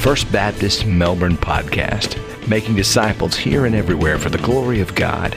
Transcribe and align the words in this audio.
First 0.00 0.32
Baptist 0.32 0.86
Melbourne 0.86 1.36
podcast, 1.36 2.16
making 2.48 2.74
disciples 2.74 3.36
here 3.36 3.66
and 3.66 3.74
everywhere 3.74 4.18
for 4.18 4.30
the 4.30 4.38
glory 4.38 4.80
of 4.80 4.94
God. 4.94 5.34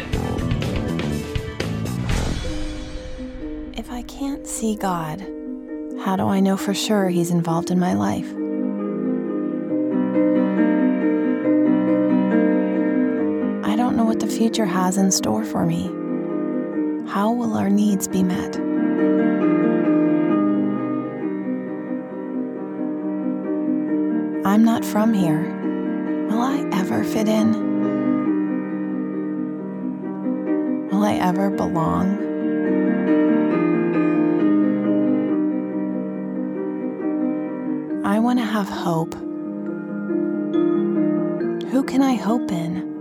If 3.77 3.91
I 3.91 4.03
can't 4.03 4.47
see 4.47 4.77
God, 4.77 5.19
how 6.05 6.15
do 6.15 6.27
I 6.29 6.39
know 6.39 6.55
for 6.55 6.73
sure 6.73 7.09
He's 7.09 7.29
involved 7.29 7.71
in 7.71 7.79
my 7.79 7.93
life? 7.93 8.29
I 13.69 13.75
don't 13.75 13.97
know 13.97 14.05
what 14.05 14.21
the 14.21 14.27
future 14.27 14.65
has 14.65 14.95
in 14.95 15.11
store 15.11 15.43
for 15.43 15.65
me. 15.65 15.87
How 17.11 17.33
will 17.33 17.57
our 17.57 17.69
needs 17.69 18.07
be 18.07 18.23
met? 18.23 18.55
I'm 24.53 24.63
not 24.63 24.85
from 24.85 25.15
here. 25.15 25.41
Will 26.29 26.39
I 26.39 26.69
ever 26.73 27.03
fit 27.03 27.27
in? 27.27 27.53
Will 30.91 31.03
I 31.03 31.15
ever 31.15 31.49
belong? 31.49 32.19
I 38.05 38.19
want 38.19 38.37
to 38.37 38.45
have 38.45 38.69
hope. 38.69 39.15
Who 41.71 41.83
can 41.83 42.03
I 42.03 42.13
hope 42.13 42.51
in? 42.51 42.91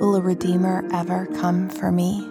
Will 0.00 0.16
a 0.16 0.20
Redeemer 0.20 0.84
ever 0.92 1.26
come 1.26 1.68
for 1.68 1.92
me? 1.92 2.29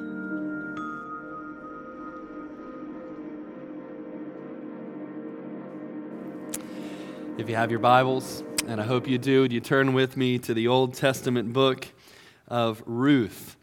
If 7.40 7.48
you 7.48 7.56
have 7.56 7.72
your 7.72 7.80
Bibles, 7.80 8.44
and 8.68 8.82
I 8.82 8.84
hope 8.84 9.08
you 9.08 9.18
do, 9.18 9.48
you 9.50 9.62
turn 9.62 9.94
with 9.94 10.18
me 10.18 10.40
to 10.40 10.54
the 10.54 10.68
Old 10.68 10.94
Testament 10.94 11.54
book 11.54 11.88
of 12.50 12.84
Ruth? 12.86 13.56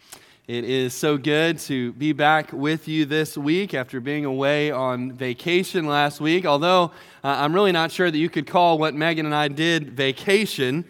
It 0.47 0.65
is 0.65 0.95
so 0.95 1.19
good 1.19 1.59
to 1.59 1.93
be 1.93 2.15
back 2.15 2.55
with 2.55 2.89
you 2.89 3.05
this 3.05 3.37
week 3.37 3.75
after 3.75 4.01
being 4.01 4.25
away 4.25 4.71
on 4.71 5.13
vacation 5.13 5.87
last 5.87 6.23
week. 6.23 6.47
Although 6.47 6.85
uh, 7.23 7.37
I'm 7.39 7.53
really 7.53 7.71
not 7.71 7.93
sure 7.93 8.11
that 8.11 8.17
you 8.17 8.31
could 8.31 8.47
call 8.47 8.79
what 8.79 8.95
Megan 8.95 9.27
and 9.27 9.35
I 9.35 9.49
did 9.49 9.91
vacation. 9.91 10.87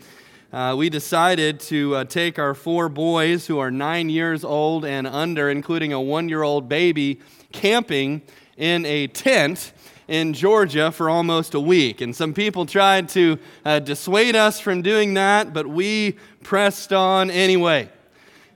Uh, 0.52 0.76
we 0.78 0.88
decided 0.88 1.58
to 1.62 1.96
uh, 1.96 2.04
take 2.04 2.38
our 2.38 2.54
four 2.54 2.88
boys 2.88 3.48
who 3.48 3.58
are 3.58 3.72
nine 3.72 4.08
years 4.08 4.44
old 4.44 4.84
and 4.84 5.08
under, 5.08 5.50
including 5.50 5.92
a 5.92 6.00
one 6.00 6.28
year 6.28 6.44
old 6.44 6.68
baby, 6.68 7.18
camping 7.50 8.22
in 8.56 8.86
a 8.86 9.08
tent 9.08 9.72
in 10.08 10.32
Georgia 10.32 10.92
for 10.92 11.10
almost 11.10 11.54
a 11.54 11.60
week. 11.60 12.00
And 12.00 12.14
some 12.14 12.32
people 12.32 12.66
tried 12.66 13.08
to 13.10 13.38
uh, 13.64 13.80
dissuade 13.80 14.36
us 14.36 14.60
from 14.60 14.82
doing 14.82 15.14
that, 15.14 15.52
but 15.52 15.66
we 15.66 16.16
pressed 16.42 16.92
on 16.92 17.30
anyway. 17.30 17.88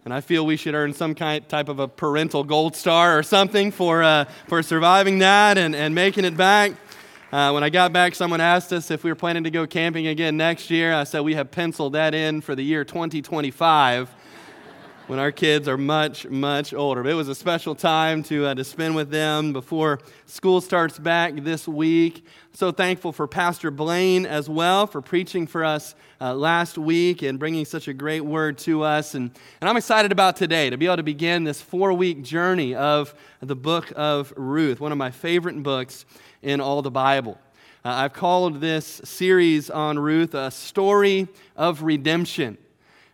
And 0.05 0.15
I 0.15 0.21
feel 0.21 0.47
we 0.47 0.56
should 0.56 0.75
earn 0.75 0.95
some 0.95 1.15
kind 1.15 1.47
type 1.48 1.69
of 1.69 1.78
a 1.78 1.87
parental 1.87 2.43
gold 2.45 2.75
star 2.75 3.19
or 3.19 3.23
something 3.23 3.71
for, 3.71 4.03
uh, 4.03 4.25
for 4.48 4.62
surviving 4.62 5.19
that 5.19 5.59
and, 5.59 5.75
and 5.75 5.95
making 5.95 6.25
it 6.25 6.37
back. 6.37 6.73
Uh, 7.33 7.51
when 7.53 7.62
I 7.62 7.71
got 7.71 7.93
back, 7.93 8.15
someone 8.15 8.41
asked 8.41 8.73
us 8.73 8.91
if 8.91 9.05
we 9.05 9.11
were 9.11 9.17
planning 9.17 9.45
to 9.45 9.51
go 9.51 9.67
camping 9.67 10.09
again 10.09 10.37
next 10.37 10.71
year. 10.71 10.93
I 10.93 11.05
said 11.05 11.21
we 11.21 11.34
have 11.34 11.51
penciled 11.51 11.93
that 11.93 12.15
in 12.15 12.41
for 12.41 12.55
the 12.55 12.62
year 12.62 12.84
2025 12.84 14.09
when 15.11 15.19
our 15.19 15.33
kids 15.33 15.66
are 15.66 15.77
much, 15.77 16.25
much 16.28 16.72
older. 16.72 17.03
But 17.03 17.11
it 17.11 17.14
was 17.14 17.27
a 17.27 17.34
special 17.34 17.75
time 17.75 18.22
to, 18.22 18.47
uh, 18.47 18.55
to 18.55 18.62
spend 18.62 18.94
with 18.94 19.11
them 19.11 19.53
before 19.53 19.98
school 20.27 20.61
starts 20.61 21.00
back 21.00 21.34
this 21.34 21.66
week. 21.66 22.25
So 22.53 22.70
thankful 22.70 23.11
for 23.11 23.27
Pastor 23.27 23.72
Blaine 23.72 24.25
as 24.25 24.48
well 24.48 24.86
for 24.86 25.03
preaching 25.03 25.48
for 25.48 25.64
us 25.64 25.97
uh, 26.20 26.33
last 26.33 26.78
week 26.78 27.22
and 27.22 27.41
bringing 27.41 27.65
such 27.65 27.88
a 27.88 27.93
great 27.93 28.21
word 28.21 28.56
to 28.59 28.84
us. 28.84 29.16
And, 29.16 29.32
and 29.60 29.69
I'm 29.69 29.76
excited 29.76 30.12
about 30.12 30.37
today 30.37 30.71
to 30.71 30.76
be 30.76 30.87
able 30.87 30.98
to 30.98 31.03
begin 31.03 31.42
this 31.42 31.60
four 31.60 31.92
week 31.92 32.22
journey 32.22 32.77
of 32.77 33.12
the 33.41 33.56
book 33.56 33.92
of 33.97 34.32
Ruth, 34.37 34.78
one 34.78 34.92
of 34.92 34.98
my 34.98 35.10
favorite 35.10 35.60
books 35.60 36.04
in 36.41 36.60
all 36.60 36.82
the 36.82 36.91
Bible. 36.92 37.37
Uh, 37.84 37.88
I've 37.88 38.12
called 38.12 38.60
this 38.60 39.00
series 39.03 39.71
on 39.71 39.98
Ruth 39.98 40.34
a 40.34 40.53
story 40.53 41.27
of 41.56 41.82
redemption. 41.82 42.59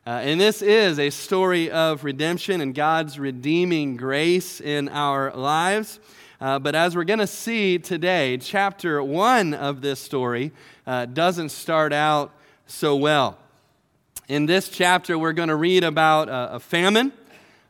Uh, 0.06 0.20
and 0.22 0.40
this 0.40 0.62
is 0.62 1.00
a 1.00 1.10
story 1.10 1.68
of 1.68 2.04
redemption 2.04 2.60
and 2.60 2.76
God's 2.76 3.18
redeeming 3.18 3.96
grace 3.96 4.60
in 4.60 4.88
our 4.88 5.32
lives. 5.34 5.98
Uh, 6.40 6.60
but 6.60 6.76
as 6.76 6.94
we're 6.94 7.02
going 7.02 7.18
to 7.18 7.26
see 7.26 7.76
today, 7.76 8.38
chapter 8.38 9.02
one 9.02 9.52
of 9.52 9.80
this 9.80 9.98
story 9.98 10.52
uh, 10.86 11.06
doesn't 11.06 11.48
start 11.48 11.92
out 11.92 12.30
so 12.68 12.94
well. 12.94 13.36
In 14.28 14.46
this 14.46 14.68
chapter, 14.68 15.18
we're 15.18 15.32
going 15.32 15.48
to 15.48 15.56
read 15.56 15.82
about 15.82 16.28
a, 16.28 16.54
a 16.54 16.60
famine. 16.60 17.10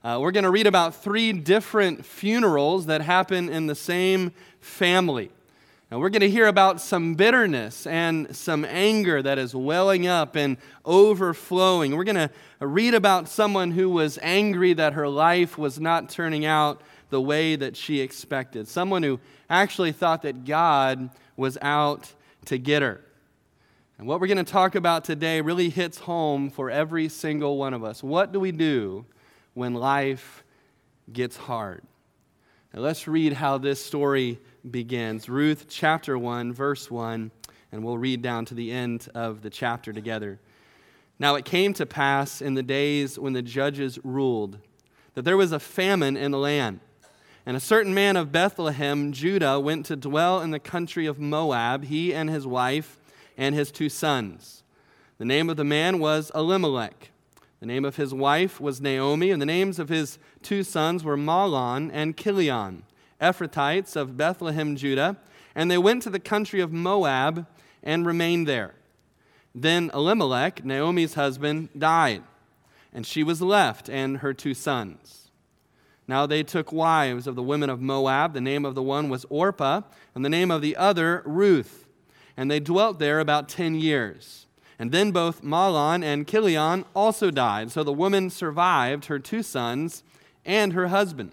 Uh, 0.05 0.19
we're 0.21 0.31
going 0.31 0.45
to 0.45 0.51
read 0.51 0.67
about 0.67 0.95
three 0.95 1.33
different 1.33 2.05
funerals 2.05 2.85
that 2.85 3.01
happen 3.01 3.49
in 3.49 3.67
the 3.67 3.75
same 3.75 4.31
family. 4.61 5.31
And 5.89 6.01
we're 6.01 6.11
going 6.11 6.21
to 6.21 6.31
hear 6.31 6.49
about 6.49 6.81
some 6.81 7.15
bitterness 7.15 7.87
and 7.87 8.35
some 8.35 8.65
anger 8.65 9.23
that 9.23 9.39
is 9.39 9.55
welling 9.55 10.09
up 10.09 10.35
and 10.35 10.57
overflowing. 10.85 11.95
We're 11.95 12.03
going 12.03 12.17
to 12.17 12.31
read 12.61 12.95
about 12.95 13.29
someone 13.29 13.71
who 13.71 13.89
was 13.91 14.19
angry 14.21 14.73
that 14.73 14.95
her 14.95 15.09
life 15.09 15.57
was 15.57 15.79
not 15.79 16.09
turning 16.11 16.45
out 16.45 16.81
the 17.11 17.21
way 17.21 17.55
that 17.55 17.77
she 17.77 18.01
expected. 18.01 18.67
Someone 18.67 19.05
who 19.05 19.21
actually 19.49 19.93
thought 19.93 20.23
that 20.23 20.45
God 20.45 21.09
was 21.37 21.57
out 21.63 22.13
to 22.47 22.59
get 22.59 22.83
her. 22.83 23.01
And 23.97 24.09
what 24.09 24.21
we're 24.21 24.27
going 24.27 24.45
to 24.45 24.53
talk 24.53 24.75
about 24.75 25.05
today 25.05 25.41
really 25.41 25.71
hits 25.71 25.99
home 25.99 26.51
for 26.51 26.69
every 26.69 27.09
single 27.09 27.59
one 27.59 27.75
of 27.75 27.85
us. 27.85 28.03
What 28.03 28.33
do 28.33 28.41
we 28.41 28.51
do 28.51 29.07
when 29.55 29.73
life 29.75 30.43
gets 31.13 31.37
hard? 31.37 31.83
Now 32.75 32.81
let's 32.81 33.07
read 33.07 33.35
how 33.35 33.59
this 33.59 33.83
story 33.83 34.41
begins. 34.71 35.29
Ruth 35.29 35.67
chapter 35.69 36.19
1, 36.19 36.53
verse 36.53 36.91
1, 36.91 37.31
and 37.73 37.85
we'll 37.85 37.99
read 37.99 38.23
down 38.23 38.45
to 38.47 38.55
the 38.55 38.73
end 38.73 39.09
of 39.15 39.43
the 39.43 39.51
chapter 39.51 39.93
together. 39.93 40.39
Now 41.19 41.35
it 41.35 41.45
came 41.45 41.73
to 41.75 41.87
pass 41.87 42.43
in 42.43 42.55
the 42.55 42.63
days 42.63 43.19
when 43.19 43.33
the 43.33 43.43
judges 43.43 43.99
ruled 44.05 44.59
that 45.15 45.23
there 45.23 45.37
was 45.37 45.53
a 45.53 45.59
famine 45.59 46.17
in 46.17 46.31
the 46.31 46.39
land. 46.39 46.81
And 47.47 47.57
a 47.57 47.61
certain 47.61 47.95
man 47.95 48.17
of 48.17 48.33
Bethlehem, 48.33 49.13
Judah, 49.13 49.59
went 49.61 49.87
to 49.87 49.97
dwell 49.97 50.43
in 50.43 50.51
the 50.51 50.59
country 50.59 51.07
of 51.07 51.19
Moab, 51.19 51.85
he 51.85 52.13
and 52.13 52.29
his 52.29 52.47
wife 52.47 52.99
and 53.39 53.55
his 53.55 53.71
two 53.71 53.89
sons. 53.89 54.63
The 55.19 55.25
name 55.25 55.49
of 55.49 55.57
the 55.57 55.65
man 55.65 55.99
was 55.99 56.31
Elimelech. 56.35 57.11
The 57.61 57.67
name 57.67 57.85
of 57.85 57.97
his 57.97 58.13
wife 58.13 58.61
was 58.61 58.81
Naomi, 58.81 59.31
and 59.31 59.41
the 59.41 59.47
names 59.47 59.79
of 59.79 59.89
his 59.89 60.19
two 60.43 60.63
sons 60.63 61.03
were 61.03 61.17
Mahlon 61.17 61.91
and 61.93 62.17
Chilion. 62.17 62.83
Ephrathites 63.21 63.97
of 63.97 64.17
Bethlehem, 64.17 64.77
Judah, 64.77 65.17
and 65.55 65.71
they 65.71 65.79
went 65.79 66.03
to 66.03 66.11
the 66.11 66.21
country 66.21 66.61
of 66.61 66.73
Moab 66.73 67.47
and 67.83 68.05
remained 68.07 68.47
there. 68.47 68.75
Then 69.55 69.91
Elimelech, 69.95 70.65
Naomi's 70.65 71.15
husband, 71.15 71.71
died, 71.77 72.23
and 72.93 73.07
she 73.07 73.23
was 73.23 73.41
left 73.41 73.89
and 73.89 74.19
her 74.19 74.35
two 74.35 74.53
sons. 74.53 75.31
Now 76.09 76.27
they 76.27 76.43
took 76.43 76.73
wives 76.73 77.27
of 77.27 77.35
the 77.35 77.43
women 77.43 77.71
of 77.71 77.81
Moab. 77.81 78.33
The 78.33 78.41
name 78.41 78.65
of 78.65 78.75
the 78.75 78.83
one 78.83 79.09
was 79.09 79.27
Orpah, 79.29 79.83
and 80.15 80.25
the 80.25 80.29
name 80.29 80.51
of 80.51 80.63
the 80.63 80.77
other 80.77 81.23
Ruth. 81.25 81.89
And 82.37 82.51
they 82.51 82.61
dwelt 82.61 82.99
there 82.99 83.19
about 83.19 83.49
ten 83.49 83.75
years. 83.75 84.47
And 84.79 84.93
then 84.93 85.11
both 85.11 85.43
Mahlon 85.43 86.05
and 86.05 86.29
Chilion 86.29 86.85
also 86.95 87.31
died. 87.31 87.73
So 87.73 87.83
the 87.83 87.93
woman 87.93 88.29
survived 88.29 89.07
her 89.07 89.19
two 89.19 89.43
sons 89.43 90.03
and 90.45 90.75
her 90.75 90.89
husband. 90.89 91.33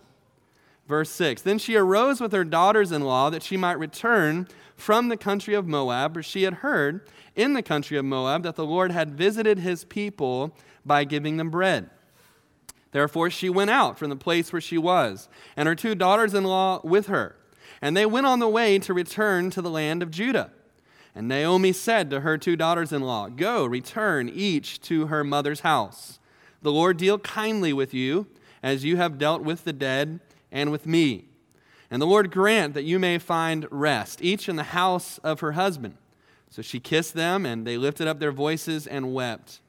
Verse 0.87 1.09
6 1.11 1.41
Then 1.41 1.57
she 1.57 1.75
arose 1.75 2.19
with 2.19 2.31
her 2.31 2.43
daughters 2.43 2.91
in 2.91 3.03
law 3.03 3.29
that 3.29 3.43
she 3.43 3.57
might 3.57 3.79
return 3.79 4.47
from 4.75 5.09
the 5.09 5.17
country 5.17 5.53
of 5.53 5.67
Moab, 5.67 6.13
for 6.13 6.23
she 6.23 6.43
had 6.43 6.55
heard 6.55 7.07
in 7.35 7.53
the 7.53 7.63
country 7.63 7.97
of 7.97 8.05
Moab 8.05 8.43
that 8.43 8.55
the 8.55 8.65
Lord 8.65 8.91
had 8.91 9.15
visited 9.15 9.59
his 9.59 9.83
people 9.85 10.55
by 10.85 11.03
giving 11.03 11.37
them 11.37 11.49
bread. 11.49 11.89
Therefore 12.91 13.29
she 13.29 13.49
went 13.49 13.69
out 13.69 13.97
from 13.97 14.09
the 14.09 14.15
place 14.15 14.51
where 14.51 14.61
she 14.61 14.77
was, 14.77 15.29
and 15.55 15.67
her 15.67 15.75
two 15.75 15.95
daughters 15.95 16.33
in 16.33 16.43
law 16.43 16.79
with 16.83 17.07
her. 17.07 17.35
And 17.81 17.97
they 17.97 18.05
went 18.05 18.27
on 18.27 18.39
the 18.39 18.47
way 18.47 18.79
to 18.79 18.93
return 18.93 19.49
to 19.51 19.61
the 19.61 19.69
land 19.69 20.03
of 20.03 20.11
Judah. 20.11 20.51
And 21.15 21.27
Naomi 21.27 21.73
said 21.73 22.09
to 22.09 22.21
her 22.21 22.37
two 22.37 22.55
daughters 22.55 22.91
in 22.91 23.01
law, 23.01 23.29
Go, 23.29 23.65
return 23.65 24.29
each 24.29 24.81
to 24.81 25.07
her 25.07 25.23
mother's 25.23 25.61
house. 25.61 26.19
The 26.61 26.71
Lord 26.71 26.97
deal 26.97 27.19
kindly 27.19 27.73
with 27.73 27.93
you, 27.93 28.27
as 28.61 28.85
you 28.85 28.97
have 28.97 29.17
dealt 29.17 29.41
with 29.41 29.63
the 29.63 29.73
dead 29.73 30.21
and 30.53 30.71
with 30.71 30.85
me. 30.85 31.25
And 31.91 32.01
the 32.01 32.07
Lord 32.07 32.31
grant 32.31 32.73
that 32.75 32.83
you 32.83 32.97
may 32.97 33.17
find 33.17 33.67
rest, 33.69 34.23
each 34.23 34.47
in 34.47 34.55
the 34.55 34.63
house 34.63 35.17
of 35.17 35.41
her 35.41 35.51
husband. 35.51 35.97
So 36.49 36.61
she 36.61 36.79
kissed 36.79 37.13
them, 37.13 37.45
and 37.45 37.67
they 37.67 37.77
lifted 37.77 38.07
up 38.07 38.19
their 38.19 38.31
voices 38.31 38.87
and 38.87 39.13
wept. 39.13 39.59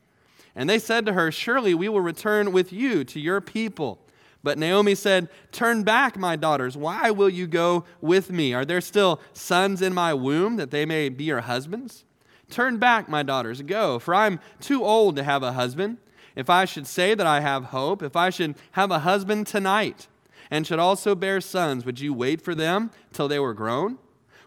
And 0.54 0.70
they 0.70 0.78
said 0.78 1.04
to 1.06 1.14
her, 1.14 1.32
Surely 1.32 1.74
we 1.74 1.88
will 1.88 2.00
return 2.00 2.52
with 2.52 2.72
you 2.72 3.02
to 3.04 3.18
your 3.18 3.40
people. 3.40 3.98
But 4.42 4.58
Naomi 4.58 4.94
said, 4.94 5.28
Turn 5.50 5.82
back, 5.82 6.16
my 6.18 6.36
daughters. 6.36 6.76
Why 6.76 7.10
will 7.10 7.30
you 7.30 7.46
go 7.46 7.84
with 8.00 8.30
me? 8.30 8.52
Are 8.52 8.64
there 8.64 8.82
still 8.82 9.20
sons 9.32 9.82
in 9.82 9.94
my 9.94 10.14
womb 10.14 10.56
that 10.56 10.70
they 10.70 10.84
may 10.84 11.08
be 11.08 11.24
your 11.24 11.40
husbands? 11.40 12.04
Turn 12.50 12.76
back, 12.76 13.08
my 13.08 13.22
daughters, 13.22 13.62
go, 13.62 13.98
for 13.98 14.14
I'm 14.14 14.38
too 14.60 14.84
old 14.84 15.16
to 15.16 15.24
have 15.24 15.42
a 15.42 15.52
husband. 15.52 15.96
If 16.36 16.50
I 16.50 16.66
should 16.66 16.86
say 16.86 17.14
that 17.14 17.26
I 17.26 17.40
have 17.40 17.64
hope, 17.66 18.02
if 18.02 18.16
I 18.16 18.30
should 18.30 18.54
have 18.72 18.90
a 18.90 19.00
husband 19.00 19.46
tonight, 19.46 20.08
and 20.50 20.66
should 20.66 20.78
also 20.78 21.14
bear 21.14 21.40
sons, 21.40 21.84
would 21.84 22.00
you 22.00 22.12
wait 22.12 22.40
for 22.40 22.54
them 22.54 22.90
till 23.12 23.28
they 23.28 23.38
were 23.38 23.54
grown? 23.54 23.98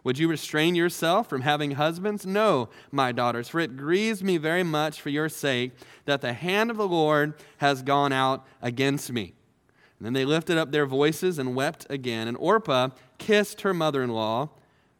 Would 0.03 0.17
you 0.17 0.29
restrain 0.29 0.73
yourself 0.73 1.27
from 1.27 1.41
having 1.41 1.71
husbands? 1.71 2.25
No, 2.25 2.69
my 2.91 3.11
daughters, 3.11 3.49
for 3.49 3.59
it 3.59 3.75
grieves 3.75 4.23
me 4.23 4.37
very 4.37 4.63
much 4.63 5.01
for 5.01 5.09
your 5.09 5.27
sake 5.27 5.73
that 6.05 6.21
the 6.21 6.33
hand 6.33 6.71
of 6.71 6.77
the 6.77 6.87
Lord 6.87 7.33
has 7.57 7.81
gone 7.81 8.13
out 8.13 8.45
against 8.61 9.11
me. 9.11 9.33
And 9.99 10.05
then 10.05 10.13
they 10.13 10.23
lifted 10.23 10.57
up 10.57 10.71
their 10.71 10.85
voices 10.85 11.39
and 11.39 11.55
wept 11.55 11.87
again. 11.89 12.27
And 12.27 12.37
Orpah 12.37 12.89
kissed 13.17 13.61
her 13.61 13.73
mother 13.73 14.01
in 14.01 14.11
law, 14.11 14.51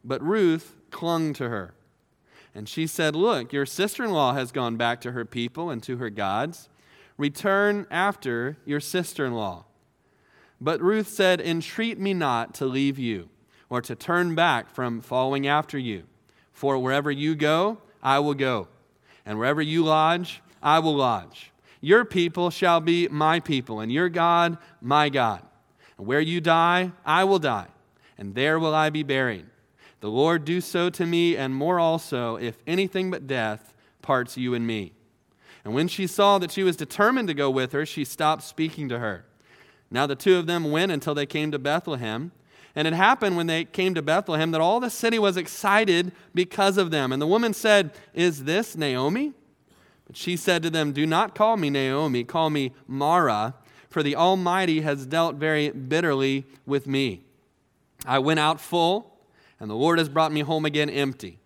but 0.04 0.22
Ruth 0.22 0.76
clung 0.90 1.32
to 1.34 1.48
her. 1.48 1.72
And 2.54 2.68
she 2.68 2.86
said, 2.86 3.14
Look, 3.14 3.52
your 3.52 3.64
sister 3.66 4.04
in 4.04 4.10
law 4.10 4.34
has 4.34 4.52
gone 4.52 4.76
back 4.76 5.00
to 5.02 5.12
her 5.12 5.24
people 5.24 5.70
and 5.70 5.82
to 5.84 5.98
her 5.98 6.10
gods. 6.10 6.68
Return 7.16 7.86
after 7.90 8.58
your 8.64 8.80
sister 8.80 9.24
in 9.24 9.34
law. 9.34 9.64
But 10.60 10.80
Ruth 10.80 11.08
said, 11.08 11.40
Entreat 11.40 11.98
me 11.98 12.14
not 12.14 12.54
to 12.54 12.66
leave 12.66 12.98
you, 12.98 13.28
or 13.70 13.80
to 13.82 13.94
turn 13.94 14.34
back 14.34 14.70
from 14.70 15.00
following 15.00 15.46
after 15.46 15.78
you. 15.78 16.04
For 16.52 16.78
wherever 16.78 17.10
you 17.10 17.34
go, 17.34 17.78
I 18.02 18.18
will 18.18 18.34
go, 18.34 18.68
and 19.24 19.38
wherever 19.38 19.62
you 19.62 19.84
lodge, 19.84 20.42
I 20.62 20.80
will 20.80 20.96
lodge. 20.96 21.52
Your 21.80 22.04
people 22.04 22.50
shall 22.50 22.80
be 22.80 23.06
my 23.08 23.38
people, 23.38 23.80
and 23.80 23.92
your 23.92 24.08
God, 24.08 24.58
my 24.80 25.08
God. 25.08 25.42
And 25.96 26.06
where 26.06 26.20
you 26.20 26.40
die, 26.40 26.92
I 27.04 27.24
will 27.24 27.38
die, 27.38 27.68
and 28.16 28.34
there 28.34 28.58
will 28.58 28.74
I 28.74 28.90
be 28.90 29.04
buried. 29.04 29.46
The 30.00 30.10
Lord 30.10 30.44
do 30.44 30.60
so 30.60 30.90
to 30.90 31.06
me, 31.06 31.36
and 31.36 31.54
more 31.54 31.78
also, 31.78 32.36
if 32.36 32.58
anything 32.66 33.10
but 33.10 33.26
death 33.26 33.74
parts 34.02 34.36
you 34.36 34.54
and 34.54 34.66
me. 34.66 34.92
And 35.64 35.74
when 35.74 35.88
she 35.88 36.06
saw 36.06 36.38
that 36.38 36.50
she 36.50 36.62
was 36.62 36.76
determined 36.76 37.28
to 37.28 37.34
go 37.34 37.50
with 37.50 37.72
her, 37.72 37.84
she 37.84 38.04
stopped 38.04 38.42
speaking 38.42 38.88
to 38.88 38.98
her. 38.98 39.24
Now 39.90 40.06
the 40.06 40.16
two 40.16 40.36
of 40.36 40.46
them 40.46 40.70
went 40.70 40.92
until 40.92 41.14
they 41.14 41.26
came 41.26 41.50
to 41.52 41.58
Bethlehem. 41.58 42.32
And 42.74 42.86
it 42.86 42.94
happened 42.94 43.36
when 43.36 43.48
they 43.48 43.64
came 43.64 43.94
to 43.94 44.02
Bethlehem 44.02 44.52
that 44.52 44.60
all 44.60 44.78
the 44.78 44.90
city 44.90 45.18
was 45.18 45.36
excited 45.36 46.12
because 46.34 46.78
of 46.78 46.90
them. 46.90 47.12
And 47.12 47.20
the 47.20 47.26
woman 47.26 47.52
said, 47.52 47.90
Is 48.14 48.44
this 48.44 48.76
Naomi? 48.76 49.32
But 50.06 50.16
she 50.16 50.36
said 50.36 50.62
to 50.62 50.70
them, 50.70 50.92
Do 50.92 51.04
not 51.06 51.34
call 51.34 51.56
me 51.56 51.70
Naomi, 51.70 52.24
call 52.24 52.50
me 52.50 52.72
Mara, 52.86 53.54
for 53.90 54.02
the 54.02 54.14
Almighty 54.14 54.82
has 54.82 55.06
dealt 55.06 55.36
very 55.36 55.70
bitterly 55.70 56.46
with 56.66 56.86
me. 56.86 57.22
I 58.06 58.18
went 58.20 58.38
out 58.38 58.60
full, 58.60 59.18
and 59.58 59.68
the 59.68 59.74
Lord 59.74 59.98
has 59.98 60.08
brought 60.08 60.30
me 60.30 60.40
home 60.40 60.64
again 60.64 60.88
empty. 60.88 61.40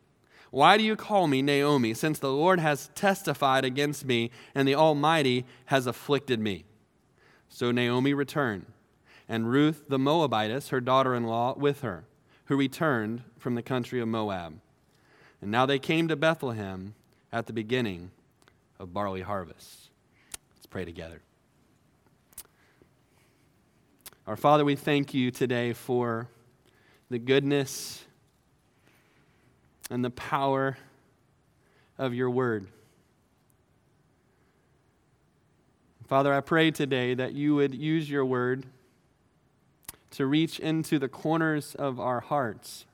Why 0.50 0.76
do 0.76 0.84
you 0.84 0.96
call 0.96 1.28
me 1.28 1.40
Naomi, 1.40 1.94
since 1.94 2.18
the 2.18 2.30
Lord 2.30 2.60
has 2.60 2.90
testified 2.94 3.64
against 3.64 4.04
me, 4.04 4.30
and 4.54 4.68
the 4.68 4.74
Almighty 4.74 5.46
has 5.66 5.86
afflicted 5.86 6.40
me? 6.40 6.64
So 7.54 7.70
Naomi 7.70 8.14
returned, 8.14 8.64
and 9.28 9.46
Ruth 9.46 9.84
the 9.86 9.98
Moabitess, 9.98 10.70
her 10.70 10.80
daughter 10.80 11.14
in 11.14 11.24
law, 11.24 11.54
with 11.54 11.82
her, 11.82 12.04
who 12.46 12.56
returned 12.56 13.24
from 13.38 13.56
the 13.56 13.62
country 13.62 14.00
of 14.00 14.08
Moab. 14.08 14.58
And 15.42 15.50
now 15.50 15.66
they 15.66 15.78
came 15.78 16.08
to 16.08 16.16
Bethlehem 16.16 16.94
at 17.30 17.46
the 17.46 17.52
beginning 17.52 18.10
of 18.80 18.94
barley 18.94 19.20
harvest. 19.20 19.90
Let's 20.56 20.64
pray 20.64 20.86
together. 20.86 21.20
Our 24.26 24.36
Father, 24.36 24.64
we 24.64 24.74
thank 24.74 25.12
you 25.12 25.30
today 25.30 25.74
for 25.74 26.28
the 27.10 27.18
goodness 27.18 28.02
and 29.90 30.02
the 30.02 30.10
power 30.10 30.78
of 31.98 32.14
your 32.14 32.30
word. 32.30 32.66
Father, 36.06 36.34
I 36.34 36.40
pray 36.40 36.70
today 36.70 37.14
that 37.14 37.32
you 37.32 37.54
would 37.54 37.74
use 37.74 38.10
your 38.10 38.24
word 38.24 38.66
to 40.10 40.26
reach 40.26 40.58
into 40.58 40.98
the 40.98 41.08
corners 41.08 41.74
of 41.74 41.98
our 41.98 42.20
hearts, 42.20 42.84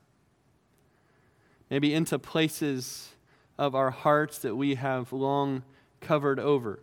maybe 1.69 1.93
into 1.93 2.17
places 2.17 3.09
of 3.57 3.75
our 3.75 3.91
hearts 3.91 4.39
that 4.39 4.55
we 4.55 4.75
have 4.75 5.11
long 5.11 5.63
covered 5.99 6.39
over. 6.39 6.79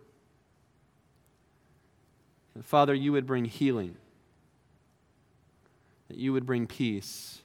Father, 2.61 2.93
you 2.93 3.11
would 3.11 3.25
bring 3.25 3.45
healing, 3.45 3.95
that 6.07 6.17
you 6.17 6.33
would 6.33 6.45
bring 6.45 6.67
peace, 6.67 7.41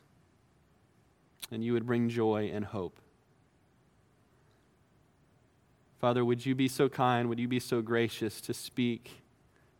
and 1.51 1.65
you 1.65 1.73
would 1.73 1.87
bring 1.87 2.09
joy 2.09 2.51
and 2.53 2.65
hope. 2.65 3.02
Father, 6.03 6.25
would 6.25 6.45
you 6.45 6.57
be 6.57 6.67
so 6.67 6.89
kind, 6.89 7.29
would 7.29 7.39
you 7.39 7.47
be 7.47 7.61
so 7.61 7.81
gracious 7.81 8.41
to 8.41 8.53
speak 8.53 9.23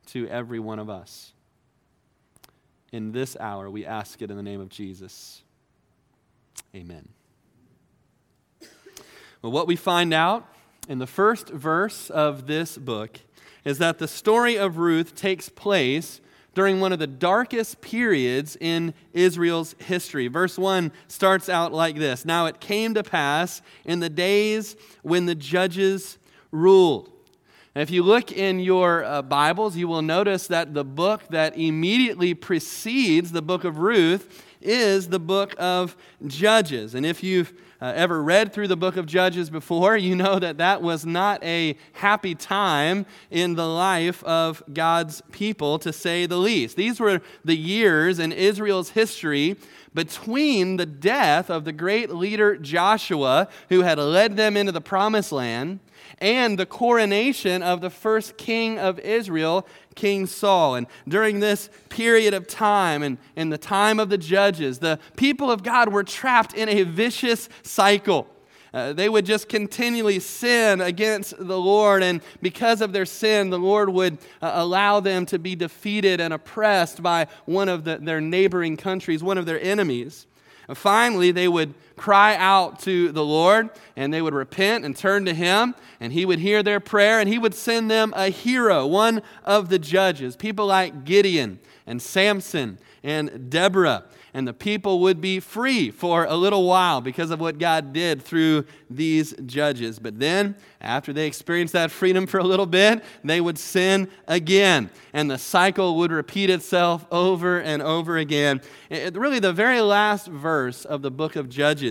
to 0.07 0.29
every 0.29 0.61
one 0.61 0.79
of 0.79 0.89
us? 0.89 1.33
In 2.93 3.11
this 3.11 3.37
hour, 3.41 3.69
we 3.69 3.85
ask 3.85 4.23
it 4.23 4.31
in 4.31 4.37
the 4.37 4.43
name 4.45 4.61
of 4.61 4.69
Jesus. 4.69 5.43
Amen. 6.77 7.09
Well, 9.43 9.51
what 9.51 9.67
we 9.67 9.75
find 9.75 10.15
out 10.15 10.47
in 10.89 11.01
the 11.01 11.09
first 11.09 11.49
verse 11.49 12.09
of 12.09 12.47
this 12.47 12.79
book 12.79 13.19
is 13.65 13.79
that 13.79 13.99
the 13.99 14.07
story 14.07 14.57
of 14.57 14.79
Ruth 14.79 15.17
takes 15.17 15.49
place 15.49 16.21
during 16.55 16.81
one 16.81 16.93
of 16.93 16.99
the 16.99 17.07
darkest 17.07 17.81
periods 17.81 18.57
in 18.61 18.95
Israel's 19.13 19.75
history. 19.79 20.29
Verse 20.29 20.59
1 20.59 20.93
starts 21.09 21.49
out 21.49 21.73
like 21.73 21.97
this 21.97 22.25
Now 22.25 22.47
it 22.47 22.61
came 22.61 22.95
to 22.95 23.03
pass 23.03 23.63
in 23.85 24.01
the 24.01 24.11
days 24.11 24.77
when 25.03 25.27
the 25.27 25.35
judges 25.35 26.19
ruled. 26.51 27.11
And 27.75 27.81
if 27.81 27.91
you 27.91 28.03
look 28.03 28.31
in 28.31 28.61
your 28.61 29.03
uh, 29.03 29.23
Bibles, 29.23 29.77
you 29.77 29.89
will 29.89 30.03
notice 30.03 30.47
that 30.49 30.75
the 30.75 30.85
book 30.85 31.23
that 31.31 31.57
immediately 31.57 32.35
precedes 32.35 33.33
the 33.33 33.41
book 33.41 33.65
of 33.65 33.79
Ruth 33.79 34.45
is 34.61 35.09
the 35.09 35.19
book 35.19 35.55
of 35.59 35.97
Judges. 36.27 36.95
And 36.95 37.07
if 37.07 37.23
you've 37.23 37.53
uh, 37.83 37.93
ever 37.97 38.23
read 38.23 38.53
through 38.53 38.69
the 38.69 38.77
book 38.77 38.97
of 38.97 39.07
Judges 39.07 39.51
before, 39.51 39.97
you 39.97 40.15
know 40.15 40.39
that 40.39 40.59
that 40.59 40.83
was 40.83 41.05
not 41.05 41.43
a 41.43 41.77
happy 41.95 42.33
time 42.33 43.05
in 43.29 43.57
the 43.57 43.67
life 43.67 44.23
of 44.23 44.63
God's 44.73 45.21
people, 45.33 45.81
to 45.81 45.93
say 45.93 46.27
the 46.27 46.37
least. 46.37 46.77
These 46.77 47.01
were 47.01 47.21
the 47.45 47.57
years 47.57 48.21
in 48.21 48.31
Israel's 48.31 48.91
history 48.91 49.57
between 49.93 50.77
the 50.77 50.87
death 50.87 51.51
of 51.51 51.65
the 51.65 51.73
great 51.73 52.11
leader 52.11 52.57
Joshua, 52.57 53.49
who 53.69 53.81
had 53.81 53.99
led 53.99 54.37
them 54.37 54.57
into 54.57 54.71
the 54.71 54.81
promised 54.81 55.33
land, 55.33 55.81
and 56.19 56.57
the 56.57 56.67
coronation 56.67 57.65
of 57.65 57.81
the 57.81 57.91
first 57.91 58.37
king 58.37 58.79
of 58.79 59.01
Israel, 59.01 59.67
King 59.95 60.27
Saul. 60.27 60.75
And 60.75 60.87
during 61.07 61.41
this 61.41 61.71
period 61.89 62.35
of 62.35 62.47
time 62.47 63.03
and 63.03 63.19
in 63.37 63.51
the 63.51 63.59
time 63.59 64.01
of 64.01 64.09
the 64.09 64.19
judges, 64.19 64.79
the 64.79 64.99
people 65.17 65.51
of 65.51 65.63
God 65.63 65.93
were 65.93 66.05
trapped 66.05 66.55
in 66.55 66.69
a 66.69 66.83
vicious 66.83 67.49
cycle. 67.63 68.29
Uh, 68.75 68.93
they 68.95 69.09
would 69.09 69.27
just 69.27 69.51
continually 69.51 70.19
sin 70.19 70.81
against 70.81 71.37
the 71.39 71.59
Lord, 71.59 72.03
and 72.03 72.23
because 72.41 72.81
of 72.81 72.95
their 72.95 73.05
sin, 73.05 73.51
the 73.51 73.59
Lord 73.59 73.91
would 73.91 74.17
uh, 74.41 74.53
allow 74.55 74.99
them 74.99 75.27
to 75.27 75.39
be 75.39 75.55
defeated 75.55 76.23
and 76.23 76.33
oppressed 76.33 77.03
by 77.03 77.27
one 77.45 77.69
of 77.69 77.85
the, 77.85 77.99
their 77.99 78.21
neighboring 78.21 78.79
countries, 78.79 79.23
one 79.23 79.37
of 79.37 79.45
their 79.45 79.61
enemies. 79.61 80.27
Finally, 80.75 81.33
they 81.33 81.49
would 81.49 81.75
cry 81.97 82.37
out 82.37 82.81
to 82.81 83.13
the 83.13 83.25
Lord 83.25 83.71
and 83.97 84.13
they 84.13 84.23
would 84.23 84.35
repent 84.35 84.85
and 84.85 84.97
turn 84.97 85.25
to 85.27 85.35
Him, 85.35 85.75
and 86.01 86.13
He 86.13 86.25
would 86.25 86.39
hear 86.39 86.63
their 86.63 86.81
prayer 86.81 87.21
and 87.21 87.29
He 87.29 87.39
would 87.39 87.55
send 87.55 87.91
them 87.91 88.13
a 88.17 88.29
hero, 88.29 88.87
one 88.87 89.23
of 89.45 89.69
the 89.69 89.79
judges, 89.79 90.37
people 90.37 90.67
like 90.67 91.05
Gideon 91.05 91.59
and 91.87 92.01
Samson 92.01 92.79
and 93.03 93.51
Deborah 93.51 94.05
and 94.35 94.49
the 94.49 94.55
people 94.55 95.01
would 95.01 95.21
be 95.21 95.41
free 95.41 95.91
for 95.91 96.25
a 96.25 96.35
little 96.35 96.67
while 96.67 97.01
because 97.01 97.31
of 97.31 97.41
what 97.41 97.59
God 97.59 97.93
did 97.93 98.23
through 98.23 98.65
these 98.89 99.35
judges. 99.45 99.99
But 99.99 100.19
then, 100.19 100.57
after 100.81 101.13
they 101.13 101.27
experienced 101.27 101.75
that 101.75 101.91
freedom 101.91 102.27
for 102.27 102.39
a 102.39 102.45
little 102.45 102.67
bit, 102.67 103.05
they 103.23 103.41
would 103.41 103.59
sin 103.59 104.09
again, 104.27 104.91
and 105.13 105.31
the 105.31 105.39
cycle 105.39 105.97
would 105.99 106.11
repeat 106.11 106.49
itself 106.49 107.05
over 107.11 107.61
and 107.61 107.83
over 107.83 108.17
again. 108.17 108.63
It, 108.89 109.17
really, 109.17 109.39
the 109.39 109.53
very 109.53 109.81
last 109.83 110.29
verse 110.29 110.85
of 110.87 111.03
the 111.03 111.11
book 111.11 111.37
of 111.37 111.51
Judges 111.51 111.82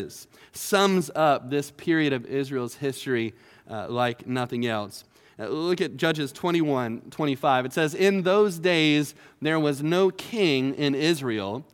sums 0.54 1.12
up 1.16 1.50
this 1.50 1.72
period 1.72 2.14
of 2.14 2.26
Israel's 2.26 2.76
history 2.76 3.34
uh, 3.70 3.88
like 3.90 4.28
nothing 4.28 4.66
else. 4.66 5.04
Uh, 5.40 5.48
look 5.48 5.82
at 5.82 5.98
Judges 5.98 6.32
21 6.32 7.02
25. 7.10 7.66
It 7.66 7.74
says, 7.74 7.96
In 7.96 8.24
those 8.24 8.60
days 8.60 9.16
there 9.42 9.60
was 9.60 9.82
no 9.82 10.10
king 10.10 10.74
in 10.76 10.96
Israel 10.96 11.66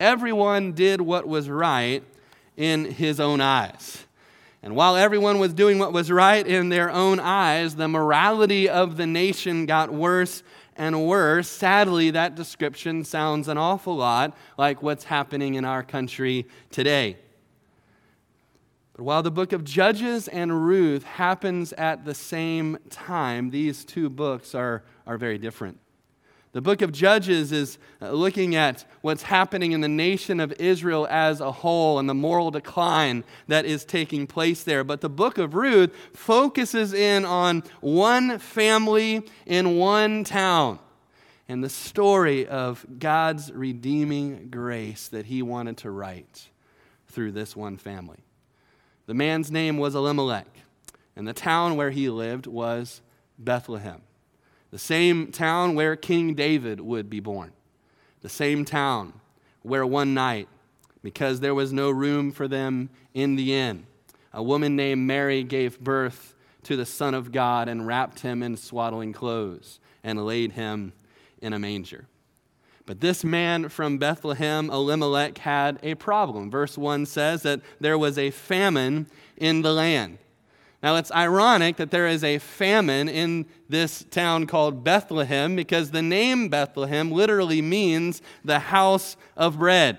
everyone 0.00 0.72
did 0.72 1.00
what 1.00 1.26
was 1.26 1.48
right 1.48 2.02
in 2.56 2.84
his 2.84 3.20
own 3.20 3.40
eyes. 3.40 4.04
And 4.62 4.74
while 4.74 4.96
everyone 4.96 5.38
was 5.38 5.52
doing 5.52 5.78
what 5.78 5.92
was 5.92 6.10
right 6.10 6.44
in 6.44 6.70
their 6.70 6.90
own 6.90 7.20
eyes, 7.20 7.76
the 7.76 7.88
morality 7.88 8.68
of 8.68 8.96
the 8.96 9.06
nation 9.06 9.66
got 9.66 9.92
worse 9.92 10.42
and 10.76 11.06
worse. 11.06 11.48
Sadly, 11.48 12.10
that 12.10 12.34
description 12.34 13.04
sounds 13.04 13.48
an 13.48 13.58
awful 13.58 13.96
lot 13.96 14.36
like 14.58 14.82
what's 14.82 15.04
happening 15.04 15.54
in 15.54 15.64
our 15.64 15.82
country 15.82 16.46
today. 16.70 17.16
But 18.96 19.04
while 19.04 19.22
the 19.22 19.30
book 19.30 19.52
of 19.52 19.62
Judges 19.62 20.26
and 20.26 20.66
Ruth 20.66 21.04
happens 21.04 21.74
at 21.74 22.06
the 22.06 22.14
same 22.14 22.78
time, 22.88 23.50
these 23.50 23.84
two 23.84 24.08
books 24.08 24.54
are, 24.54 24.84
are 25.06 25.18
very 25.18 25.36
different. 25.36 25.78
The 26.52 26.62
book 26.62 26.80
of 26.80 26.92
Judges 26.92 27.52
is 27.52 27.76
uh, 28.00 28.12
looking 28.12 28.54
at 28.54 28.86
what's 29.02 29.24
happening 29.24 29.72
in 29.72 29.82
the 29.82 29.88
nation 29.88 30.40
of 30.40 30.54
Israel 30.58 31.06
as 31.10 31.42
a 31.42 31.52
whole 31.52 31.98
and 31.98 32.08
the 32.08 32.14
moral 32.14 32.50
decline 32.50 33.24
that 33.48 33.66
is 33.66 33.84
taking 33.84 34.26
place 34.26 34.62
there. 34.62 34.82
But 34.82 35.02
the 35.02 35.10
book 35.10 35.36
of 35.36 35.54
Ruth 35.54 35.94
focuses 36.14 36.94
in 36.94 37.26
on 37.26 37.64
one 37.82 38.38
family 38.38 39.28
in 39.44 39.76
one 39.76 40.24
town 40.24 40.78
and 41.46 41.62
the 41.62 41.68
story 41.68 42.46
of 42.46 42.86
God's 42.98 43.52
redeeming 43.52 44.48
grace 44.48 45.08
that 45.08 45.26
he 45.26 45.42
wanted 45.42 45.76
to 45.78 45.90
write 45.90 46.48
through 47.08 47.32
this 47.32 47.54
one 47.54 47.76
family. 47.76 48.25
The 49.06 49.14
man's 49.14 49.50
name 49.50 49.78
was 49.78 49.94
Elimelech, 49.94 50.48
and 51.14 51.26
the 51.26 51.32
town 51.32 51.76
where 51.76 51.90
he 51.90 52.08
lived 52.10 52.46
was 52.46 53.00
Bethlehem 53.38 54.02
the 54.70 54.78
same 54.78 55.32
town 55.32 55.74
where 55.74 55.96
King 55.96 56.34
David 56.34 56.80
would 56.80 57.08
be 57.08 57.20
born, 57.20 57.52
the 58.20 58.28
same 58.28 58.64
town 58.64 59.12
where 59.62 59.86
one 59.86 60.14
night, 60.14 60.48
because 61.02 61.40
there 61.40 61.54
was 61.54 61.72
no 61.72 61.90
room 61.90 62.32
for 62.32 62.46
them 62.48 62.90
in 63.14 63.36
the 63.36 63.54
inn, 63.54 63.86
a 64.32 64.42
woman 64.42 64.76
named 64.76 65.06
Mary 65.06 65.42
gave 65.42 65.80
birth 65.80 66.34
to 66.64 66.76
the 66.76 66.84
Son 66.84 67.14
of 67.14 67.32
God 67.32 67.68
and 67.68 67.86
wrapped 67.86 68.20
him 68.20 68.42
in 68.42 68.56
swaddling 68.56 69.12
clothes 69.12 69.80
and 70.04 70.26
laid 70.26 70.52
him 70.52 70.92
in 71.40 71.52
a 71.52 71.58
manger. 71.58 72.06
But 72.86 73.00
this 73.00 73.24
man 73.24 73.68
from 73.68 73.98
Bethlehem, 73.98 74.70
Elimelech, 74.70 75.38
had 75.38 75.80
a 75.82 75.96
problem. 75.96 76.50
Verse 76.50 76.78
1 76.78 77.04
says 77.06 77.42
that 77.42 77.60
there 77.80 77.98
was 77.98 78.16
a 78.16 78.30
famine 78.30 79.08
in 79.36 79.62
the 79.62 79.72
land. 79.72 80.18
Now, 80.82 80.94
it's 80.96 81.10
ironic 81.10 81.76
that 81.76 81.90
there 81.90 82.06
is 82.06 82.22
a 82.22 82.38
famine 82.38 83.08
in 83.08 83.46
this 83.68 84.04
town 84.04 84.46
called 84.46 84.84
Bethlehem 84.84 85.56
because 85.56 85.90
the 85.90 86.02
name 86.02 86.48
Bethlehem 86.48 87.10
literally 87.10 87.60
means 87.60 88.22
the 88.44 88.60
house 88.60 89.16
of 89.36 89.58
bread. 89.58 89.98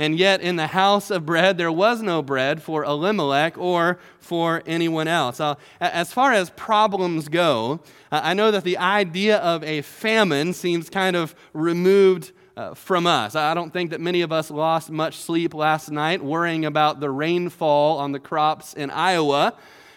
And 0.00 0.16
yet, 0.16 0.40
in 0.40 0.54
the 0.54 0.68
house 0.68 1.10
of 1.10 1.26
bread, 1.26 1.58
there 1.58 1.72
was 1.72 2.00
no 2.00 2.22
bread 2.22 2.62
for 2.62 2.84
Elimelech 2.84 3.58
or 3.58 3.98
for 4.20 4.62
anyone 4.64 5.08
else. 5.08 5.40
Uh, 5.40 5.56
as 5.80 6.12
far 6.12 6.32
as 6.32 6.50
problems 6.50 7.28
go, 7.28 7.80
uh, 8.12 8.20
I 8.22 8.34
know 8.34 8.52
that 8.52 8.62
the 8.62 8.78
idea 8.78 9.38
of 9.38 9.64
a 9.64 9.82
famine 9.82 10.52
seems 10.52 10.88
kind 10.88 11.16
of 11.16 11.34
removed 11.52 12.30
uh, 12.56 12.74
from 12.74 13.08
us. 13.08 13.34
I 13.34 13.54
don't 13.54 13.72
think 13.72 13.90
that 13.90 14.00
many 14.00 14.20
of 14.20 14.30
us 14.30 14.52
lost 14.52 14.88
much 14.88 15.16
sleep 15.16 15.52
last 15.52 15.90
night 15.90 16.22
worrying 16.22 16.64
about 16.64 17.00
the 17.00 17.10
rainfall 17.10 17.98
on 17.98 18.12
the 18.12 18.20
crops 18.20 18.74
in 18.74 18.90
Iowa 18.90 19.52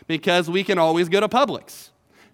because 0.07 0.49
we 0.49 0.63
can 0.63 0.79
always 0.79 1.09
go 1.09 1.19
to 1.19 1.29
Publix. 1.29 1.90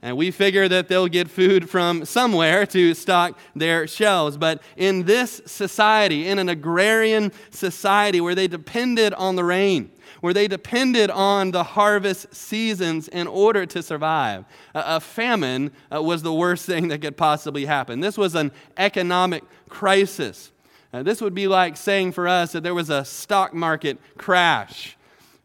And 0.07 0.15
we 0.15 0.31
figure 0.31 0.69
that 0.69 0.87
they'll 0.87 1.09
get 1.09 1.29
food 1.29 1.69
from 1.69 2.05
somewhere 2.05 2.65
to 2.67 2.93
stock 2.93 3.37
their 3.53 3.87
shelves. 3.87 4.37
But 4.37 4.61
in 4.77 5.03
this 5.03 5.41
society, 5.45 6.29
in 6.29 6.39
an 6.39 6.47
agrarian 6.47 7.33
society 7.49 8.21
where 8.21 8.33
they 8.33 8.47
depended 8.47 9.13
on 9.15 9.35
the 9.35 9.43
rain, 9.43 9.91
where 10.21 10.33
they 10.33 10.47
depended 10.47 11.09
on 11.09 11.51
the 11.51 11.61
harvest 11.61 12.33
seasons 12.33 13.09
in 13.09 13.27
order 13.27 13.65
to 13.65 13.83
survive, 13.83 14.45
a, 14.73 15.01
famine 15.01 15.73
uh, 15.93 16.01
was 16.01 16.23
the 16.23 16.33
worst 16.33 16.65
thing 16.65 16.87
that 16.87 17.01
could 17.01 17.17
possibly 17.17 17.65
happen. 17.65 17.99
This 17.99 18.17
was 18.17 18.33
an 18.33 18.53
economic 18.77 19.43
crisis. 19.67 20.53
Uh, 20.93 21.03
this 21.03 21.19
would 21.19 21.35
be 21.35 21.49
like 21.49 21.75
saying 21.75 22.13
for 22.13 22.29
us 22.29 22.53
that 22.53 22.63
there 22.63 22.73
was 22.73 22.89
a 22.89 23.03
stock 23.03 23.53
market 23.53 23.97
crash, 24.17 24.95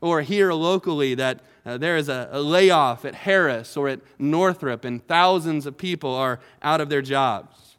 or 0.01 0.23
here 0.23 0.53
locally 0.53 1.17
that 1.17 1.41
uh, 1.65 1.79
there 1.79 1.97
is 1.97 2.09
a, 2.09 2.29
a 2.33 2.41
layoff 2.41 3.05
at 3.05 3.15
Harris 3.15 3.77
or 3.77 3.89
at 3.89 4.01
Northrop, 4.19 4.85
and 4.85 5.07
thousands 5.07 5.67
of 5.67 5.77
people 5.77 6.15
are 6.15 6.41
out 6.63 6.81
of 6.81 6.89
their 6.89 7.03
jobs. 7.03 7.77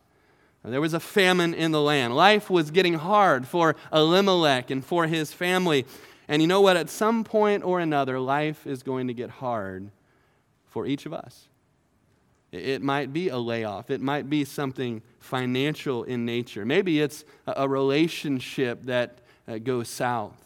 There 0.65 0.79
was 0.79 0.93
a 0.93 0.99
famine 0.99 1.53
in 1.53 1.71
the 1.71 1.81
land. 1.81 2.15
Life 2.15 2.49
was 2.49 2.71
getting 2.71 2.93
hard 2.93 3.45
for 3.45 3.75
Elimelech 3.91 4.71
and 4.71 4.83
for 4.83 5.07
his 5.07 5.33
family. 5.33 5.85
And 6.29 6.41
you 6.41 6.47
know 6.47 6.61
what? 6.61 6.77
At 6.77 6.89
some 6.89 7.25
point 7.25 7.65
or 7.65 7.81
another, 7.81 8.17
life 8.17 8.65
is 8.65 8.81
going 8.81 9.07
to 9.07 9.13
get 9.13 9.29
hard 9.29 9.91
for 10.65 10.87
each 10.87 11.05
of 11.05 11.13
us. 11.13 11.47
It 12.53 12.81
might 12.81 13.11
be 13.11 13.29
a 13.29 13.37
layoff. 13.37 13.89
It 13.89 13.99
might 13.99 14.29
be 14.29 14.45
something 14.45 15.01
financial 15.19 16.03
in 16.03 16.23
nature. 16.23 16.65
Maybe 16.65 17.01
it's 17.01 17.25
a 17.45 17.67
relationship 17.67 18.83
that 18.83 19.17
uh, 19.47 19.57
goes 19.57 19.89
south. 19.89 20.42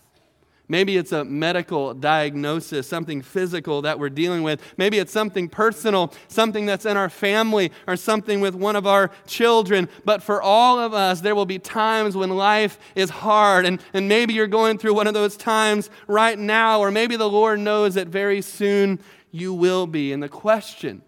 Maybe 0.70 0.98
it's 0.98 1.14
a 1.14 1.24
medical 1.24 1.94
diagnosis, 1.94 2.88
something 2.88 3.22
physical 3.22 3.82
that 3.84 4.00
we're 4.00 4.10
dealing 4.10 4.44
with. 4.44 4.62
Maybe 4.76 5.00
it's 5.00 5.14
something 5.14 5.48
personal, 5.48 6.14
something 6.28 6.66
that's 6.66 6.86
in 6.86 6.98
our 6.98 7.10
family, 7.10 7.72
or 7.88 7.96
something 7.96 8.42
with 8.42 8.54
one 8.54 8.76
of 8.76 8.86
our 8.86 9.10
children. 9.26 9.88
But 10.04 10.22
for 10.22 10.42
all 10.42 10.78
of 10.78 10.94
us, 10.94 11.22
there 11.22 11.36
will 11.36 11.46
be 11.46 11.58
times 11.58 12.18
when 12.18 12.32
life 12.32 12.78
is 12.96 13.10
hard. 13.10 13.66
And, 13.66 13.82
and 13.94 14.10
maybe 14.10 14.34
you're 14.34 14.48
going 14.48 14.78
through 14.78 14.94
one 14.94 15.08
of 15.08 15.14
those 15.14 15.38
times 15.38 15.90
right 16.06 16.38
now, 16.38 16.82
or 16.82 16.92
maybe 16.92 17.16
the 17.16 17.30
Lord 17.30 17.62
knows 17.62 17.94
that 17.94 18.08
very 18.08 18.42
soon 18.42 19.00
you 19.32 19.54
will 19.54 19.88
be. 19.88 20.12
And 20.12 20.22
the 20.22 20.30
question 20.30 21.02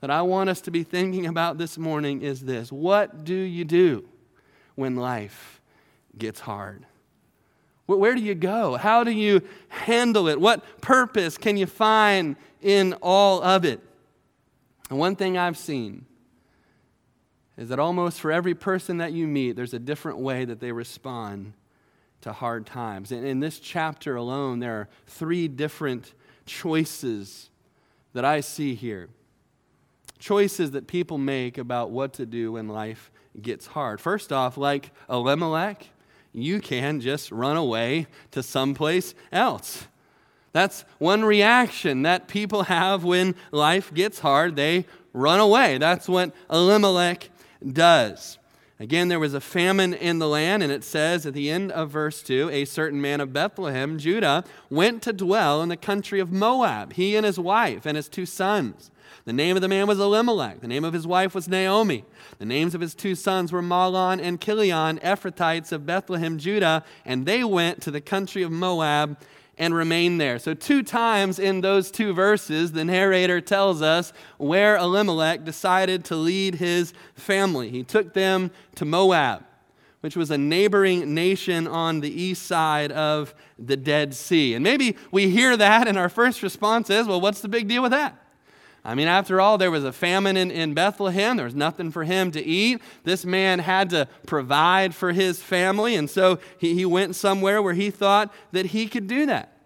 that 0.00 0.10
I 0.10 0.22
want 0.22 0.48
us 0.48 0.62
to 0.62 0.70
be 0.70 0.84
thinking 0.84 1.26
about 1.26 1.58
this 1.58 1.76
morning 1.76 2.22
is 2.22 2.40
this 2.40 2.72
What 2.72 3.24
do 3.24 3.34
you 3.34 3.66
do 3.66 4.08
when 4.74 4.96
life 4.96 5.60
gets 6.16 6.40
hard? 6.40 6.86
Where 7.98 8.14
do 8.14 8.20
you 8.20 8.34
go? 8.34 8.76
How 8.76 9.04
do 9.04 9.10
you 9.10 9.42
handle 9.68 10.28
it? 10.28 10.40
What 10.40 10.80
purpose 10.80 11.38
can 11.38 11.56
you 11.56 11.66
find 11.66 12.36
in 12.60 12.94
all 13.02 13.42
of 13.42 13.64
it? 13.64 13.80
And 14.90 14.98
one 14.98 15.16
thing 15.16 15.38
I've 15.38 15.56
seen 15.56 16.06
is 17.56 17.68
that 17.68 17.78
almost 17.78 18.20
for 18.20 18.32
every 18.32 18.54
person 18.54 18.98
that 18.98 19.12
you 19.12 19.26
meet, 19.26 19.56
there's 19.56 19.74
a 19.74 19.78
different 19.78 20.18
way 20.18 20.44
that 20.44 20.60
they 20.60 20.72
respond 20.72 21.52
to 22.22 22.32
hard 22.32 22.66
times. 22.66 23.12
And 23.12 23.26
in 23.26 23.40
this 23.40 23.58
chapter 23.58 24.16
alone, 24.16 24.60
there 24.60 24.74
are 24.74 24.88
three 25.06 25.48
different 25.48 26.14
choices 26.46 27.50
that 28.12 28.24
I 28.24 28.40
see 28.40 28.74
here. 28.74 29.08
Choices 30.18 30.70
that 30.72 30.86
people 30.86 31.18
make 31.18 31.58
about 31.58 31.90
what 31.90 32.14
to 32.14 32.26
do 32.26 32.52
when 32.52 32.68
life 32.68 33.10
gets 33.40 33.66
hard. 33.66 34.00
First 34.00 34.32
off, 34.32 34.56
like 34.56 34.90
Elimelech, 35.08 35.88
you 36.32 36.60
can 36.60 37.00
just 37.00 37.30
run 37.30 37.56
away 37.56 38.06
to 38.30 38.42
someplace 38.42 39.14
else. 39.30 39.86
That's 40.52 40.84
one 40.98 41.24
reaction 41.24 42.02
that 42.02 42.28
people 42.28 42.64
have 42.64 43.04
when 43.04 43.34
life 43.50 43.92
gets 43.92 44.20
hard. 44.20 44.56
They 44.56 44.86
run 45.12 45.40
away. 45.40 45.78
That's 45.78 46.08
what 46.08 46.34
Elimelech 46.50 47.30
does. 47.66 48.38
Again, 48.78 49.08
there 49.08 49.20
was 49.20 49.32
a 49.32 49.40
famine 49.40 49.94
in 49.94 50.18
the 50.18 50.26
land, 50.26 50.62
and 50.62 50.72
it 50.72 50.82
says 50.82 51.24
at 51.24 51.34
the 51.34 51.50
end 51.50 51.70
of 51.70 51.90
verse 51.90 52.20
2 52.22 52.50
a 52.50 52.64
certain 52.64 53.00
man 53.00 53.20
of 53.20 53.32
Bethlehem, 53.32 53.96
Judah, 53.96 54.44
went 54.70 55.02
to 55.02 55.12
dwell 55.12 55.62
in 55.62 55.68
the 55.68 55.76
country 55.76 56.18
of 56.18 56.32
Moab, 56.32 56.94
he 56.94 57.14
and 57.14 57.24
his 57.24 57.38
wife 57.38 57.86
and 57.86 57.96
his 57.96 58.08
two 58.08 58.26
sons. 58.26 58.90
The 59.24 59.32
name 59.32 59.56
of 59.56 59.62
the 59.62 59.68
man 59.68 59.86
was 59.86 59.98
Elimelech. 59.98 60.60
The 60.60 60.68
name 60.68 60.84
of 60.84 60.92
his 60.92 61.06
wife 61.06 61.34
was 61.34 61.48
Naomi. 61.48 62.04
The 62.38 62.44
names 62.44 62.74
of 62.74 62.80
his 62.80 62.94
two 62.94 63.14
sons 63.14 63.52
were 63.52 63.62
Mahlon 63.62 64.20
and 64.20 64.40
Chilion, 64.40 64.98
Ephrathites 64.98 65.72
of 65.72 65.86
Bethlehem, 65.86 66.38
Judah, 66.38 66.84
and 67.04 67.26
they 67.26 67.44
went 67.44 67.80
to 67.82 67.90
the 67.90 68.00
country 68.00 68.42
of 68.42 68.50
Moab 68.50 69.18
and 69.58 69.74
remained 69.74 70.20
there. 70.20 70.38
So, 70.38 70.54
two 70.54 70.82
times 70.82 71.38
in 71.38 71.60
those 71.60 71.90
two 71.90 72.12
verses, 72.14 72.72
the 72.72 72.84
narrator 72.84 73.40
tells 73.40 73.82
us 73.82 74.12
where 74.38 74.76
Elimelech 74.76 75.44
decided 75.44 76.04
to 76.06 76.16
lead 76.16 76.56
his 76.56 76.92
family. 77.14 77.70
He 77.70 77.84
took 77.84 78.14
them 78.14 78.50
to 78.76 78.84
Moab, 78.84 79.44
which 80.00 80.16
was 80.16 80.30
a 80.30 80.38
neighboring 80.38 81.14
nation 81.14 81.66
on 81.66 82.00
the 82.00 82.10
east 82.10 82.46
side 82.46 82.92
of 82.92 83.34
the 83.58 83.76
Dead 83.76 84.14
Sea. 84.14 84.54
And 84.54 84.64
maybe 84.64 84.96
we 85.10 85.28
hear 85.28 85.56
that, 85.56 85.86
and 85.86 85.98
our 85.98 86.08
first 86.08 86.42
response 86.42 86.90
is, 86.90 87.06
well, 87.06 87.20
what's 87.20 87.40
the 87.40 87.48
big 87.48 87.68
deal 87.68 87.82
with 87.82 87.92
that? 87.92 88.21
I 88.84 88.96
mean, 88.96 89.06
after 89.06 89.40
all, 89.40 89.58
there 89.58 89.70
was 89.70 89.84
a 89.84 89.92
famine 89.92 90.36
in, 90.36 90.50
in 90.50 90.74
Bethlehem. 90.74 91.36
There 91.36 91.46
was 91.46 91.54
nothing 91.54 91.92
for 91.92 92.02
him 92.02 92.32
to 92.32 92.44
eat. 92.44 92.82
This 93.04 93.24
man 93.24 93.60
had 93.60 93.90
to 93.90 94.08
provide 94.26 94.92
for 94.94 95.12
his 95.12 95.40
family, 95.40 95.94
and 95.94 96.10
so 96.10 96.40
he, 96.58 96.74
he 96.74 96.84
went 96.84 97.14
somewhere 97.14 97.62
where 97.62 97.74
he 97.74 97.90
thought 97.90 98.34
that 98.50 98.66
he 98.66 98.88
could 98.88 99.06
do 99.06 99.26
that. 99.26 99.56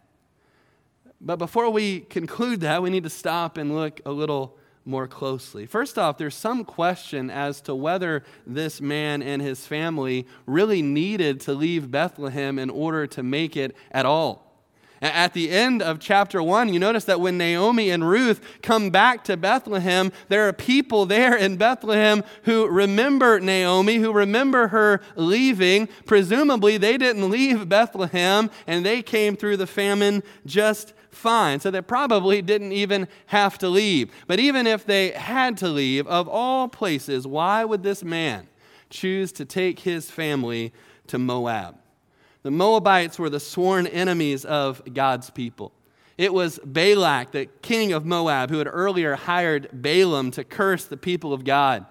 But 1.18 1.36
before 1.36 1.70
we 1.70 2.00
conclude 2.00 2.60
that, 2.60 2.82
we 2.82 2.90
need 2.90 3.04
to 3.04 3.10
stop 3.10 3.56
and 3.56 3.74
look 3.74 4.02
a 4.04 4.12
little 4.12 4.58
more 4.84 5.08
closely. 5.08 5.66
First 5.66 5.98
off, 5.98 6.18
there's 6.18 6.34
some 6.34 6.64
question 6.64 7.30
as 7.30 7.60
to 7.62 7.74
whether 7.74 8.22
this 8.46 8.80
man 8.80 9.22
and 9.22 9.42
his 9.42 9.66
family 9.66 10.26
really 10.46 10.82
needed 10.82 11.40
to 11.40 11.54
leave 11.54 11.90
Bethlehem 11.90 12.58
in 12.58 12.70
order 12.70 13.06
to 13.08 13.22
make 13.22 13.56
it 13.56 13.74
at 13.90 14.06
all. 14.06 14.45
At 15.02 15.34
the 15.34 15.50
end 15.50 15.82
of 15.82 16.00
chapter 16.00 16.42
1, 16.42 16.72
you 16.72 16.78
notice 16.78 17.04
that 17.04 17.20
when 17.20 17.36
Naomi 17.36 17.90
and 17.90 18.08
Ruth 18.08 18.40
come 18.62 18.88
back 18.88 19.24
to 19.24 19.36
Bethlehem, 19.36 20.10
there 20.28 20.48
are 20.48 20.54
people 20.54 21.04
there 21.04 21.36
in 21.36 21.58
Bethlehem 21.58 22.24
who 22.44 22.66
remember 22.66 23.38
Naomi, 23.38 23.96
who 23.96 24.10
remember 24.10 24.68
her 24.68 25.02
leaving. 25.14 25.88
Presumably, 26.06 26.78
they 26.78 26.96
didn't 26.96 27.28
leave 27.28 27.68
Bethlehem 27.68 28.50
and 28.66 28.86
they 28.86 29.02
came 29.02 29.36
through 29.36 29.58
the 29.58 29.66
famine 29.66 30.22
just 30.46 30.94
fine. 31.10 31.60
So 31.60 31.70
they 31.70 31.82
probably 31.82 32.40
didn't 32.40 32.72
even 32.72 33.06
have 33.26 33.58
to 33.58 33.68
leave. 33.68 34.10
But 34.26 34.40
even 34.40 34.66
if 34.66 34.86
they 34.86 35.10
had 35.10 35.58
to 35.58 35.68
leave, 35.68 36.06
of 36.06 36.26
all 36.26 36.68
places, 36.68 37.26
why 37.26 37.64
would 37.64 37.82
this 37.82 38.02
man 38.02 38.48
choose 38.88 39.32
to 39.32 39.44
take 39.44 39.80
his 39.80 40.10
family 40.10 40.72
to 41.08 41.18
Moab? 41.18 41.76
The 42.46 42.52
Moabites 42.52 43.18
were 43.18 43.28
the 43.28 43.40
sworn 43.40 43.88
enemies 43.88 44.44
of 44.44 44.80
God's 44.94 45.30
people. 45.30 45.72
It 46.16 46.32
was 46.32 46.60
Balak, 46.64 47.32
the 47.32 47.46
king 47.46 47.92
of 47.92 48.06
Moab, 48.06 48.50
who 48.50 48.58
had 48.58 48.68
earlier 48.70 49.16
hired 49.16 49.68
Balaam 49.72 50.30
to 50.30 50.44
curse 50.44 50.84
the 50.84 50.96
people 50.96 51.32
of 51.32 51.42
God. 51.42 51.86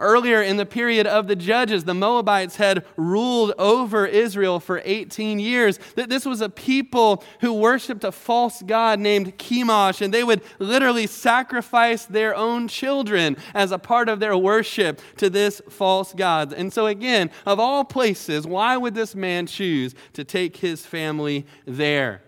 Earlier 0.00 0.40
in 0.40 0.58
the 0.58 0.66
period 0.66 1.08
of 1.08 1.26
the 1.26 1.34
judges, 1.34 1.82
the 1.82 1.94
Moabites 1.94 2.56
had 2.56 2.84
ruled 2.96 3.52
over 3.58 4.06
Israel 4.06 4.60
for 4.60 4.80
18 4.84 5.40
years. 5.40 5.80
That 5.96 6.08
this 6.08 6.24
was 6.24 6.40
a 6.40 6.48
people 6.48 7.24
who 7.40 7.52
worshiped 7.52 8.04
a 8.04 8.12
false 8.12 8.62
god 8.62 9.00
named 9.00 9.36
Chemosh, 9.38 10.00
and 10.00 10.14
they 10.14 10.22
would 10.22 10.42
literally 10.60 11.08
sacrifice 11.08 12.04
their 12.04 12.34
own 12.36 12.68
children 12.68 13.36
as 13.54 13.72
a 13.72 13.78
part 13.78 14.08
of 14.08 14.20
their 14.20 14.36
worship 14.36 15.00
to 15.16 15.28
this 15.28 15.60
false 15.68 16.14
god. 16.14 16.52
And 16.52 16.72
so, 16.72 16.86
again, 16.86 17.30
of 17.44 17.58
all 17.58 17.84
places, 17.84 18.46
why 18.46 18.76
would 18.76 18.94
this 18.94 19.16
man 19.16 19.46
choose 19.46 19.96
to 20.12 20.22
take 20.22 20.58
his 20.58 20.86
family 20.86 21.44
there? 21.66 22.22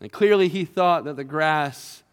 And 0.00 0.12
clearly, 0.12 0.48
he 0.48 0.66
thought 0.66 1.04
that 1.04 1.16
the 1.16 1.24
grass 1.24 2.03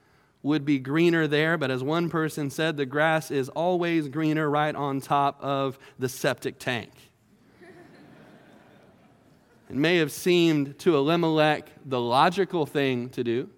would 0.43 0.65
be 0.65 0.79
greener 0.79 1.27
there, 1.27 1.57
but 1.57 1.69
as 1.69 1.83
one 1.83 2.09
person 2.09 2.49
said, 2.49 2.77
the 2.77 2.85
grass 2.85 3.29
is 3.31 3.49
always 3.49 4.07
greener 4.07 4.49
right 4.49 4.75
on 4.75 4.99
top 4.99 5.41
of 5.41 5.77
the 5.99 6.09
septic 6.09 6.57
tank. 6.57 6.91
it 9.69 9.75
may 9.75 9.97
have 9.97 10.11
seemed 10.11 10.77
to 10.79 10.95
Elimelech 10.95 11.69
the 11.85 11.99
logical 11.99 12.65
thing 12.65 13.09
to 13.09 13.23
do. 13.23 13.49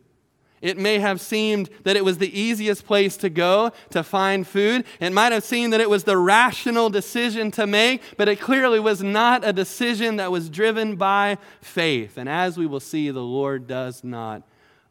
It 0.63 0.77
may 0.77 0.99
have 0.99 1.19
seemed 1.19 1.69
that 1.83 1.97
it 1.97 2.05
was 2.05 2.19
the 2.19 2.39
easiest 2.39 2.85
place 2.85 3.17
to 3.17 3.29
go 3.29 3.73
to 3.89 4.01
find 4.01 4.47
food. 4.47 4.85
It 5.01 5.11
might 5.11 5.33
have 5.33 5.43
seemed 5.43 5.73
that 5.73 5.81
it 5.81 5.89
was 5.89 6.05
the 6.05 6.17
rational 6.17 6.89
decision 6.89 7.51
to 7.51 7.67
make, 7.67 8.01
but 8.15 8.29
it 8.29 8.39
clearly 8.39 8.79
was 8.79 9.03
not 9.03 9.45
a 9.45 9.51
decision 9.51 10.15
that 10.17 10.31
was 10.31 10.49
driven 10.49 10.95
by 10.95 11.37
faith. 11.59 12.17
And 12.17 12.29
as 12.29 12.57
we 12.57 12.65
will 12.65 12.79
see, 12.79 13.11
the 13.11 13.21
Lord 13.21 13.67
does 13.67 14.05
not 14.05 14.43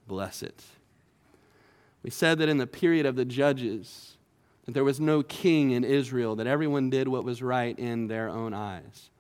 bless 0.07 0.43
it. 0.43 0.63
We 2.03 2.11
said 2.11 2.39
that 2.39 2.49
in 2.49 2.59
the 2.59 2.67
period 2.67 3.07
of 3.07 3.17
the 3.17 3.25
judges, 3.25 4.17
that 4.65 4.73
there 4.73 4.85
was 4.85 5.01
no 5.01 5.23
king 5.23 5.71
in 5.71 5.85
Israel, 5.85 6.37
that 6.37 6.47
everyone 6.47 6.91
did 6.91 7.09
what 7.09 7.25
was 7.25 7.43
right 7.43 7.79
in 7.79 8.09
their 8.09 8.29
own 8.29 8.55
eyes. 8.55 9.11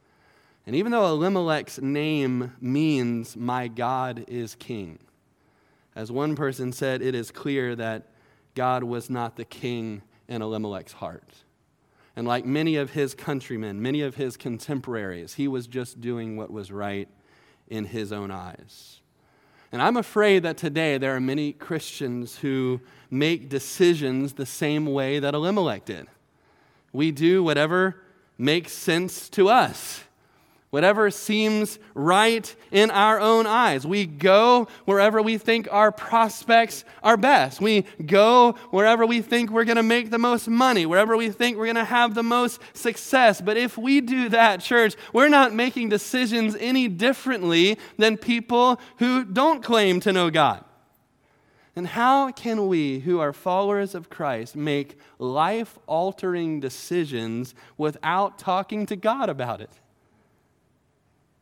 And 0.67 0.77
even 0.77 0.93
though 0.93 1.07
Elimelech's 1.07 1.81
name 1.81 2.53
means, 2.61 3.37
My 3.37 3.69
God 3.69 4.25
is 4.29 4.55
king, 4.55 4.99
as 5.95 6.11
one 6.11 6.37
person 6.37 6.73
said, 6.73 7.03
it 7.03 7.15
is 7.15 7.31
clear 7.31 7.77
that 7.77 8.09
God 8.55 8.85
was 8.85 9.11
not 9.11 9.37
the 9.37 9.45
king 9.45 10.03
in 10.29 10.41
Elimelech's 10.41 10.95
heart. 10.95 11.35
And 12.17 12.27
like 12.27 12.45
many 12.45 12.77
of 12.77 12.91
his 12.91 13.15
countrymen, 13.15 13.81
many 13.83 14.03
of 14.03 14.15
his 14.15 14.37
contemporaries, 14.37 15.35
he 15.35 15.49
was 15.49 15.67
just 15.67 16.01
doing 16.01 16.37
what 16.37 16.51
was 16.51 16.71
right 16.71 17.09
in 17.69 17.85
his 17.85 18.13
own 18.13 18.31
eyes. 18.31 19.02
And 19.73 19.81
I'm 19.81 19.97
afraid 19.97 20.43
that 20.43 20.59
today 20.59 20.99
there 20.99 21.17
are 21.17 21.21
many 21.21 21.53
Christians 21.53 22.37
who 22.37 22.81
make 23.11 23.49
decisions 23.49 24.35
the 24.35 24.47
same 24.47 24.87
way 24.87 25.19
that 25.19 25.35
Elimelech 25.35 25.87
did. 25.87 26.07
We 26.93 27.11
do 27.11 27.43
whatever 27.43 28.03
makes 28.37 28.73
sense 28.73 29.31
to 29.31 29.49
us 29.49 30.05
whatever 30.73 31.11
seems 31.11 31.79
right 31.93 32.57
in 32.71 32.91
our 32.91 33.21
own 33.21 33.47
eyes. 33.47 33.87
We 33.87 34.07
go 34.07 34.69
wherever 34.87 35.21
we 35.21 35.37
think 35.37 35.69
our 35.71 35.93
prospects 35.93 36.87
are 37.03 37.19
best. 37.19 37.61
We 37.61 37.85
go 38.07 38.53
wherever 38.71 39.05
we 39.05 39.21
think 39.21 39.51
we're 39.51 39.67
going 39.67 39.77
to 39.77 39.83
make 39.83 40.11
the 40.11 40.19
most 40.19 40.49
money, 40.49 40.87
wherever 40.87 41.15
we 41.15 41.29
think 41.29 41.59
we're 41.59 41.67
going 41.67 41.77
to 41.77 41.85
have 41.85 42.15
the 42.15 42.23
most 42.23 42.59
success. 42.73 43.43
But 43.43 43.59
if 43.59 43.77
we 43.77 44.01
do 44.01 44.31
that, 44.31 44.63
church, 44.63 44.97
we're 45.13 45.29
not 45.29 45.53
making 45.53 45.91
decisions 45.91 46.57
any 46.59 46.89
differently 46.89 47.79
than 47.99 48.17
people 48.17 48.81
who 48.97 49.27
don't 49.27 49.63
claim 49.63 50.01
to 50.01 50.11
know 50.11 50.31
God. 50.31 50.65
And 51.77 51.87
how 51.87 52.33
can 52.33 52.67
we, 52.67 53.01
who 53.01 53.21
are 53.21 53.35
followers 53.35 53.95
of 53.95 54.09
Christ, 54.09 54.57
make 54.57 54.99
life 55.19 55.79
altering 55.87 56.61
decisions 56.61 57.55
without 57.77 58.39
talking 58.39 58.87
to 58.87 58.97
God 58.97 59.29
about 59.29 59.61
it? 59.61 59.82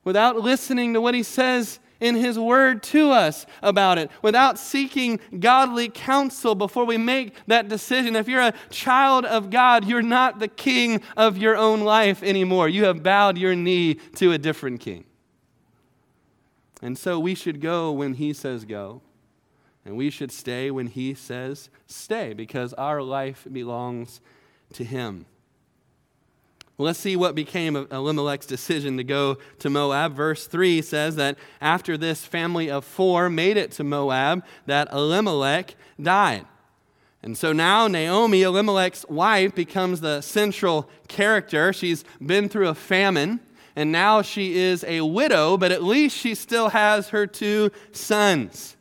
Without 0.04 0.36
listening 0.36 0.94
to 0.94 1.00
what 1.00 1.14
he 1.14 1.22
says 1.22 1.78
in 2.00 2.14
his 2.14 2.38
word 2.38 2.82
to 2.82 3.10
us 3.10 3.44
about 3.62 3.98
it, 3.98 4.10
without 4.22 4.58
seeking 4.58 5.20
godly 5.38 5.88
counsel 5.88 6.54
before 6.54 6.86
we 6.86 6.96
make 6.96 7.34
that 7.46 7.68
decision. 7.68 8.16
If 8.16 8.26
you're 8.26 8.40
a 8.40 8.54
child 8.70 9.26
of 9.26 9.50
God, 9.50 9.84
you're 9.84 10.00
not 10.00 10.38
the 10.38 10.48
king 10.48 11.02
of 11.16 11.36
your 11.36 11.56
own 11.56 11.82
life 11.82 12.22
anymore. 12.22 12.68
You 12.68 12.84
have 12.84 13.02
bowed 13.02 13.36
your 13.36 13.54
knee 13.54 13.94
to 14.16 14.32
a 14.32 14.38
different 14.38 14.80
king. 14.80 15.04
And 16.80 16.96
so 16.96 17.20
we 17.20 17.34
should 17.34 17.60
go 17.60 17.92
when 17.92 18.14
he 18.14 18.32
says 18.32 18.64
go, 18.64 19.02
and 19.84 19.96
we 19.96 20.08
should 20.08 20.32
stay 20.32 20.70
when 20.70 20.86
he 20.86 21.12
says 21.12 21.68
stay, 21.86 22.32
because 22.32 22.72
our 22.74 23.02
life 23.02 23.46
belongs 23.52 24.22
to 24.72 24.84
him. 24.84 25.26
Well, 26.80 26.86
let's 26.86 26.98
see 26.98 27.14
what 27.14 27.34
became 27.34 27.76
of 27.76 27.92
Elimelech's 27.92 28.46
decision 28.46 28.96
to 28.96 29.04
go 29.04 29.36
to 29.58 29.68
Moab. 29.68 30.14
Verse 30.14 30.46
3 30.46 30.80
says 30.80 31.14
that 31.16 31.36
after 31.60 31.98
this 31.98 32.24
family 32.24 32.70
of 32.70 32.86
four 32.86 33.28
made 33.28 33.58
it 33.58 33.70
to 33.72 33.84
Moab, 33.84 34.42
that 34.64 34.90
Elimelech 34.90 35.74
died. 36.00 36.46
And 37.22 37.36
so 37.36 37.52
now 37.52 37.86
Naomi, 37.86 38.40
Elimelech's 38.40 39.04
wife, 39.10 39.54
becomes 39.54 40.00
the 40.00 40.22
central 40.22 40.88
character. 41.06 41.74
She's 41.74 42.02
been 42.24 42.48
through 42.48 42.68
a 42.68 42.74
famine, 42.74 43.40
and 43.76 43.92
now 43.92 44.22
she 44.22 44.56
is 44.56 44.82
a 44.84 45.02
widow, 45.02 45.58
but 45.58 45.72
at 45.72 45.82
least 45.82 46.16
she 46.16 46.34
still 46.34 46.70
has 46.70 47.10
her 47.10 47.26
two 47.26 47.72
sons. 47.92 48.78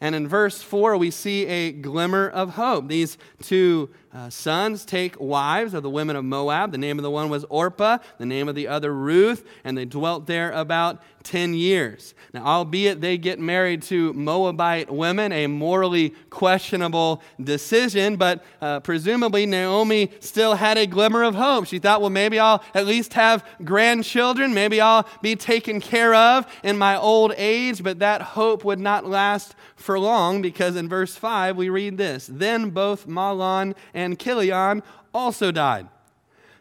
And 0.00 0.16
in 0.16 0.26
verse 0.26 0.62
4, 0.62 0.96
we 0.96 1.12
see 1.12 1.46
a 1.46 1.70
glimmer 1.70 2.28
of 2.28 2.54
hope. 2.54 2.88
These 2.88 3.18
two 3.40 3.90
uh, 4.12 4.28
sons 4.30 4.84
take 4.84 5.18
wives 5.20 5.74
of 5.74 5.82
the 5.82 5.90
women 5.90 6.16
of 6.16 6.24
Moab. 6.24 6.72
The 6.72 6.78
name 6.78 6.98
of 6.98 7.02
the 7.02 7.10
one 7.10 7.30
was 7.30 7.44
Orpah, 7.48 7.98
the 8.18 8.26
name 8.26 8.48
of 8.48 8.54
the 8.54 8.66
other 8.68 8.92
Ruth, 8.92 9.46
and 9.62 9.78
they 9.78 9.84
dwelt 9.84 10.26
there 10.26 10.50
about 10.52 11.00
10 11.22 11.54
years. 11.54 12.14
Now, 12.32 12.44
albeit 12.46 13.00
they 13.00 13.18
get 13.18 13.40
married 13.40 13.82
to 13.82 14.12
Moabite 14.12 14.90
women, 14.90 15.32
a 15.32 15.48
morally 15.48 16.10
questionable 16.30 17.22
decision, 17.42 18.16
but 18.16 18.44
uh, 18.60 18.80
presumably 18.80 19.46
Naomi 19.46 20.10
still 20.20 20.54
had 20.54 20.78
a 20.78 20.86
glimmer 20.86 21.24
of 21.24 21.34
hope. 21.34 21.66
She 21.66 21.78
thought, 21.80 22.00
well, 22.00 22.10
maybe 22.10 22.38
I'll 22.38 22.62
at 22.72 22.86
least 22.86 23.14
have 23.14 23.44
grandchildren. 23.64 24.54
Maybe 24.54 24.80
I'll 24.80 25.06
be 25.22 25.34
taken 25.34 25.80
care 25.80 26.14
of 26.14 26.46
in 26.62 26.78
my 26.78 26.96
old 26.96 27.32
age, 27.36 27.82
but 27.82 27.98
that 27.98 28.22
hope 28.22 28.64
would 28.64 28.80
not 28.80 29.06
last 29.06 29.56
for 29.74 29.98
long 29.98 30.40
because 30.40 30.76
in 30.76 30.88
verse 30.88 31.16
5 31.16 31.56
we 31.56 31.68
read 31.68 31.98
this 31.98 32.28
Then 32.30 32.70
both 32.70 33.08
Mahlon 33.08 33.74
and 33.92 34.18
Chilion 34.18 34.82
also 35.12 35.50
died. 35.50 35.88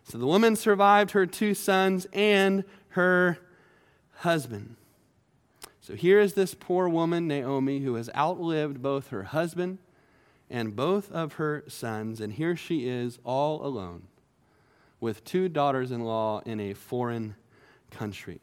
So 0.03 0.17
the 0.17 0.25
woman 0.25 0.55
survived 0.55 1.11
her 1.11 1.27
two 1.27 1.53
sons 1.53 2.07
and 2.13 2.63
her 2.89 3.37
husband. 4.19 4.75
So 5.81 5.95
here 5.95 6.19
is 6.19 6.33
this 6.33 6.53
poor 6.53 6.87
woman, 6.87 7.27
Naomi, 7.27 7.79
who 7.79 7.95
has 7.95 8.09
outlived 8.15 8.81
both 8.81 9.09
her 9.09 9.23
husband 9.23 9.79
and 10.49 10.75
both 10.75 11.11
of 11.11 11.33
her 11.33 11.63
sons, 11.67 12.19
and 12.19 12.33
here 12.33 12.55
she 12.55 12.87
is 12.87 13.19
all 13.23 13.65
alone 13.65 14.03
with 14.99 15.23
two 15.23 15.47
daughters 15.47 15.91
in 15.91 16.01
law 16.01 16.41
in 16.45 16.59
a 16.59 16.73
foreign 16.73 17.35
country. 17.91 18.41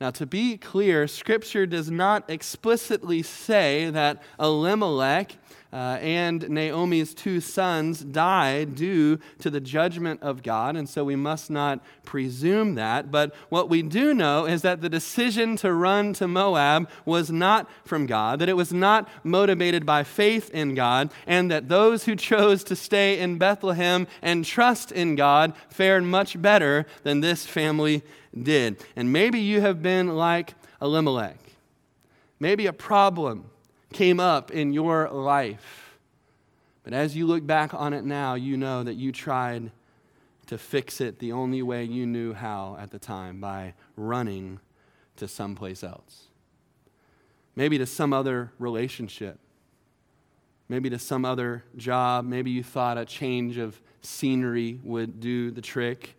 Now, 0.00 0.10
to 0.12 0.26
be 0.26 0.56
clear, 0.56 1.06
Scripture 1.06 1.66
does 1.66 1.90
not 1.90 2.28
explicitly 2.28 3.22
say 3.22 3.90
that 3.90 4.22
Elimelech 4.40 5.36
uh, 5.72 5.98
and 6.00 6.50
Naomi's 6.50 7.14
two 7.14 7.40
sons 7.40 8.00
died 8.00 8.74
due 8.74 9.18
to 9.38 9.48
the 9.48 9.60
judgment 9.60 10.22
of 10.22 10.42
God, 10.42 10.76
and 10.76 10.86
so 10.86 11.02
we 11.02 11.16
must 11.16 11.50
not 11.50 11.80
presume 12.04 12.74
that. 12.74 13.10
But 13.10 13.34
what 13.48 13.70
we 13.70 13.80
do 13.80 14.12
know 14.12 14.44
is 14.44 14.60
that 14.62 14.82
the 14.82 14.90
decision 14.90 15.56
to 15.56 15.72
run 15.72 16.12
to 16.14 16.28
Moab 16.28 16.90
was 17.06 17.30
not 17.30 17.70
from 17.84 18.06
God, 18.06 18.38
that 18.40 18.50
it 18.50 18.56
was 18.56 18.72
not 18.72 19.08
motivated 19.24 19.86
by 19.86 20.04
faith 20.04 20.50
in 20.50 20.74
God, 20.74 21.10
and 21.26 21.50
that 21.50 21.70
those 21.70 22.04
who 22.04 22.16
chose 22.16 22.62
to 22.64 22.76
stay 22.76 23.18
in 23.18 23.38
Bethlehem 23.38 24.06
and 24.20 24.44
trust 24.44 24.92
in 24.92 25.14
God 25.14 25.54
fared 25.70 26.04
much 26.04 26.40
better 26.40 26.84
than 27.02 27.20
this 27.20 27.46
family 27.46 28.02
did. 28.40 28.82
And 28.94 29.10
maybe 29.10 29.40
you 29.40 29.62
have 29.62 29.82
been 29.82 30.16
like 30.16 30.54
Elimelech. 30.82 31.38
Maybe 32.38 32.66
a 32.66 32.72
problem 32.72 33.50
came 33.92 34.20
up 34.20 34.50
in 34.50 34.72
your 34.72 35.08
life. 35.10 35.98
But 36.82 36.92
as 36.92 37.16
you 37.16 37.26
look 37.26 37.46
back 37.46 37.74
on 37.74 37.92
it 37.92 38.04
now, 38.04 38.34
you 38.34 38.56
know 38.56 38.82
that 38.82 38.94
you 38.94 39.12
tried 39.12 39.70
to 40.46 40.58
fix 40.58 41.00
it 41.00 41.18
the 41.18 41.32
only 41.32 41.62
way 41.62 41.84
you 41.84 42.06
knew 42.06 42.32
how 42.32 42.76
at 42.80 42.90
the 42.90 42.98
time 42.98 43.40
by 43.40 43.74
running 43.96 44.58
to 45.16 45.28
someplace 45.28 45.84
else. 45.84 46.28
Maybe 47.54 47.78
to 47.78 47.86
some 47.86 48.12
other 48.12 48.52
relationship. 48.58 49.38
Maybe 50.68 50.90
to 50.90 50.98
some 50.98 51.24
other 51.24 51.64
job. 51.76 52.24
Maybe 52.24 52.50
you 52.50 52.62
thought 52.62 52.98
a 52.98 53.04
change 53.04 53.58
of 53.58 53.80
scenery 54.00 54.80
would 54.82 55.20
do 55.20 55.50
the 55.50 55.60
trick. 55.60 56.16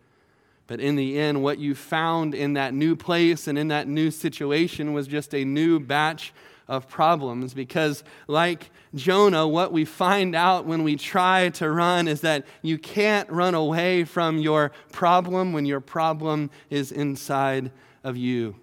But 0.66 0.80
in 0.80 0.96
the 0.96 1.18
end, 1.18 1.42
what 1.42 1.58
you 1.58 1.74
found 1.74 2.34
in 2.34 2.54
that 2.54 2.72
new 2.72 2.96
place 2.96 3.46
and 3.46 3.58
in 3.58 3.68
that 3.68 3.86
new 3.86 4.10
situation 4.10 4.94
was 4.94 5.06
just 5.06 5.34
a 5.34 5.44
new 5.44 5.78
batch 5.78 6.32
of 6.68 6.88
problems 6.88 7.54
because, 7.54 8.04
like 8.26 8.70
Jonah, 8.94 9.46
what 9.46 9.72
we 9.72 9.84
find 9.84 10.34
out 10.34 10.66
when 10.66 10.82
we 10.82 10.96
try 10.96 11.50
to 11.50 11.70
run 11.70 12.08
is 12.08 12.20
that 12.22 12.46
you 12.62 12.78
can't 12.78 13.28
run 13.30 13.54
away 13.54 14.04
from 14.04 14.38
your 14.38 14.72
problem 14.92 15.52
when 15.52 15.66
your 15.66 15.80
problem 15.80 16.50
is 16.70 16.92
inside 16.92 17.70
of 18.02 18.16
you. 18.16 18.56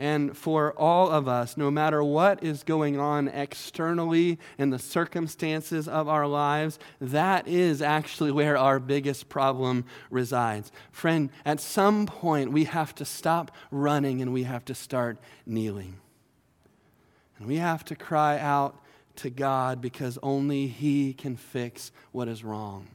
And 0.00 0.34
for 0.34 0.72
all 0.78 1.10
of 1.10 1.28
us, 1.28 1.58
no 1.58 1.70
matter 1.70 2.02
what 2.02 2.42
is 2.42 2.62
going 2.62 2.98
on 2.98 3.28
externally 3.28 4.38
in 4.56 4.70
the 4.70 4.78
circumstances 4.78 5.86
of 5.86 6.08
our 6.08 6.26
lives, 6.26 6.78
that 7.02 7.46
is 7.46 7.82
actually 7.82 8.32
where 8.32 8.56
our 8.56 8.78
biggest 8.78 9.28
problem 9.28 9.84
resides. 10.08 10.72
Friend, 10.90 11.28
at 11.44 11.60
some 11.60 12.06
point 12.06 12.50
we 12.50 12.64
have 12.64 12.94
to 12.94 13.04
stop 13.04 13.50
running 13.70 14.22
and 14.22 14.32
we 14.32 14.44
have 14.44 14.64
to 14.64 14.74
start 14.74 15.18
kneeling. 15.44 15.98
And 17.40 17.48
we 17.48 17.56
have 17.56 17.84
to 17.86 17.96
cry 17.96 18.38
out 18.38 18.80
to 19.16 19.30
God 19.30 19.80
because 19.80 20.18
only 20.22 20.68
He 20.68 21.14
can 21.14 21.36
fix 21.36 21.90
what 22.12 22.28
is 22.28 22.44
wrong 22.44 22.86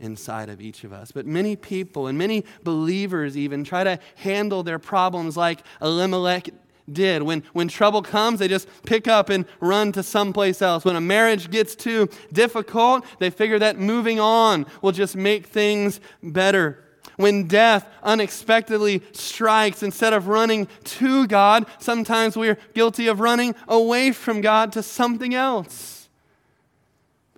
inside 0.00 0.48
of 0.48 0.60
each 0.60 0.82
of 0.82 0.92
us. 0.92 1.12
But 1.12 1.26
many 1.26 1.54
people 1.54 2.08
and 2.08 2.18
many 2.18 2.44
believers 2.64 3.36
even 3.36 3.62
try 3.62 3.84
to 3.84 4.00
handle 4.16 4.62
their 4.62 4.80
problems 4.80 5.36
like 5.36 5.60
Elimelech 5.80 6.48
did. 6.90 7.22
When, 7.22 7.44
when 7.52 7.68
trouble 7.68 8.02
comes, 8.02 8.40
they 8.40 8.48
just 8.48 8.68
pick 8.84 9.06
up 9.06 9.28
and 9.28 9.44
run 9.60 9.92
to 9.92 10.02
someplace 10.02 10.60
else. 10.60 10.84
When 10.84 10.96
a 10.96 11.00
marriage 11.00 11.50
gets 11.50 11.76
too 11.76 12.08
difficult, 12.32 13.04
they 13.20 13.30
figure 13.30 13.58
that 13.60 13.78
moving 13.78 14.18
on 14.18 14.66
will 14.80 14.92
just 14.92 15.14
make 15.14 15.46
things 15.46 16.00
better. 16.22 16.82
When 17.22 17.46
death 17.46 17.86
unexpectedly 18.02 19.00
strikes, 19.12 19.82
instead 19.82 20.12
of 20.12 20.26
running 20.26 20.66
to 20.84 21.28
God, 21.28 21.66
sometimes 21.78 22.36
we're 22.36 22.58
guilty 22.74 23.06
of 23.06 23.20
running 23.20 23.54
away 23.68 24.10
from 24.10 24.40
God 24.40 24.72
to 24.72 24.82
something 24.82 25.32
else. 25.32 26.08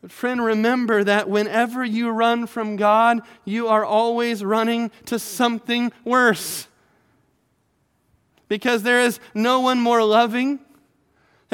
But, 0.01 0.11
friend, 0.11 0.43
remember 0.43 1.05
that 1.05 1.29
whenever 1.29 1.85
you 1.85 2.09
run 2.09 2.47
from 2.47 2.77
God, 2.77 3.21
you 3.45 3.69
are 3.69 3.85
always 3.85 4.43
running 4.43 4.91
to 5.05 5.19
something 5.19 5.93
worse. 6.03 6.67
Because 8.49 8.85
there 8.85 9.01
is 9.01 9.21
no 9.35 9.61
one 9.61 9.81
more 9.81 10.03
loving, 10.03 10.61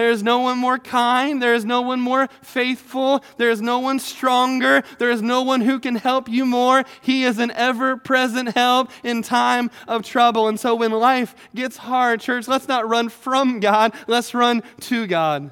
there 0.00 0.10
is 0.10 0.22
no 0.22 0.38
one 0.38 0.56
more 0.56 0.78
kind. 0.78 1.42
There 1.42 1.52
is 1.52 1.66
no 1.66 1.82
one 1.82 2.00
more 2.00 2.26
faithful. 2.40 3.22
There 3.36 3.50
is 3.50 3.60
no 3.60 3.80
one 3.80 3.98
stronger. 3.98 4.82
There 4.96 5.10
is 5.10 5.20
no 5.20 5.42
one 5.42 5.60
who 5.60 5.78
can 5.78 5.94
help 5.94 6.26
you 6.26 6.46
more. 6.46 6.84
He 7.02 7.24
is 7.24 7.38
an 7.38 7.50
ever 7.50 7.98
present 7.98 8.54
help 8.54 8.90
in 9.04 9.20
time 9.20 9.70
of 9.86 10.02
trouble. 10.02 10.48
And 10.48 10.58
so 10.58 10.74
when 10.74 10.90
life 10.90 11.34
gets 11.54 11.76
hard, 11.76 12.20
church, 12.20 12.48
let's 12.48 12.66
not 12.66 12.88
run 12.88 13.10
from 13.10 13.60
God, 13.60 13.92
let's 14.06 14.32
run 14.32 14.62
to 14.80 15.06
God. 15.06 15.50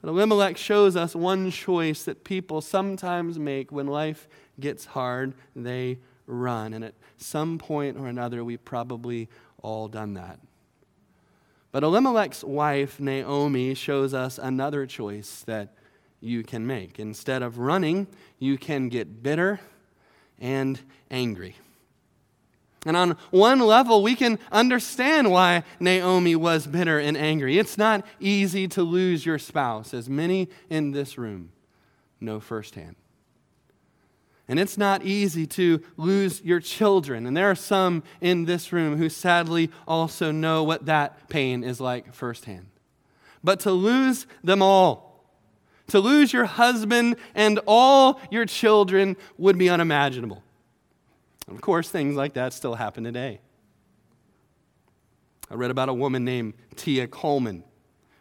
But 0.00 0.10
Elimelech 0.10 0.56
shows 0.56 0.94
us 0.94 1.16
one 1.16 1.50
choice 1.50 2.04
that 2.04 2.22
people 2.22 2.60
sometimes 2.60 3.36
make 3.36 3.72
when 3.72 3.88
life 3.88 4.28
gets 4.60 4.84
hard. 4.84 5.34
They 5.56 5.98
run. 6.24 6.72
And 6.72 6.84
at 6.84 6.94
some 7.16 7.58
point 7.58 7.98
or 7.98 8.06
another, 8.06 8.44
we've 8.44 8.64
probably 8.64 9.28
all 9.60 9.88
done 9.88 10.14
that. 10.14 10.38
But 11.72 11.82
Elimelech's 11.82 12.42
wife, 12.42 12.98
Naomi, 12.98 13.74
shows 13.74 14.12
us 14.12 14.38
another 14.38 14.86
choice 14.86 15.42
that 15.46 15.74
you 16.20 16.42
can 16.42 16.66
make. 16.66 16.98
Instead 16.98 17.42
of 17.42 17.58
running, 17.58 18.06
you 18.38 18.58
can 18.58 18.88
get 18.88 19.22
bitter 19.22 19.60
and 20.38 20.80
angry. 21.10 21.56
And 22.86 22.96
on 22.96 23.16
one 23.30 23.60
level, 23.60 24.02
we 24.02 24.14
can 24.14 24.38
understand 24.50 25.30
why 25.30 25.64
Naomi 25.78 26.34
was 26.34 26.66
bitter 26.66 26.98
and 26.98 27.16
angry. 27.16 27.58
It's 27.58 27.76
not 27.76 28.06
easy 28.18 28.66
to 28.68 28.82
lose 28.82 29.26
your 29.26 29.38
spouse, 29.38 29.92
as 29.92 30.08
many 30.08 30.48
in 30.70 30.92
this 30.92 31.18
room 31.18 31.52
know 32.20 32.40
firsthand. 32.40 32.96
And 34.50 34.58
it's 34.58 34.76
not 34.76 35.04
easy 35.04 35.46
to 35.46 35.80
lose 35.96 36.42
your 36.42 36.58
children. 36.58 37.24
And 37.24 37.36
there 37.36 37.48
are 37.48 37.54
some 37.54 38.02
in 38.20 38.46
this 38.46 38.72
room 38.72 38.96
who 38.96 39.08
sadly 39.08 39.70
also 39.86 40.32
know 40.32 40.64
what 40.64 40.86
that 40.86 41.28
pain 41.28 41.62
is 41.62 41.80
like 41.80 42.12
firsthand. 42.12 42.66
But 43.44 43.60
to 43.60 43.70
lose 43.70 44.26
them 44.42 44.60
all, 44.60 45.24
to 45.86 46.00
lose 46.00 46.32
your 46.32 46.46
husband 46.46 47.14
and 47.32 47.60
all 47.64 48.20
your 48.32 48.44
children 48.44 49.16
would 49.38 49.56
be 49.56 49.70
unimaginable. 49.70 50.42
Of 51.46 51.60
course, 51.60 51.88
things 51.88 52.16
like 52.16 52.34
that 52.34 52.52
still 52.52 52.74
happen 52.74 53.04
today. 53.04 53.38
I 55.48 55.54
read 55.54 55.70
about 55.70 55.88
a 55.88 55.94
woman 55.94 56.24
named 56.24 56.54
Tia 56.74 57.06
Coleman 57.06 57.62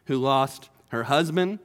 who 0.05 0.17
lost 0.17 0.69
her 0.89 1.05
husband, 1.05 1.57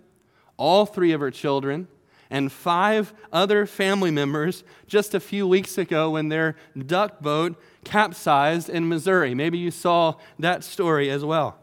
all 0.56 0.86
three 0.86 1.12
of 1.12 1.20
her 1.20 1.30
children, 1.30 1.86
and 2.30 2.50
five 2.50 3.12
other 3.32 3.66
family 3.66 4.10
members 4.10 4.64
just 4.86 5.14
a 5.14 5.20
few 5.20 5.46
weeks 5.46 5.78
ago 5.78 6.10
when 6.10 6.28
their 6.28 6.56
duck 6.86 7.20
boat 7.20 7.60
capsized 7.84 8.68
in 8.68 8.88
Missouri. 8.88 9.34
Maybe 9.34 9.58
you 9.58 9.70
saw 9.70 10.14
that 10.38 10.64
story 10.64 11.10
as 11.10 11.24
well. 11.24 11.58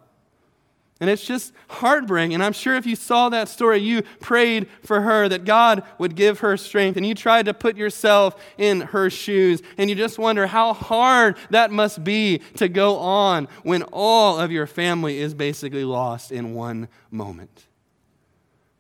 And 1.02 1.10
it's 1.10 1.26
just 1.26 1.52
heartbreaking. 1.68 2.36
And 2.36 2.44
I'm 2.44 2.54
sure 2.54 2.76
if 2.76 2.86
you 2.86 2.96
saw 2.96 3.30
that 3.30 3.50
story, 3.50 3.80
you 3.80 4.04
prayed 4.20 4.70
for 4.84 5.02
her 5.02 5.28
that 5.28 5.46
God 5.46 5.84
would 5.98 6.16
give 6.16 6.42
her 6.42 6.56
strength. 6.58 6.96
And 6.96 7.04
you 7.04 7.16
tried 7.16 7.48
to 7.48 7.56
put 7.56 7.76
yourself 7.76 8.36
in 8.60 8.82
her 8.82 9.10
shoes. 9.10 9.64
And 9.80 9.90
you 9.90 9.96
just 9.96 10.20
wonder 10.20 10.46
how 10.46 10.74
hard 10.74 11.38
that 11.50 11.72
must 11.72 12.04
be 12.04 12.38
to 12.58 12.70
go 12.70 12.98
on 12.98 13.48
when 13.64 13.82
all 13.92 14.40
of 14.40 14.52
your 14.52 14.68
family 14.68 15.18
is 15.18 15.34
basically 15.34 15.84
lost 15.84 16.32
in 16.32 16.54
one 16.54 16.88
moment. 17.10 17.66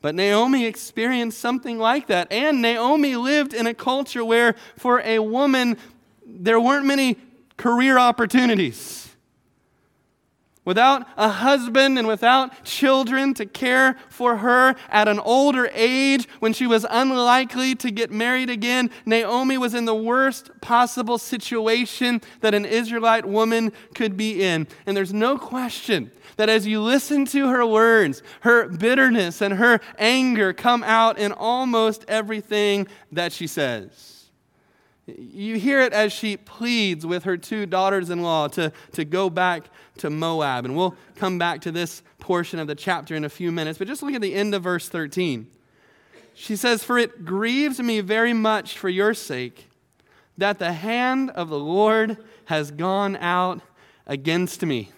But 0.01 0.15
Naomi 0.15 0.65
experienced 0.65 1.39
something 1.39 1.77
like 1.77 2.07
that. 2.07 2.31
And 2.31 2.61
Naomi 2.61 3.15
lived 3.15 3.53
in 3.53 3.67
a 3.67 3.73
culture 3.73 4.25
where, 4.25 4.55
for 4.77 4.99
a 5.01 5.19
woman, 5.19 5.77
there 6.25 6.59
weren't 6.59 6.85
many 6.85 7.17
career 7.57 7.99
opportunities. 7.99 9.10
Without 10.63 11.07
a 11.17 11.27
husband 11.27 11.97
and 11.97 12.07
without 12.07 12.63
children 12.63 13.33
to 13.33 13.47
care 13.47 13.97
for 14.09 14.37
her 14.37 14.75
at 14.89 15.07
an 15.07 15.19
older 15.19 15.67
age 15.73 16.27
when 16.39 16.53
she 16.53 16.67
was 16.67 16.85
unlikely 16.87 17.73
to 17.73 17.89
get 17.89 18.11
married 18.11 18.49
again, 18.49 18.91
Naomi 19.03 19.57
was 19.57 19.73
in 19.73 19.85
the 19.85 19.95
worst 19.95 20.51
possible 20.61 21.17
situation 21.17 22.21
that 22.41 22.53
an 22.53 22.65
Israelite 22.65 23.25
woman 23.25 23.71
could 23.95 24.15
be 24.15 24.43
in. 24.43 24.67
And 24.85 24.95
there's 24.95 25.13
no 25.13 25.35
question 25.35 26.11
that 26.37 26.47
as 26.47 26.67
you 26.67 26.79
listen 26.79 27.25
to 27.25 27.47
her 27.47 27.65
words, 27.65 28.21
her 28.41 28.67
bitterness 28.67 29.41
and 29.41 29.55
her 29.55 29.79
anger 29.97 30.53
come 30.53 30.83
out 30.83 31.17
in 31.17 31.31
almost 31.31 32.05
everything 32.07 32.87
that 33.11 33.33
she 33.33 33.47
says. 33.47 34.20
You 35.07 35.57
hear 35.57 35.81
it 35.81 35.93
as 35.93 36.13
she 36.13 36.37
pleads 36.37 37.05
with 37.05 37.23
her 37.23 37.35
two 37.35 37.65
daughters 37.65 38.09
in 38.09 38.21
law 38.21 38.47
to, 38.49 38.71
to 38.93 39.03
go 39.03 39.29
back 39.29 39.65
to 39.97 40.09
Moab. 40.09 40.65
And 40.65 40.75
we'll 40.75 40.95
come 41.15 41.39
back 41.39 41.61
to 41.61 41.71
this 41.71 42.03
portion 42.19 42.59
of 42.59 42.67
the 42.67 42.75
chapter 42.75 43.15
in 43.15 43.25
a 43.25 43.29
few 43.29 43.51
minutes, 43.51 43.79
but 43.79 43.87
just 43.87 44.03
look 44.03 44.13
at 44.13 44.21
the 44.21 44.35
end 44.35 44.53
of 44.53 44.63
verse 44.63 44.87
13. 44.87 45.47
She 46.33 46.55
says, 46.55 46.83
For 46.83 46.97
it 46.97 47.25
grieves 47.25 47.79
me 47.79 47.99
very 48.01 48.33
much 48.33 48.77
for 48.77 48.89
your 48.89 49.13
sake 49.13 49.67
that 50.37 50.59
the 50.59 50.73
hand 50.73 51.29
of 51.31 51.49
the 51.49 51.59
Lord 51.59 52.17
has 52.45 52.71
gone 52.71 53.15
out 53.17 53.61
against 54.07 54.63
me. 54.63 54.91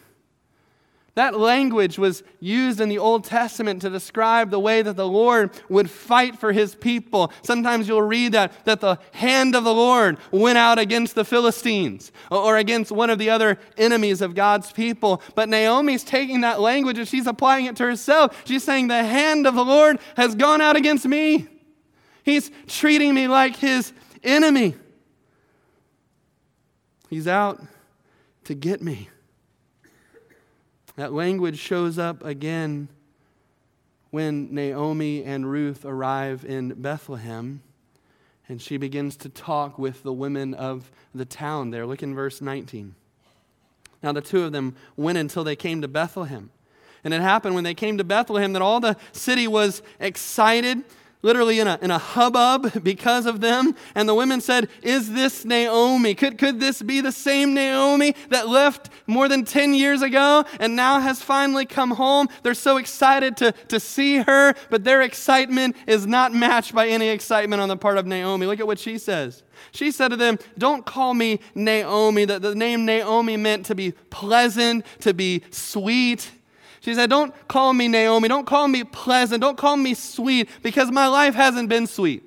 That 1.15 1.37
language 1.37 1.99
was 1.99 2.23
used 2.39 2.81
in 2.81 2.89
the 2.89 2.97
Old 2.97 3.23
Testament 3.23 3.83
to 3.83 3.89
describe 3.91 4.49
the 4.49 4.59
way 4.59 4.81
that 4.81 4.95
the 4.95 5.07
Lord 5.07 5.51
would 5.69 5.87
fight 5.91 6.39
for 6.39 6.51
his 6.51 6.73
people. 6.73 7.31
Sometimes 7.43 7.87
you'll 7.87 8.01
read 8.01 8.31
that, 8.31 8.65
that 8.65 8.79
the 8.79 8.97
hand 9.11 9.55
of 9.55 9.63
the 9.63 9.73
Lord 9.73 10.17
went 10.31 10.57
out 10.57 10.79
against 10.79 11.13
the 11.13 11.23
Philistines 11.23 12.11
or 12.31 12.57
against 12.57 12.91
one 12.91 13.11
of 13.11 13.19
the 13.19 13.29
other 13.29 13.59
enemies 13.77 14.21
of 14.21 14.33
God's 14.33 14.71
people. 14.71 15.21
But 15.35 15.49
Naomi's 15.49 16.03
taking 16.03 16.41
that 16.41 16.59
language 16.59 16.97
and 16.97 17.07
she's 17.07 17.27
applying 17.27 17.67
it 17.67 17.75
to 17.75 17.83
herself. 17.83 18.41
She's 18.45 18.63
saying, 18.63 18.87
The 18.87 19.03
hand 19.03 19.45
of 19.45 19.53
the 19.53 19.65
Lord 19.65 19.99
has 20.17 20.33
gone 20.33 20.61
out 20.61 20.75
against 20.75 21.05
me. 21.05 21.47
He's 22.23 22.49
treating 22.65 23.13
me 23.13 23.27
like 23.27 23.55
his 23.55 23.93
enemy. 24.23 24.73
He's 27.07 27.27
out 27.27 27.61
to 28.45 28.55
get 28.55 28.81
me. 28.81 29.09
That 30.95 31.13
language 31.13 31.57
shows 31.57 31.97
up 31.97 32.23
again 32.23 32.87
when 34.11 34.53
Naomi 34.53 35.23
and 35.23 35.49
Ruth 35.49 35.85
arrive 35.85 36.45
in 36.45 36.69
Bethlehem 36.75 37.61
and 38.47 38.61
she 38.61 38.77
begins 38.77 39.15
to 39.17 39.29
talk 39.29 39.79
with 39.79 40.03
the 40.03 40.13
women 40.13 40.53
of 40.53 40.91
the 41.15 41.25
town 41.25 41.71
there. 41.71 41.85
Look 41.85 42.03
in 42.03 42.13
verse 42.13 42.41
19. 42.41 42.93
Now, 44.03 44.11
the 44.11 44.21
two 44.21 44.43
of 44.43 44.51
them 44.51 44.75
went 44.97 45.17
until 45.17 45.43
they 45.43 45.55
came 45.55 45.81
to 45.81 45.87
Bethlehem. 45.87 46.51
And 47.03 47.13
it 47.13 47.21
happened 47.21 47.55
when 47.55 47.63
they 47.63 47.73
came 47.73 47.97
to 47.97 48.03
Bethlehem 48.03 48.53
that 48.53 48.61
all 48.61 48.79
the 48.79 48.97
city 49.13 49.47
was 49.47 49.81
excited 49.99 50.83
literally 51.23 51.59
in 51.59 51.67
a, 51.67 51.79
in 51.81 51.89
a 51.89 51.97
hubbub 51.97 52.83
because 52.83 53.25
of 53.25 53.41
them. 53.41 53.75
And 53.95 54.07
the 54.07 54.13
women 54.13 54.41
said, 54.41 54.69
Is 54.83 55.11
this 55.11 55.43
Naomi? 55.43 56.13
Could, 56.13 56.37
could 56.37 56.59
this 56.59 56.81
be 56.81 57.01
the 57.01 57.11
same 57.11 57.55
Naomi 57.55 58.15
that 58.29 58.47
left 58.47 58.91
more 59.07 59.27
than 59.27 59.43
10 59.43 59.73
years 59.73 60.03
ago 60.03 60.45
and 60.59 60.75
now 60.75 60.99
has 60.99 61.21
finally 61.21 61.65
come 61.65 61.91
home? 61.91 62.27
They're 62.43 62.53
so 62.53 62.77
excited 62.77 63.35
to, 63.37 63.53
to 63.69 63.79
see 63.79 64.17
her, 64.17 64.53
but 64.69 64.83
their 64.83 65.01
excitement 65.01 65.75
is 65.87 66.05
not 66.05 66.33
matched 66.33 66.75
by 66.75 66.87
any 66.89 67.09
excitement 67.09 67.61
on 67.61 67.69
the 67.69 67.77
part 67.77 67.97
of 67.97 68.05
Naomi. 68.05 68.45
Look 68.45 68.59
at 68.59 68.67
what 68.67 68.79
she 68.79 68.97
says. 68.97 69.43
She 69.71 69.91
said 69.91 70.09
to 70.09 70.17
them, 70.17 70.37
Don't 70.57 70.85
call 70.85 71.13
me 71.13 71.39
Naomi. 71.55 72.25
The, 72.25 72.39
the 72.39 72.53
name 72.53 72.85
Naomi 72.85 73.37
meant 73.37 73.65
to 73.67 73.75
be 73.75 73.93
pleasant, 74.09 74.85
to 74.99 75.13
be 75.13 75.43
sweet. 75.51 76.29
She 76.83 76.93
said, 76.93 77.09
Don't 77.09 77.33
call 77.47 77.73
me 77.73 77.87
Naomi. 77.87 78.27
Don't 78.27 78.45
call 78.45 78.67
me 78.67 78.83
pleasant. 78.83 79.39
Don't 79.41 79.57
call 79.57 79.77
me 79.77 79.93
sweet 79.93 80.49
because 80.61 80.91
my 80.91 81.07
life 81.07 81.33
hasn't 81.33 81.69
been 81.69 81.87
sweet. 81.87 82.23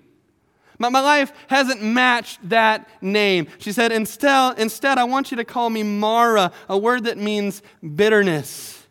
My, 0.78 0.88
my 0.88 1.00
life 1.00 1.32
hasn't 1.48 1.82
matched 1.82 2.48
that 2.48 2.88
name. 3.02 3.48
She 3.58 3.72
said, 3.72 3.92
instead, 3.92 4.58
instead, 4.58 4.98
I 4.98 5.04
want 5.04 5.30
you 5.30 5.36
to 5.38 5.44
call 5.44 5.70
me 5.70 5.82
Mara, 5.82 6.52
a 6.68 6.76
word 6.78 7.04
that 7.04 7.18
means 7.18 7.62
bitterness. 7.94 8.86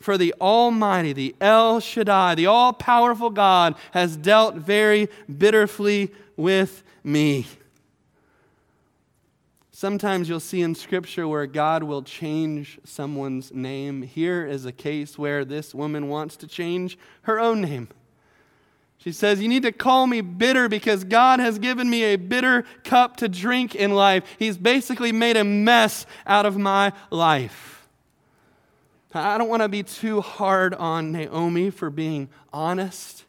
For 0.00 0.18
the 0.18 0.34
Almighty, 0.40 1.12
the 1.12 1.36
El 1.40 1.80
Shaddai, 1.80 2.34
the 2.36 2.46
all 2.46 2.72
powerful 2.72 3.30
God, 3.30 3.74
has 3.92 4.16
dealt 4.16 4.56
very 4.56 5.08
bitterly 5.36 6.12
with 6.36 6.82
me. 7.02 7.46
Sometimes 9.78 10.28
you'll 10.28 10.40
see 10.40 10.60
in 10.60 10.74
Scripture 10.74 11.28
where 11.28 11.46
God 11.46 11.84
will 11.84 12.02
change 12.02 12.80
someone's 12.82 13.54
name. 13.54 14.02
Here 14.02 14.44
is 14.44 14.66
a 14.66 14.72
case 14.72 15.16
where 15.16 15.44
this 15.44 15.72
woman 15.72 16.08
wants 16.08 16.36
to 16.38 16.48
change 16.48 16.98
her 17.22 17.38
own 17.38 17.60
name. 17.60 17.86
She 18.96 19.12
says, 19.12 19.40
You 19.40 19.46
need 19.46 19.62
to 19.62 19.70
call 19.70 20.08
me 20.08 20.20
bitter 20.20 20.68
because 20.68 21.04
God 21.04 21.38
has 21.38 21.60
given 21.60 21.88
me 21.88 22.02
a 22.02 22.16
bitter 22.16 22.64
cup 22.82 23.18
to 23.18 23.28
drink 23.28 23.76
in 23.76 23.92
life. 23.92 24.24
He's 24.36 24.58
basically 24.58 25.12
made 25.12 25.36
a 25.36 25.44
mess 25.44 26.06
out 26.26 26.44
of 26.44 26.56
my 26.56 26.92
life. 27.12 27.86
I 29.14 29.38
don't 29.38 29.48
want 29.48 29.62
to 29.62 29.68
be 29.68 29.84
too 29.84 30.22
hard 30.22 30.74
on 30.74 31.12
Naomi 31.12 31.70
for 31.70 31.88
being 31.88 32.30
honest 32.52 33.26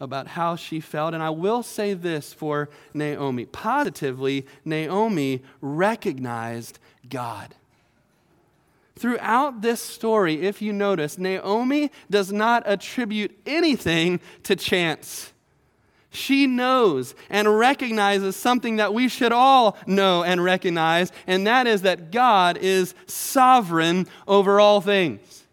about 0.00 0.28
how 0.28 0.56
she 0.56 0.80
felt. 0.80 1.14
And 1.14 1.22
I 1.22 1.30
will 1.30 1.62
say 1.62 1.94
this 1.94 2.32
for 2.32 2.68
Naomi 2.94 3.44
positively, 3.46 4.46
Naomi 4.64 5.42
recognized 5.60 6.78
God. 7.08 7.54
Throughout 8.96 9.62
this 9.62 9.80
story, 9.80 10.42
if 10.42 10.60
you 10.60 10.72
notice, 10.72 11.18
Naomi 11.18 11.90
does 12.10 12.32
not 12.32 12.64
attribute 12.66 13.38
anything 13.46 14.20
to 14.42 14.56
chance. 14.56 15.32
She 16.10 16.46
knows 16.46 17.14
and 17.30 17.58
recognizes 17.58 18.34
something 18.34 18.76
that 18.76 18.94
we 18.94 19.08
should 19.08 19.30
all 19.30 19.76
know 19.86 20.24
and 20.24 20.42
recognize, 20.42 21.12
and 21.26 21.46
that 21.46 21.66
is 21.66 21.82
that 21.82 22.10
God 22.10 22.56
is 22.56 22.94
sovereign 23.06 24.06
over 24.26 24.58
all 24.58 24.80
things 24.80 25.44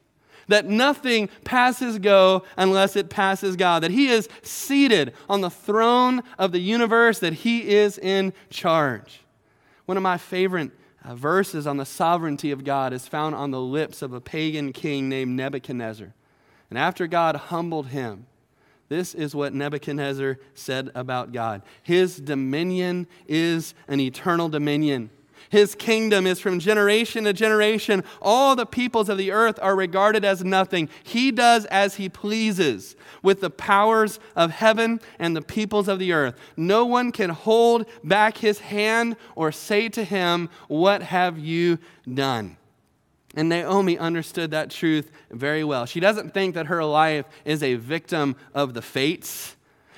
that 0.47 0.65
nothing 0.65 1.29
passes 1.43 1.99
go 1.99 2.43
unless 2.57 2.95
it 2.95 3.09
passes 3.09 3.55
God, 3.55 3.83
that 3.83 3.91
He 3.91 4.07
is 4.07 4.29
seated 4.41 5.13
on 5.29 5.41
the 5.41 5.49
throne 5.49 6.23
of 6.37 6.51
the 6.51 6.59
universe, 6.59 7.19
that 7.19 7.33
He 7.33 7.69
is 7.69 7.97
in 7.97 8.33
charge. 8.49 9.21
One 9.85 9.97
of 9.97 10.03
my 10.03 10.17
favorite 10.17 10.71
uh, 11.03 11.15
verses 11.15 11.67
on 11.67 11.77
the 11.77 11.85
sovereignty 11.85 12.51
of 12.51 12.63
God 12.63 12.93
is 12.93 13.07
found 13.07 13.35
on 13.35 13.51
the 13.51 13.61
lips 13.61 14.01
of 14.01 14.13
a 14.13 14.21
pagan 14.21 14.73
king 14.73 15.07
named 15.07 15.35
Nebuchadnezzar. 15.35 16.13
And 16.69 16.79
after 16.79 17.05
God 17.05 17.35
humbled 17.35 17.87
him, 17.87 18.25
this 18.89 19.13
is 19.13 19.35
what 19.35 19.53
Nebuchadnezzar 19.53 20.37
said 20.53 20.91
about 20.93 21.31
God 21.31 21.63
His 21.81 22.17
dominion 22.17 23.07
is 23.27 23.73
an 23.87 23.99
eternal 23.99 24.49
dominion 24.49 25.09
his 25.55 25.73
kingdom 25.73 26.27
is 26.27 26.41
from 26.41 26.59
generation 26.59 27.23
to 27.23 27.31
generation. 27.31 28.03
All 28.21 28.57
the 28.57 28.65
peoples 28.65 29.07
of 29.07 29.17
the 29.17 29.31
earth 29.31 29.57
are 29.61 29.75
regarded 29.75 30.25
as 30.25 30.43
nothing. 30.43 30.89
He 31.01 31.31
does 31.31 31.63
as 31.67 31.95
he 31.95 32.09
pleases 32.09 32.97
with 33.23 33.39
the 33.39 33.49
powers 33.49 34.19
of 34.35 34.51
heaven 34.51 34.99
and 35.17 35.33
the 35.33 35.41
peoples 35.41 35.87
of 35.87 35.97
the 35.97 36.11
earth. 36.11 36.35
No 36.57 36.85
one 36.85 37.13
can 37.13 37.29
hold 37.29 37.85
back 38.03 38.39
his 38.39 38.59
hand 38.59 39.15
or 39.33 39.53
say 39.53 39.87
to 39.89 40.03
him, 40.03 40.49
What 40.67 41.01
have 41.03 41.39
you 41.39 41.79
done? 42.13 42.57
And 43.33 43.47
Naomi 43.47 43.97
understood 43.97 44.51
that 44.51 44.71
truth 44.71 45.09
very 45.31 45.63
well. 45.63 45.85
She 45.85 46.01
doesn't 46.01 46.33
think 46.33 46.55
that 46.55 46.67
her 46.67 46.83
life 46.83 47.25
is 47.45 47.63
a 47.63 47.75
victim 47.75 48.35
of 48.53 48.73
the 48.73 48.81
fates. 48.81 49.55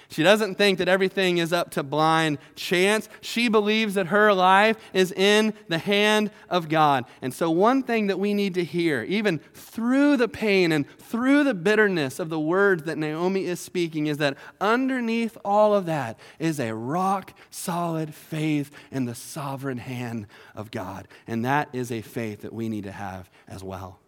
She 0.09 0.23
doesn't 0.23 0.55
think 0.55 0.77
that 0.77 0.87
everything 0.87 1.37
is 1.37 1.51
up 1.51 1.71
to 1.71 1.83
blind 1.83 2.37
chance. 2.55 3.09
She 3.19 3.49
believes 3.49 3.95
that 3.95 4.07
her 4.07 4.33
life 4.33 4.77
is 4.93 5.11
in 5.11 5.53
the 5.67 5.79
hand 5.79 6.31
of 6.49 6.69
God. 6.69 7.05
And 7.21 7.33
so, 7.33 7.51
one 7.51 7.83
thing 7.83 8.07
that 8.07 8.19
we 8.19 8.33
need 8.33 8.53
to 8.53 8.63
hear, 8.63 9.03
even 9.03 9.39
through 9.53 10.15
the 10.17 10.29
pain 10.29 10.71
and 10.71 10.89
through 10.97 11.43
the 11.43 11.53
bitterness 11.53 12.19
of 12.19 12.29
the 12.29 12.39
words 12.39 12.83
that 12.83 12.97
Naomi 12.97 13.45
is 13.45 13.59
speaking, 13.59 14.07
is 14.07 14.17
that 14.17 14.37
underneath 14.61 15.37
all 15.43 15.73
of 15.73 15.85
that 15.87 16.17
is 16.39 16.59
a 16.59 16.73
rock 16.73 17.33
solid 17.49 18.15
faith 18.15 18.71
in 18.91 19.05
the 19.05 19.15
sovereign 19.15 19.79
hand 19.79 20.27
of 20.55 20.71
God. 20.71 21.07
And 21.27 21.43
that 21.43 21.67
is 21.73 21.91
a 21.91 22.01
faith 22.01 22.41
that 22.41 22.53
we 22.53 22.69
need 22.69 22.85
to 22.85 22.91
have 22.93 23.29
as 23.47 23.61
well. 23.61 23.99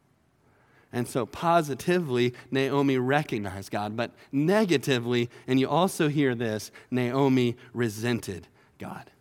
And 0.92 1.08
so, 1.08 1.26
positively, 1.26 2.34
Naomi 2.50 2.98
recognized 2.98 3.72
God, 3.72 3.96
but 3.96 4.12
negatively, 4.32 5.30
and 5.48 5.60
you 5.60 5.70
also 5.70 6.08
hear 6.08 6.34
this, 6.34 6.72
Naomi 6.90 7.56
resented 7.74 8.48
God. 8.80 9.12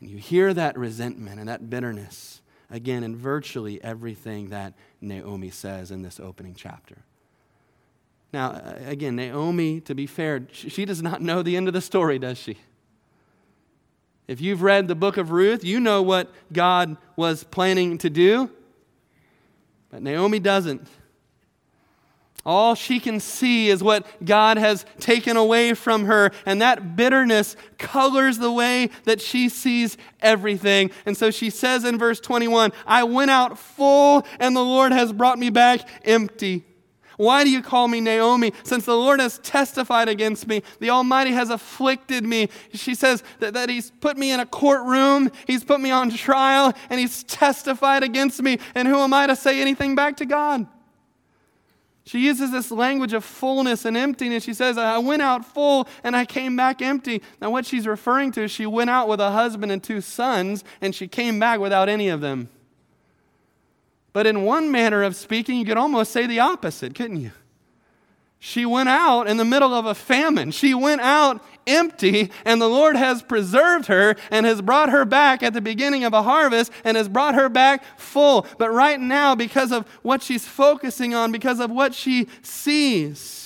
And 0.00 0.08
you 0.08 0.16
hear 0.16 0.54
that 0.54 0.78
resentment 0.78 1.38
and 1.38 1.48
that 1.48 1.68
bitterness 1.68 2.40
again 2.70 3.04
in 3.04 3.14
virtually 3.14 3.82
everything 3.84 4.48
that 4.48 4.74
Naomi 5.00 5.50
says 5.50 5.90
in 5.90 6.02
this 6.02 6.18
opening 6.18 6.54
chapter. 6.54 6.98
Now, 8.32 8.60
again, 8.86 9.16
Naomi, 9.16 9.80
to 9.82 9.94
be 9.94 10.06
fair, 10.06 10.46
she 10.50 10.84
does 10.84 11.02
not 11.02 11.22
know 11.22 11.42
the 11.42 11.56
end 11.56 11.68
of 11.68 11.74
the 11.74 11.80
story, 11.80 12.18
does 12.18 12.36
she? 12.36 12.56
If 14.26 14.40
you've 14.40 14.62
read 14.62 14.88
the 14.88 14.94
book 14.94 15.18
of 15.18 15.30
Ruth, 15.30 15.62
you 15.62 15.78
know 15.78 16.02
what 16.02 16.32
God 16.52 16.96
was 17.14 17.44
planning 17.44 17.98
to 17.98 18.10
do. 18.10 18.50
But 19.94 20.02
Naomi 20.02 20.40
doesn't. 20.40 20.88
All 22.44 22.74
she 22.74 22.98
can 22.98 23.20
see 23.20 23.68
is 23.68 23.80
what 23.80 24.04
God 24.24 24.56
has 24.56 24.84
taken 24.98 25.36
away 25.36 25.72
from 25.72 26.06
her, 26.06 26.32
and 26.44 26.60
that 26.60 26.96
bitterness 26.96 27.54
colors 27.78 28.38
the 28.38 28.50
way 28.50 28.90
that 29.04 29.20
she 29.20 29.48
sees 29.48 29.96
everything. 30.18 30.90
And 31.06 31.16
so 31.16 31.30
she 31.30 31.48
says 31.48 31.84
in 31.84 31.96
verse 31.96 32.18
21 32.18 32.72
I 32.84 33.04
went 33.04 33.30
out 33.30 33.56
full, 33.56 34.26
and 34.40 34.56
the 34.56 34.64
Lord 34.64 34.90
has 34.90 35.12
brought 35.12 35.38
me 35.38 35.48
back 35.48 35.88
empty. 36.04 36.64
Why 37.16 37.44
do 37.44 37.50
you 37.50 37.62
call 37.62 37.88
me 37.88 38.00
Naomi? 38.00 38.52
Since 38.62 38.84
the 38.84 38.96
Lord 38.96 39.20
has 39.20 39.38
testified 39.38 40.08
against 40.08 40.46
me, 40.46 40.62
the 40.80 40.90
Almighty 40.90 41.32
has 41.32 41.50
afflicted 41.50 42.24
me. 42.24 42.48
She 42.72 42.94
says 42.94 43.22
that, 43.40 43.54
that 43.54 43.68
He's 43.68 43.90
put 44.00 44.16
me 44.16 44.32
in 44.32 44.40
a 44.40 44.46
courtroom, 44.46 45.30
He's 45.46 45.64
put 45.64 45.80
me 45.80 45.90
on 45.90 46.10
trial, 46.10 46.72
and 46.90 47.00
He's 47.00 47.24
testified 47.24 48.02
against 48.02 48.42
me. 48.42 48.58
And 48.74 48.88
who 48.88 48.98
am 48.98 49.14
I 49.14 49.26
to 49.26 49.36
say 49.36 49.60
anything 49.60 49.94
back 49.94 50.16
to 50.18 50.26
God? 50.26 50.66
She 52.06 52.18
uses 52.20 52.50
this 52.50 52.70
language 52.70 53.14
of 53.14 53.24
fullness 53.24 53.86
and 53.86 53.96
emptiness. 53.96 54.44
She 54.44 54.52
says, 54.52 54.76
I 54.76 54.98
went 54.98 55.22
out 55.22 55.44
full 55.44 55.88
and 56.02 56.14
I 56.14 56.26
came 56.26 56.54
back 56.54 56.82
empty. 56.82 57.22
Now, 57.40 57.50
what 57.50 57.64
she's 57.64 57.86
referring 57.86 58.30
to 58.32 58.42
is 58.42 58.50
she 58.50 58.66
went 58.66 58.90
out 58.90 59.08
with 59.08 59.20
a 59.20 59.30
husband 59.30 59.72
and 59.72 59.82
two 59.82 60.02
sons, 60.02 60.64
and 60.82 60.94
she 60.94 61.08
came 61.08 61.38
back 61.38 61.60
without 61.60 61.88
any 61.88 62.08
of 62.08 62.20
them. 62.20 62.50
But 64.14 64.26
in 64.26 64.44
one 64.44 64.70
manner 64.70 65.02
of 65.02 65.16
speaking, 65.16 65.58
you 65.58 65.66
could 65.66 65.76
almost 65.76 66.12
say 66.12 66.26
the 66.26 66.38
opposite, 66.38 66.94
couldn't 66.94 67.20
you? 67.20 67.32
She 68.38 68.64
went 68.64 68.88
out 68.88 69.26
in 69.26 69.38
the 69.38 69.44
middle 69.44 69.74
of 69.74 69.86
a 69.86 69.94
famine. 69.94 70.50
She 70.50 70.72
went 70.72 71.00
out 71.00 71.42
empty, 71.66 72.30
and 72.44 72.60
the 72.60 72.68
Lord 72.68 72.94
has 72.94 73.22
preserved 73.22 73.86
her 73.86 74.14
and 74.30 74.46
has 74.46 74.62
brought 74.62 74.90
her 74.90 75.04
back 75.04 75.42
at 75.42 75.52
the 75.52 75.60
beginning 75.60 76.04
of 76.04 76.12
a 76.12 76.22
harvest 76.22 76.70
and 76.84 76.96
has 76.96 77.08
brought 77.08 77.34
her 77.34 77.48
back 77.48 77.82
full. 77.98 78.46
But 78.56 78.70
right 78.70 79.00
now, 79.00 79.34
because 79.34 79.72
of 79.72 79.88
what 80.02 80.22
she's 80.22 80.46
focusing 80.46 81.12
on, 81.12 81.32
because 81.32 81.58
of 81.58 81.70
what 81.70 81.92
she 81.92 82.28
sees, 82.42 83.43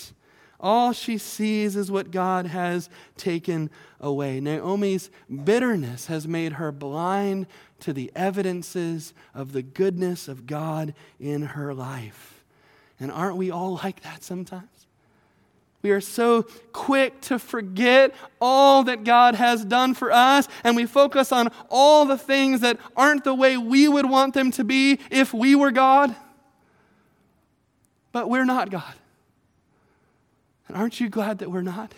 All 0.61 0.93
she 0.93 1.19
sees 1.19 1.77
is 1.77 1.91
what 1.91 2.11
God 2.11 2.47
has 2.47 2.91
taken 3.17 3.71
away. 4.01 4.41
Naomi's 4.41 5.11
bitterness 5.45 6.07
has 6.07 6.27
made 6.27 6.55
her 6.55 6.73
blind 6.73 7.47
to 7.81 7.93
the 7.93 8.11
evidences 8.17 9.15
of 9.35 9.53
the 9.53 9.63
goodness 9.63 10.27
of 10.27 10.47
God 10.47 10.95
in 11.21 11.43
her 11.43 11.73
life. 11.73 12.43
And 12.99 13.13
aren't 13.13 13.37
we 13.37 13.51
all 13.51 13.75
like 13.83 14.01
that 14.03 14.25
sometimes? 14.25 14.67
We 15.81 15.93
are 15.93 16.01
so 16.01 16.43
quick 16.73 17.21
to 17.23 17.39
forget 17.39 18.13
all 18.41 18.83
that 18.85 19.05
God 19.05 19.37
has 19.37 19.65
done 19.65 19.95
for 19.95 20.11
us, 20.11 20.49
and 20.65 20.75
we 20.75 20.87
focus 20.87 21.31
on 21.31 21.53
all 21.71 22.05
the 22.05 22.19
things 22.19 22.63
that 22.63 22.79
aren't 22.97 23.23
the 23.23 23.35
way 23.35 23.57
we 23.57 23.87
would 23.87 24.11
want 24.11 24.35
them 24.35 24.51
to 24.53 24.65
be 24.65 24.99
if 25.09 25.33
we 25.33 25.55
were 25.55 25.71
God. 25.71 26.17
But 28.11 28.29
we're 28.29 28.45
not 28.45 28.71
God. 28.71 28.93
And 30.69 30.77
aren't 30.77 31.01
you 31.01 31.09
glad 31.09 31.39
that 31.39 31.51
we're 31.51 31.63
not? 31.63 31.95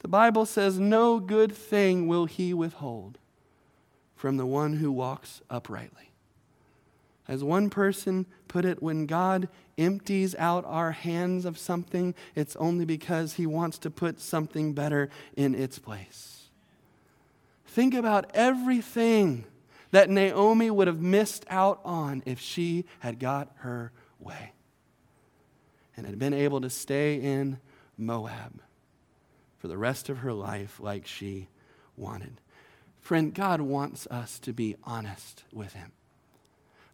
The 0.00 0.08
Bible 0.08 0.44
says, 0.44 0.78
No 0.78 1.18
good 1.18 1.52
thing 1.52 2.06
will 2.06 2.26
he 2.26 2.52
withhold 2.52 3.18
from 4.14 4.36
the 4.36 4.46
one 4.46 4.74
who 4.74 4.92
walks 4.92 5.40
uprightly. 5.48 6.10
As 7.26 7.42
one 7.42 7.70
person 7.70 8.26
put 8.46 8.64
it, 8.64 8.82
when 8.82 9.06
God 9.06 9.48
empties 9.78 10.34
out 10.38 10.64
our 10.66 10.92
hands 10.92 11.44
of 11.44 11.56
something, 11.56 12.14
it's 12.34 12.56
only 12.56 12.84
because 12.84 13.34
he 13.34 13.46
wants 13.46 13.78
to 13.78 13.90
put 13.90 14.20
something 14.20 14.74
better 14.74 15.08
in 15.36 15.54
its 15.54 15.78
place. 15.78 16.48
Think 17.64 17.94
about 17.94 18.30
everything 18.34 19.44
that 19.92 20.10
Naomi 20.10 20.70
would 20.70 20.88
have 20.88 21.00
missed 21.00 21.46
out 21.48 21.80
on 21.84 22.22
if 22.26 22.38
she 22.38 22.84
had 23.00 23.18
got 23.18 23.50
her 23.58 23.92
way 24.18 24.52
and 25.96 26.06
had 26.06 26.18
been 26.18 26.34
able 26.34 26.60
to 26.60 26.70
stay 26.70 27.16
in 27.16 27.58
Moab 27.96 28.60
for 29.58 29.68
the 29.68 29.78
rest 29.78 30.08
of 30.08 30.18
her 30.18 30.32
life 30.32 30.80
like 30.80 31.06
she 31.06 31.48
wanted. 31.96 32.40
Friend, 33.00 33.34
God 33.34 33.60
wants 33.60 34.06
us 34.08 34.38
to 34.40 34.52
be 34.52 34.76
honest 34.84 35.44
with 35.52 35.72
Him 35.72 35.92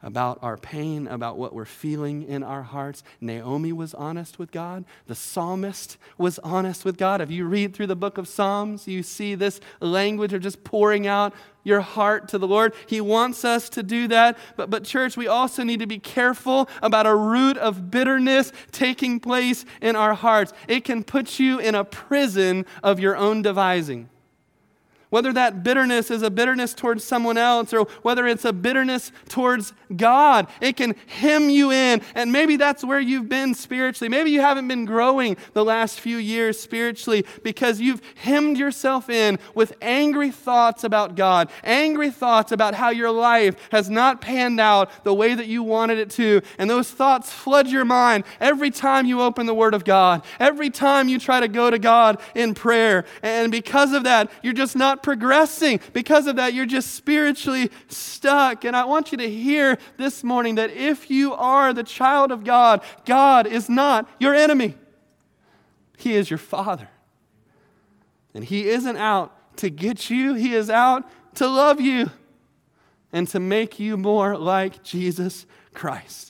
about 0.03 0.39
our 0.43 0.57
pain, 0.57 1.09
about 1.09 1.37
what 1.37 1.53
we're 1.53 1.65
feeling 1.65 2.23
in 2.23 2.43
our 2.43 2.63
hearts. 2.63 3.03
Naomi 3.21 3.73
was 3.73 3.95
honest 3.95 4.39
with 4.39 4.53
God. 4.53 4.85
The 5.07 5.15
psalmist 5.15 5.97
was 6.17 6.39
honest 6.41 6.85
with 6.85 6.97
God. 6.97 7.21
If 7.21 7.31
you 7.31 7.47
read 7.47 7.75
through 7.75 7.89
the 7.89 7.97
book 7.97 8.17
of 8.17 8.29
Psalms, 8.29 8.87
you 8.87 9.03
see 9.03 9.35
this 9.35 9.61
language 9.81 10.33
of 10.33 10.43
just 10.43 10.63
pouring 10.63 11.07
out 11.07 11.35
your 11.65 11.81
heart 11.81 12.29
to 12.29 12.39
the 12.39 12.47
Lord. 12.47 12.75
He 12.87 13.01
wants 13.01 13.45
us 13.45 13.69
to 13.71 13.83
do 13.83 14.09
that. 14.09 14.39
But, 14.57 14.71
but 14.71 14.85
church, 14.85 15.17
we 15.17 15.27
also 15.27 15.65
need 15.65 15.81
to 15.81 15.87
be 15.87 15.99
careful 15.99 16.69
about 16.81 17.07
a 17.07 17.15
root 17.15 17.57
of 17.59 17.91
bitterness 17.91 18.53
taking 18.71 19.19
place 19.21 19.65
in 19.83 19.97
our 19.97 20.15
hearts. 20.15 20.53
It 20.69 20.85
can 20.85 21.03
put 21.03 21.39
you 21.39 21.59
in 21.59 21.75
a 21.75 21.85
prison 21.85 22.67
of 22.83 23.01
your 23.01 23.17
own 23.17 23.43
devising. 23.43 24.09
Whether 25.11 25.33
that 25.33 25.63
bitterness 25.63 26.11
is 26.11 26.23
a 26.23 26.31
bitterness 26.31 26.75
towards 26.75 27.03
someone 27.03 27.39
else 27.39 27.73
or 27.73 27.85
whether 28.03 28.27
it's 28.27 28.45
a 28.45 28.53
bitterness 28.53 29.11
towards 29.29 29.73
God, 29.97 30.49
it 30.61 30.77
can 30.77 30.95
hem 31.07 31.49
you 31.49 31.73
in. 31.73 32.03
And 32.15 32.31
maybe 32.31 32.57
that's 32.57 32.85
where 32.85 33.01
you've 33.01 33.29
been 33.29 33.55
spiritually. 33.55 34.11
Maybe 34.11 34.31
you 34.31 34.43
haven't 34.43 34.69
been 34.69 34.85
growing 34.85 35.39
the 35.55 35.65
last 35.65 35.99
few 35.99 36.19
years 36.19 36.61
spiritually 36.61 37.25
because 37.43 37.81
you've 37.81 38.03
hemmed 38.17 38.59
yourself 38.59 39.09
in 39.09 39.39
with 39.55 39.73
angry 39.81 40.31
thoughts 40.31 40.85
about 40.85 41.17
God, 41.17 41.51
angry 41.65 42.11
thoughts 42.11 42.53
about 42.53 42.75
how 42.75 42.91
your 42.91 43.11
life 43.11 43.57
has 43.71 43.89
not 43.89 44.21
panned 44.21 44.61
out 44.61 45.05
the 45.05 45.15
way 45.15 45.35
that 45.35 45.47
you 45.47 45.63
wanted 45.63 45.99
it 45.99 46.11
to. 46.11 46.43
And 46.59 46.69
those 46.69 46.91
thoughts 46.91 47.33
flood 47.33 47.67
your 47.69 47.87
mind 47.87 48.25
every 48.41 48.71
time 48.71 49.07
you 49.07 49.23
open 49.23 49.47
the 49.47 49.55
Word 49.55 49.73
of 49.73 49.85
God, 49.85 50.23
every 50.39 50.69
time 50.69 51.09
you 51.09 51.19
try 51.19 51.41
to 51.41 51.49
go 51.49 51.71
to 51.71 51.79
God 51.79 52.21
in 52.35 52.55
prayer. 52.55 53.07
And 53.23 53.51
because 53.51 53.93
of 53.95 54.05
that, 54.05 54.31
you're 54.43 54.53
just 54.53 54.77
not 54.77 54.98
progressing. 55.03 55.81
Because 55.93 56.27
of 56.27 56.37
that, 56.37 56.55
you're 56.55 56.67
just 56.67 56.95
spiritually 56.95 57.71
stuck. 57.89 58.65
And 58.65 58.77
I 58.77 58.85
want 58.85 59.13
you 59.13 59.19
to 59.19 59.29
hear 59.29 59.79
this 59.97 60.23
morning 60.25 60.57
that 60.57 60.71
if 60.71 61.11
you 61.11 61.35
are 61.35 61.73
the 61.73 61.83
child 61.83 62.33
of 62.33 62.45
God, 62.45 62.83
God 63.05 63.47
is 63.47 63.69
not 63.69 64.09
your 64.19 64.35
enemy, 64.35 64.75
He 65.97 66.15
is 66.15 66.31
your 66.31 66.39
Father. 66.39 66.89
And 68.35 68.45
He 68.45 68.69
isn't 68.69 68.97
out 68.97 69.57
to 69.59 69.71
get 69.71 70.11
you, 70.11 70.35
He 70.35 70.55
is 70.55 70.71
out 70.71 71.09
to 71.37 71.47
love 71.49 71.81
you 71.81 72.11
and 73.13 73.27
to 73.29 73.41
make 73.41 73.79
you 73.79 73.97
more 73.97 74.37
like 74.37 74.83
Jesus 74.83 75.47
Christ. 75.75 76.28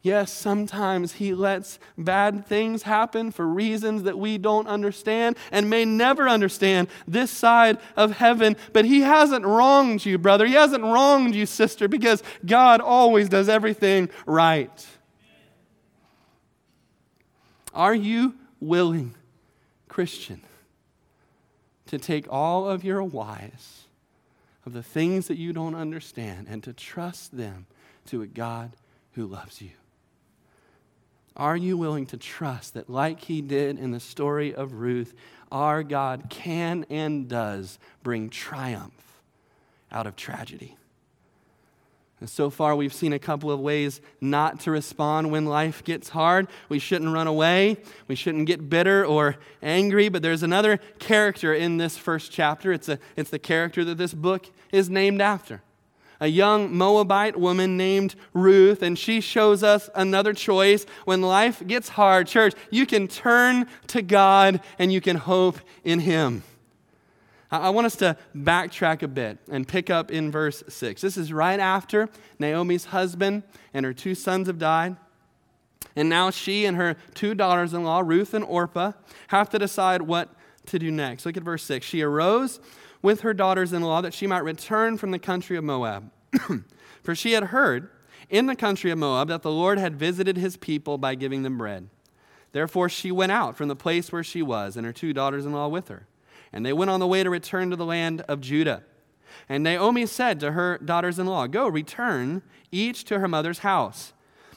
Yes, 0.00 0.32
sometimes 0.32 1.14
He 1.14 1.34
lets 1.34 1.78
bad 1.96 2.46
things 2.46 2.84
happen 2.84 3.32
for 3.32 3.46
reasons 3.46 4.04
that 4.04 4.18
we 4.18 4.38
don't 4.38 4.68
understand 4.68 5.36
and 5.50 5.68
may 5.68 5.84
never 5.84 6.28
understand 6.28 6.88
this 7.06 7.30
side 7.30 7.78
of 7.96 8.12
heaven. 8.12 8.56
But 8.72 8.84
He 8.84 9.00
hasn't 9.00 9.44
wronged 9.44 10.06
you, 10.06 10.16
brother. 10.16 10.46
He 10.46 10.54
hasn't 10.54 10.84
wronged 10.84 11.34
you, 11.34 11.46
sister, 11.46 11.88
because 11.88 12.22
God 12.46 12.80
always 12.80 13.28
does 13.28 13.48
everything 13.48 14.08
right. 14.24 14.86
Are 17.74 17.94
you 17.94 18.34
willing, 18.60 19.14
Christian, 19.88 20.42
to 21.86 21.98
take 21.98 22.26
all 22.30 22.68
of 22.68 22.84
your 22.84 23.02
whys 23.02 23.84
of 24.64 24.72
the 24.72 24.82
things 24.82 25.26
that 25.26 25.38
you 25.38 25.52
don't 25.52 25.74
understand 25.74 26.46
and 26.48 26.62
to 26.62 26.72
trust 26.72 27.36
them 27.36 27.66
to 28.06 28.22
a 28.22 28.26
God 28.26 28.72
who 29.12 29.26
loves 29.26 29.60
you? 29.60 29.70
Are 31.38 31.56
you 31.56 31.76
willing 31.76 32.06
to 32.06 32.16
trust 32.16 32.74
that, 32.74 32.90
like 32.90 33.22
he 33.22 33.40
did 33.40 33.78
in 33.78 33.92
the 33.92 34.00
story 34.00 34.54
of 34.54 34.74
Ruth, 34.74 35.14
our 35.52 35.84
God 35.84 36.26
can 36.28 36.84
and 36.90 37.28
does 37.28 37.78
bring 38.02 38.28
triumph 38.28 39.20
out 39.92 40.06
of 40.06 40.16
tragedy? 40.16 40.76
And 42.20 42.28
so 42.28 42.50
far, 42.50 42.74
we've 42.74 42.92
seen 42.92 43.12
a 43.12 43.18
couple 43.20 43.52
of 43.52 43.60
ways 43.60 44.00
not 44.20 44.58
to 44.60 44.72
respond 44.72 45.30
when 45.30 45.46
life 45.46 45.84
gets 45.84 46.08
hard. 46.08 46.48
We 46.68 46.80
shouldn't 46.80 47.14
run 47.14 47.28
away. 47.28 47.76
We 48.08 48.16
shouldn't 48.16 48.48
get 48.48 48.68
bitter 48.68 49.06
or 49.06 49.36
angry. 49.62 50.08
But 50.08 50.22
there's 50.22 50.42
another 50.42 50.78
character 50.98 51.54
in 51.54 51.76
this 51.76 51.96
first 51.96 52.32
chapter. 52.32 52.72
It's, 52.72 52.88
a, 52.88 52.98
it's 53.14 53.30
the 53.30 53.38
character 53.38 53.84
that 53.84 53.98
this 53.98 54.14
book 54.14 54.50
is 54.72 54.90
named 54.90 55.22
after 55.22 55.62
a 56.20 56.26
young 56.26 56.76
Moabite 56.76 57.36
woman 57.36 57.76
named 57.76 58.14
Ruth, 58.32 58.82
and 58.82 58.98
she 58.98 59.20
shows 59.20 59.62
us 59.62 59.88
another 59.94 60.32
choice. 60.32 60.84
When 61.04 61.22
life 61.22 61.66
gets 61.66 61.90
hard, 61.90 62.26
church, 62.26 62.54
you 62.70 62.86
can 62.86 63.08
turn 63.08 63.66
to 63.88 64.02
God 64.02 64.60
and 64.78 64.92
you 64.92 65.00
can 65.00 65.16
hope 65.16 65.58
in 65.84 66.00
Him. 66.00 66.42
I 67.50 67.70
want 67.70 67.86
us 67.86 67.96
to 67.96 68.16
backtrack 68.36 69.02
a 69.02 69.08
bit 69.08 69.38
and 69.50 69.66
pick 69.66 69.88
up 69.88 70.10
in 70.10 70.30
verse 70.30 70.62
6. 70.68 71.00
This 71.00 71.16
is 71.16 71.32
right 71.32 71.58
after 71.58 72.10
Naomi's 72.38 72.86
husband 72.86 73.42
and 73.72 73.86
her 73.86 73.94
two 73.94 74.14
sons 74.14 74.48
have 74.48 74.58
died. 74.58 74.96
And 75.96 76.10
now 76.10 76.30
she 76.30 76.66
and 76.66 76.76
her 76.76 76.96
two 77.14 77.34
daughters 77.34 77.72
in 77.72 77.84
law, 77.84 78.00
Ruth 78.04 78.34
and 78.34 78.44
Orpah, 78.44 78.92
have 79.28 79.48
to 79.50 79.58
decide 79.58 80.02
what 80.02 80.28
to 80.66 80.78
do 80.78 80.90
next. 80.90 81.24
Look 81.24 81.38
at 81.38 81.42
verse 81.42 81.64
6. 81.64 81.86
She 81.86 82.02
arose 82.02 82.60
with 83.02 83.20
her 83.20 83.34
daughters 83.34 83.72
in 83.72 83.82
law 83.82 84.00
that 84.00 84.14
she 84.14 84.26
might 84.26 84.44
return 84.44 84.96
from 84.96 85.10
the 85.10 85.18
country 85.18 85.56
of 85.56 85.64
Moab. 85.64 86.10
For 87.02 87.14
she 87.14 87.32
had 87.32 87.44
heard 87.44 87.90
in 88.28 88.46
the 88.46 88.56
country 88.56 88.90
of 88.90 88.98
Moab 88.98 89.28
that 89.28 89.42
the 89.42 89.50
Lord 89.50 89.78
had 89.78 89.96
visited 89.96 90.36
his 90.36 90.56
people 90.56 90.98
by 90.98 91.14
giving 91.14 91.42
them 91.42 91.58
bread. 91.58 91.88
Therefore 92.52 92.88
she 92.88 93.12
went 93.12 93.32
out 93.32 93.56
from 93.56 93.68
the 93.68 93.76
place 93.76 94.10
where 94.10 94.24
she 94.24 94.42
was, 94.42 94.76
and 94.76 94.84
her 94.86 94.92
two 94.92 95.12
daughters 95.12 95.46
in 95.46 95.52
law 95.52 95.68
with 95.68 95.88
her. 95.88 96.06
And 96.52 96.64
they 96.64 96.72
went 96.72 96.90
on 96.90 97.00
the 97.00 97.06
way 97.06 97.22
to 97.22 97.30
return 97.30 97.70
to 97.70 97.76
the 97.76 97.84
land 97.84 98.22
of 98.22 98.40
Judah. 98.40 98.82
And 99.48 99.62
Naomi 99.62 100.06
said 100.06 100.40
to 100.40 100.52
her 100.52 100.78
daughters 100.78 101.18
in 101.18 101.26
law, 101.26 101.46
Go, 101.46 101.68
return 101.68 102.42
each 102.72 103.04
to 103.04 103.18
her 103.18 103.28
mother's 103.28 103.60
house. 103.60 104.12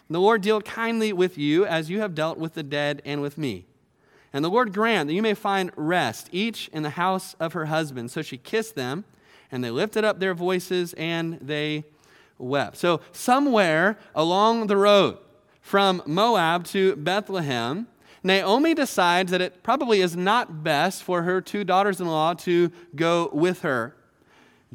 The 0.09 0.19
Lord 0.19 0.41
deal 0.41 0.61
kindly 0.61 1.13
with 1.13 1.37
you 1.37 1.65
as 1.65 1.89
you 1.89 2.01
have 2.01 2.15
dealt 2.15 2.37
with 2.37 2.53
the 2.53 2.63
dead 2.63 3.01
and 3.05 3.21
with 3.21 3.37
me. 3.37 3.65
And 4.33 4.45
the 4.45 4.49
Lord 4.49 4.73
grant 4.73 5.07
that 5.07 5.13
you 5.13 5.21
may 5.21 5.33
find 5.33 5.71
rest, 5.75 6.29
each 6.31 6.69
in 6.69 6.83
the 6.83 6.91
house 6.91 7.35
of 7.39 7.53
her 7.53 7.65
husband. 7.65 8.11
So 8.11 8.21
she 8.21 8.37
kissed 8.37 8.75
them, 8.75 9.03
and 9.51 9.63
they 9.63 9.71
lifted 9.71 10.05
up 10.05 10.19
their 10.19 10.33
voices 10.33 10.93
and 10.93 11.37
they 11.41 11.83
wept. 12.37 12.77
So, 12.77 13.01
somewhere 13.11 13.97
along 14.15 14.67
the 14.67 14.77
road 14.77 15.17
from 15.61 16.01
Moab 16.05 16.65
to 16.67 16.95
Bethlehem, 16.95 17.87
Naomi 18.23 18.73
decides 18.73 19.31
that 19.31 19.41
it 19.41 19.63
probably 19.63 20.01
is 20.01 20.15
not 20.15 20.63
best 20.63 21.03
for 21.03 21.23
her 21.23 21.41
two 21.41 21.63
daughters 21.63 21.99
in 21.99 22.07
law 22.07 22.33
to 22.35 22.71
go 22.95 23.29
with 23.33 23.61
her. 23.61 23.95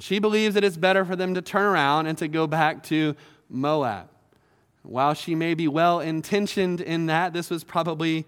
She 0.01 0.19
believes 0.19 0.55
that 0.55 0.65
it's 0.65 0.77
better 0.77 1.05
for 1.05 1.17
them 1.17 1.35
to 1.35 1.43
turn 1.43 1.65
around 1.65 2.07
and 2.07 2.19
to 2.19 2.29
go 2.29 2.47
back 2.47 2.83
to 2.85 3.15
Moab. 3.49 4.09
While 4.83 5.15
she 5.15 5.35
may 5.35 5.55
be 5.55 5.69
well 5.69 6.01
intentioned 6.01 6.81
in 6.81 7.07
that, 7.07 7.33
this 7.33 7.51
was 7.51 7.65
probably 7.65 8.27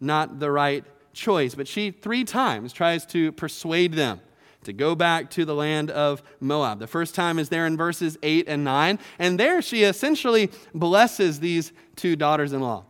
not 0.00 0.40
the 0.40 0.50
right 0.50 0.84
choice. 1.12 1.54
But 1.54 1.68
she 1.68 1.90
three 1.90 2.24
times 2.24 2.72
tries 2.72 3.04
to 3.06 3.32
persuade 3.32 3.94
them 3.94 4.20
to 4.64 4.72
go 4.72 4.94
back 4.94 5.30
to 5.30 5.44
the 5.44 5.54
land 5.54 5.90
of 5.90 6.22
Moab. 6.38 6.78
The 6.78 6.86
first 6.86 7.14
time 7.14 7.38
is 7.38 7.48
there 7.48 7.66
in 7.66 7.76
verses 7.76 8.18
8 8.22 8.46
and 8.48 8.64
9. 8.64 8.98
And 9.18 9.40
there 9.40 9.62
she 9.62 9.84
essentially 9.84 10.50
blesses 10.74 11.40
these 11.40 11.72
two 11.96 12.16
daughters 12.16 12.52
in 12.52 12.60
law. 12.60 12.84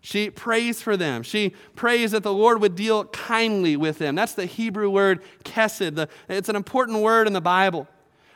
She 0.00 0.30
prays 0.30 0.80
for 0.80 0.96
them. 0.96 1.24
She 1.24 1.52
prays 1.74 2.12
that 2.12 2.22
the 2.22 2.32
Lord 2.32 2.60
would 2.60 2.76
deal 2.76 3.06
kindly 3.06 3.76
with 3.76 3.98
them. 3.98 4.14
That's 4.14 4.34
the 4.34 4.46
Hebrew 4.46 4.88
word 4.88 5.20
chesed. 5.44 5.96
The, 5.96 6.08
it's 6.28 6.48
an 6.48 6.54
important 6.54 7.02
word 7.02 7.26
in 7.26 7.32
the 7.32 7.40
Bible, 7.40 7.88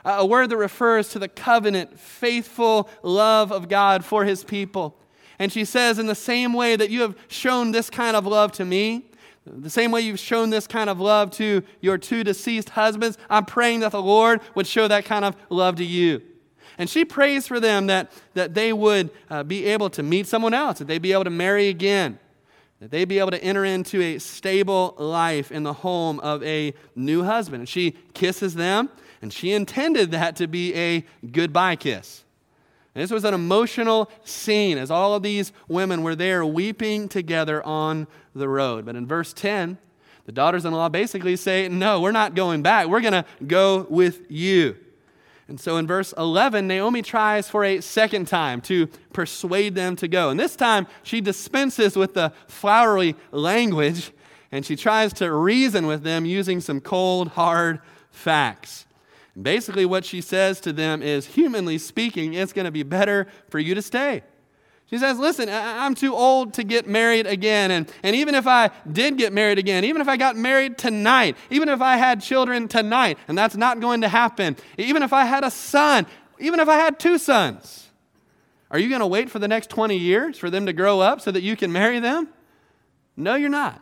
a 0.04 0.26
word 0.26 0.50
that 0.50 0.56
refers 0.56 1.11
to 1.11 1.20
the 1.20 1.28
covenant, 1.28 1.98
faithful 1.98 2.88
love 3.04 3.52
of 3.52 3.68
God 3.68 4.04
for 4.04 4.24
his 4.24 4.42
people. 4.42 4.96
And 5.41 5.51
she 5.51 5.64
says, 5.64 5.99
In 5.99 6.07
the 6.07 6.14
same 6.14 6.53
way 6.53 6.76
that 6.76 6.91
you 6.91 7.01
have 7.01 7.16
shown 7.26 7.72
this 7.72 7.91
kind 7.91 8.14
of 8.14 8.26
love 8.26 8.53
to 8.53 8.64
me, 8.64 9.07
the 9.47 9.70
same 9.70 9.91
way 9.91 10.03
you've 10.03 10.20
shown 10.20 10.51
this 10.51 10.66
kind 10.66 10.91
of 10.91 11.01
love 11.01 11.30
to 11.32 11.62
your 11.80 11.97
two 11.97 12.22
deceased 12.22 12.68
husbands, 12.68 13.16
I'm 13.28 13.47
praying 13.47 13.80
that 13.80 13.93
the 13.93 14.03
Lord 14.03 14.43
would 14.55 14.66
show 14.66 14.86
that 14.86 15.07
kind 15.07 15.24
of 15.24 15.34
love 15.49 15.76
to 15.76 15.84
you. 15.84 16.20
And 16.76 16.88
she 16.88 17.07
prays 17.07 17.47
for 17.47 17.59
them 17.59 17.86
that, 17.86 18.12
that 18.34 18.55
they 18.55 18.72
would 18.72 19.11
uh, 19.30 19.43
be 19.43 19.64
able 19.64 19.91
to 19.91 20.03
meet 20.03 20.26
someone 20.26 20.55
else, 20.55 20.78
that 20.78 20.86
they'd 20.86 21.03
be 21.03 21.12
able 21.12 21.24
to 21.24 21.30
marry 21.30 21.68
again, 21.68 22.18
that 22.80 22.91
they'd 22.91 23.07
be 23.07 23.18
able 23.18 23.30
to 23.30 23.43
enter 23.43 23.64
into 23.64 24.01
a 24.01 24.18
stable 24.18 24.95
life 24.99 25.51
in 25.51 25.62
the 25.62 25.72
home 25.72 26.20
of 26.20 26.43
a 26.43 26.74
new 26.95 27.24
husband. 27.24 27.62
And 27.62 27.68
she 27.68 27.97
kisses 28.12 28.55
them, 28.55 28.91
and 29.22 29.32
she 29.32 29.53
intended 29.53 30.11
that 30.11 30.36
to 30.36 30.47
be 30.47 30.74
a 30.74 31.05
goodbye 31.30 31.76
kiss. 31.76 32.24
And 32.95 33.03
this 33.03 33.11
was 33.11 33.24
an 33.24 33.34
emotional 33.34 34.11
scene 34.24 34.76
as 34.78 34.91
all 34.91 35.14
of 35.14 35.22
these 35.22 35.53
women 35.68 36.03
were 36.03 36.16
there 36.16 36.45
weeping 36.45 37.09
together 37.09 37.64
on 37.64 38.09
the 38.34 38.49
road. 38.49 38.84
But 38.84 38.97
in 38.97 39.07
verse 39.07 39.32
10, 39.32 39.78
the 40.24 40.32
daughters 40.32 40.64
in 40.64 40.72
law 40.72 40.88
basically 40.88 41.36
say, 41.36 41.68
No, 41.68 42.01
we're 42.01 42.12
not 42.12 42.34
going 42.34 42.62
back. 42.62 42.88
We're 42.88 43.01
going 43.01 43.12
to 43.12 43.24
go 43.47 43.86
with 43.88 44.30
you. 44.30 44.76
And 45.49 45.59
so 45.59 45.76
in 45.78 45.86
verse 45.86 46.14
11, 46.16 46.68
Naomi 46.68 47.03
tries 47.03 47.49
for 47.49 47.64
a 47.64 47.80
second 47.80 48.28
time 48.28 48.61
to 48.62 48.86
persuade 49.12 49.74
them 49.74 49.97
to 49.97 50.07
go. 50.07 50.30
And 50.30 50.38
this 50.38 50.55
time, 50.55 50.86
she 51.03 51.20
dispenses 51.20 51.97
with 51.97 52.14
the 52.14 52.32
flowery 52.47 53.16
language 53.32 54.12
and 54.53 54.64
she 54.64 54.76
tries 54.76 55.12
to 55.14 55.32
reason 55.32 55.86
with 55.86 56.03
them 56.03 56.24
using 56.24 56.61
some 56.61 56.80
cold, 56.80 57.28
hard 57.28 57.80
facts. 58.11 58.86
And 59.35 59.45
basically, 59.45 59.87
what 59.87 60.05
she 60.05 60.20
says 60.20 60.61
to 60.61 60.72
them 60.72 61.03
is 61.03 61.26
humanly 61.26 61.78
speaking, 61.78 62.35
it's 62.35 62.53
going 62.53 62.64
to 62.64 62.70
be 62.70 62.83
better 62.83 63.26
for 63.49 63.59
you 63.59 63.74
to 63.74 63.83
stay. 63.83 64.22
She 64.91 64.99
says, 64.99 65.18
Listen, 65.18 65.49
I'm 65.49 65.95
too 65.95 66.14
old 66.14 66.55
to 66.55 66.64
get 66.64 66.89
married 66.89 67.26
again. 67.26 67.70
And, 67.70 67.91
and 68.03 68.16
even 68.16 68.35
if 68.35 68.49
I 68.49 68.70
did 68.91 69.16
get 69.16 69.33
married 69.33 69.59
again, 69.59 69.85
even 69.85 70.03
if 70.03 70.09
I 70.09 70.16
got 70.16 70.37
married 70.37 70.78
tonight, 70.78 71.37
even 71.49 71.68
if 71.68 71.81
I 71.81 71.97
had 71.97 72.20
children 72.20 72.66
tonight, 72.66 73.16
and 73.28 73.39
that's 73.39 73.57
not 73.57 73.78
going 73.78 74.01
to 74.01 74.09
happen, 74.09 74.57
even 74.76 75.05
if 75.05 75.12
I 75.12 75.24
had 75.24 75.45
a 75.45 75.51
son, 75.51 76.07
even 76.41 76.59
if 76.59 76.68
I 76.68 76.74
had 76.74 76.99
two 76.99 77.18
sons, 77.18 77.89
are 78.68 78.81
you 78.81 78.89
going 78.89 79.01
to 79.01 79.07
wait 79.07 79.31
for 79.31 79.39
the 79.39 79.49
next 79.49 79.70
20 79.70 79.97
years 79.97 80.39
for 80.39 80.51
them 80.51 80.66
to 80.66 80.72
grow 80.72 81.01
up 81.01 81.20
so 81.20 81.31
that 81.31 81.43
you 81.43 81.57
can 81.57 81.72
marry 81.72 82.01
them? 82.01 82.28
No, 83.16 83.37
you're 83.37 83.49
not. 83.49 83.81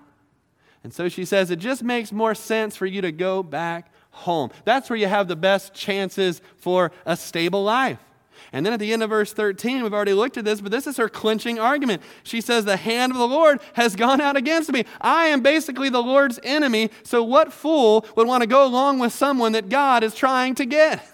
And 0.85 0.93
so 0.93 1.09
she 1.09 1.25
says, 1.25 1.51
It 1.51 1.59
just 1.59 1.83
makes 1.83 2.13
more 2.13 2.35
sense 2.35 2.77
for 2.77 2.85
you 2.85 3.01
to 3.01 3.13
go 3.13 3.43
back 3.43 3.91
home. 4.19 4.51
That's 4.65 4.91
where 4.91 4.99
you 4.99 5.07
have 5.07 5.29
the 5.29 5.37
best 5.37 5.75
chances 5.75 6.41
for 6.57 6.93
a 7.07 7.17
stable 7.17 7.65
life. 7.65 7.99
And 8.53 8.65
then 8.65 8.73
at 8.73 8.81
the 8.81 8.93
end 8.93 9.03
of 9.03 9.11
verse 9.11 9.33
13, 9.33 9.83
we've 9.83 9.93
already 9.93 10.15
looked 10.15 10.39
at 10.39 10.45
this, 10.45 10.61
but 10.61 10.73
this 10.73 10.87
is 10.87 10.97
her 10.97 11.09
clinching 11.09 11.59
argument. 11.59 12.03
She 12.23 12.41
says, 12.41 12.65
The 12.65 12.77
hand 12.77 13.13
of 13.13 13.19
the 13.19 13.29
Lord 13.29 13.61
has 13.75 13.95
gone 13.95 14.21
out 14.21 14.37
against 14.37 14.73
me. 14.73 14.85
I 15.01 15.27
am 15.27 15.43
basically 15.43 15.91
the 15.91 16.03
Lord's 16.03 16.41
enemy. 16.43 16.91
So, 17.03 17.23
what 17.23 17.53
fool 17.53 18.07
would 18.17 18.27
want 18.27 18.43
to 18.43 18.47
go 18.47 18.67
along 18.67 19.01
with 19.01 19.13
someone 19.13 19.53
that 19.53 19.69
God 19.69 20.03
is 20.03 20.15
trying 20.15 20.55
to 20.57 20.65
get? 20.65 21.07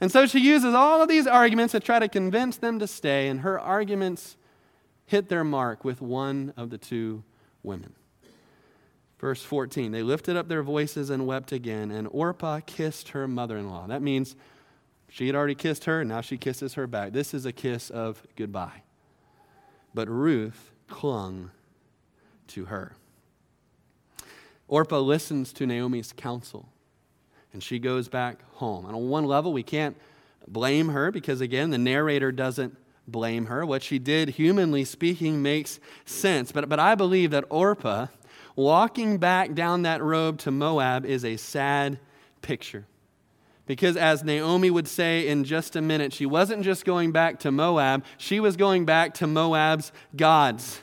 And 0.00 0.10
so 0.10 0.26
she 0.26 0.40
uses 0.40 0.74
all 0.74 1.00
of 1.00 1.08
these 1.08 1.28
arguments 1.28 1.72
to 1.72 1.80
try 1.80 2.00
to 2.00 2.08
convince 2.08 2.56
them 2.56 2.80
to 2.80 2.88
stay, 2.88 3.28
and 3.28 3.40
her 3.40 3.60
arguments 3.60 4.36
hit 5.06 5.28
their 5.28 5.44
mark 5.44 5.84
with 5.84 6.00
one 6.00 6.52
of 6.56 6.70
the 6.70 6.78
two 6.78 7.22
women. 7.62 7.94
Verse 9.22 9.40
14, 9.44 9.92
they 9.92 10.02
lifted 10.02 10.36
up 10.36 10.48
their 10.48 10.64
voices 10.64 11.08
and 11.08 11.28
wept 11.28 11.52
again, 11.52 11.92
and 11.92 12.08
Orpah 12.10 12.58
kissed 12.66 13.10
her 13.10 13.28
mother 13.28 13.56
in 13.56 13.70
law. 13.70 13.86
That 13.86 14.02
means 14.02 14.34
she 15.08 15.28
had 15.28 15.36
already 15.36 15.54
kissed 15.54 15.84
her, 15.84 16.00
and 16.00 16.08
now 16.08 16.22
she 16.22 16.36
kisses 16.36 16.74
her 16.74 16.88
back. 16.88 17.12
This 17.12 17.32
is 17.32 17.46
a 17.46 17.52
kiss 17.52 17.88
of 17.88 18.20
goodbye. 18.34 18.82
But 19.94 20.08
Ruth 20.08 20.72
clung 20.88 21.52
to 22.48 22.64
her. 22.64 22.96
Orpah 24.66 24.98
listens 24.98 25.52
to 25.52 25.66
Naomi's 25.66 26.12
counsel, 26.12 26.68
and 27.52 27.62
she 27.62 27.78
goes 27.78 28.08
back 28.08 28.38
home. 28.54 28.86
And 28.86 28.96
on 28.96 29.08
one 29.08 29.24
level, 29.24 29.52
we 29.52 29.62
can't 29.62 29.96
blame 30.48 30.88
her 30.88 31.12
because, 31.12 31.40
again, 31.40 31.70
the 31.70 31.78
narrator 31.78 32.32
doesn't 32.32 32.76
blame 33.06 33.46
her. 33.46 33.64
What 33.64 33.84
she 33.84 34.00
did, 34.00 34.30
humanly 34.30 34.84
speaking, 34.84 35.42
makes 35.42 35.78
sense. 36.04 36.50
But, 36.50 36.68
but 36.68 36.80
I 36.80 36.96
believe 36.96 37.30
that 37.30 37.44
Orpah 37.50 38.08
walking 38.56 39.18
back 39.18 39.54
down 39.54 39.82
that 39.82 40.02
road 40.02 40.38
to 40.40 40.50
Moab 40.50 41.04
is 41.04 41.24
a 41.24 41.36
sad 41.36 41.98
picture. 42.40 42.86
Because, 43.66 43.96
as 43.96 44.24
Naomi 44.24 44.70
would 44.70 44.88
say 44.88 45.28
in 45.28 45.44
just 45.44 45.76
a 45.76 45.80
minute, 45.80 46.12
she 46.12 46.26
wasn't 46.26 46.64
just 46.64 46.84
going 46.84 47.12
back 47.12 47.38
to 47.40 47.52
Moab, 47.52 48.04
she 48.18 48.40
was 48.40 48.56
going 48.56 48.84
back 48.84 49.14
to 49.14 49.26
Moab's 49.26 49.92
gods. 50.16 50.80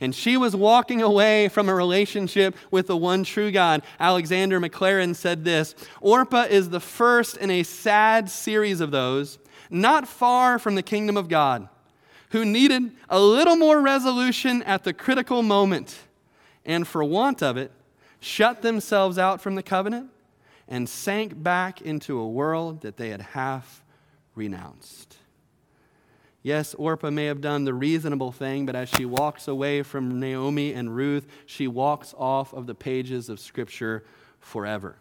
And 0.00 0.14
she 0.14 0.36
was 0.36 0.54
walking 0.54 1.02
away 1.02 1.48
from 1.48 1.68
a 1.68 1.74
relationship 1.74 2.54
with 2.70 2.86
the 2.86 2.96
one 2.96 3.24
true 3.24 3.50
God. 3.50 3.82
Alexander 3.98 4.60
Maclaren 4.60 5.16
said 5.16 5.44
this 5.44 5.74
Orpah 6.00 6.44
is 6.44 6.70
the 6.70 6.80
first 6.80 7.36
in 7.36 7.50
a 7.50 7.62
sad 7.62 8.30
series 8.30 8.80
of 8.80 8.90
those, 8.90 9.38
not 9.70 10.06
far 10.06 10.58
from 10.58 10.74
the 10.74 10.82
kingdom 10.82 11.16
of 11.16 11.28
God, 11.28 11.68
who 12.30 12.44
needed 12.44 12.92
a 13.08 13.20
little 13.20 13.56
more 13.56 13.80
resolution 13.80 14.62
at 14.62 14.84
the 14.84 14.92
critical 14.92 15.42
moment, 15.42 15.98
and 16.64 16.86
for 16.86 17.02
want 17.02 17.42
of 17.42 17.56
it, 17.56 17.72
shut 18.20 18.62
themselves 18.62 19.18
out 19.18 19.40
from 19.40 19.54
the 19.54 19.62
covenant 19.62 20.10
and 20.68 20.88
sank 20.88 21.42
back 21.42 21.82
into 21.82 22.18
a 22.18 22.28
world 22.28 22.82
that 22.82 22.96
they 22.96 23.10
had 23.10 23.20
half 23.20 23.82
renounced. 24.34 25.16
Yes, 26.42 26.74
Orpah 26.74 27.10
may 27.10 27.26
have 27.26 27.42
done 27.42 27.64
the 27.64 27.74
reasonable 27.74 28.32
thing, 28.32 28.64
but 28.64 28.74
as 28.74 28.88
she 28.88 29.04
walks 29.04 29.46
away 29.46 29.82
from 29.82 30.18
Naomi 30.18 30.72
and 30.72 30.94
Ruth, 30.96 31.26
she 31.44 31.66
walks 31.66 32.14
off 32.16 32.54
of 32.54 32.66
the 32.66 32.74
pages 32.74 33.28
of 33.28 33.38
Scripture 33.38 34.04
forever. 34.38 34.96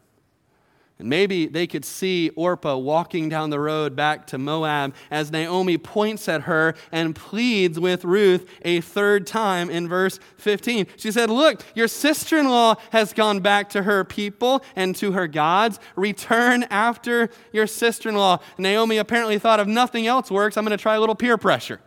And 0.99 1.07
maybe 1.07 1.47
they 1.47 1.65
could 1.65 1.85
see 1.85 2.29
Orpah 2.35 2.75
walking 2.75 3.29
down 3.29 3.51
the 3.51 3.59
road 3.59 3.95
back 3.95 4.27
to 4.27 4.37
Moab 4.37 4.93
as 5.09 5.31
Naomi 5.31 5.77
points 5.77 6.27
at 6.27 6.41
her 6.41 6.75
and 6.91 7.15
pleads 7.15 7.79
with 7.79 8.03
Ruth 8.03 8.45
a 8.63 8.81
third 8.81 9.25
time 9.25 9.69
in 9.69 9.87
verse 9.87 10.19
15. 10.35 10.87
She 10.97 11.13
said, 11.13 11.29
Look, 11.29 11.63
your 11.73 11.87
sister 11.87 12.37
in 12.37 12.49
law 12.49 12.75
has 12.91 13.13
gone 13.13 13.39
back 13.39 13.69
to 13.69 13.83
her 13.83 14.03
people 14.03 14.61
and 14.75 14.93
to 14.97 15.13
her 15.13 15.25
gods. 15.25 15.79
Return 15.95 16.63
after 16.63 17.29
your 17.53 17.65
sister 17.65 18.09
in 18.09 18.15
law. 18.15 18.39
Naomi 18.57 18.97
apparently 18.97 19.39
thought 19.39 19.61
if 19.61 19.67
nothing 19.67 20.05
else 20.05 20.29
works, 20.29 20.57
I'm 20.57 20.65
going 20.65 20.77
to 20.77 20.81
try 20.81 20.95
a 20.95 20.99
little 20.99 21.15
peer 21.15 21.37
pressure. 21.37 21.79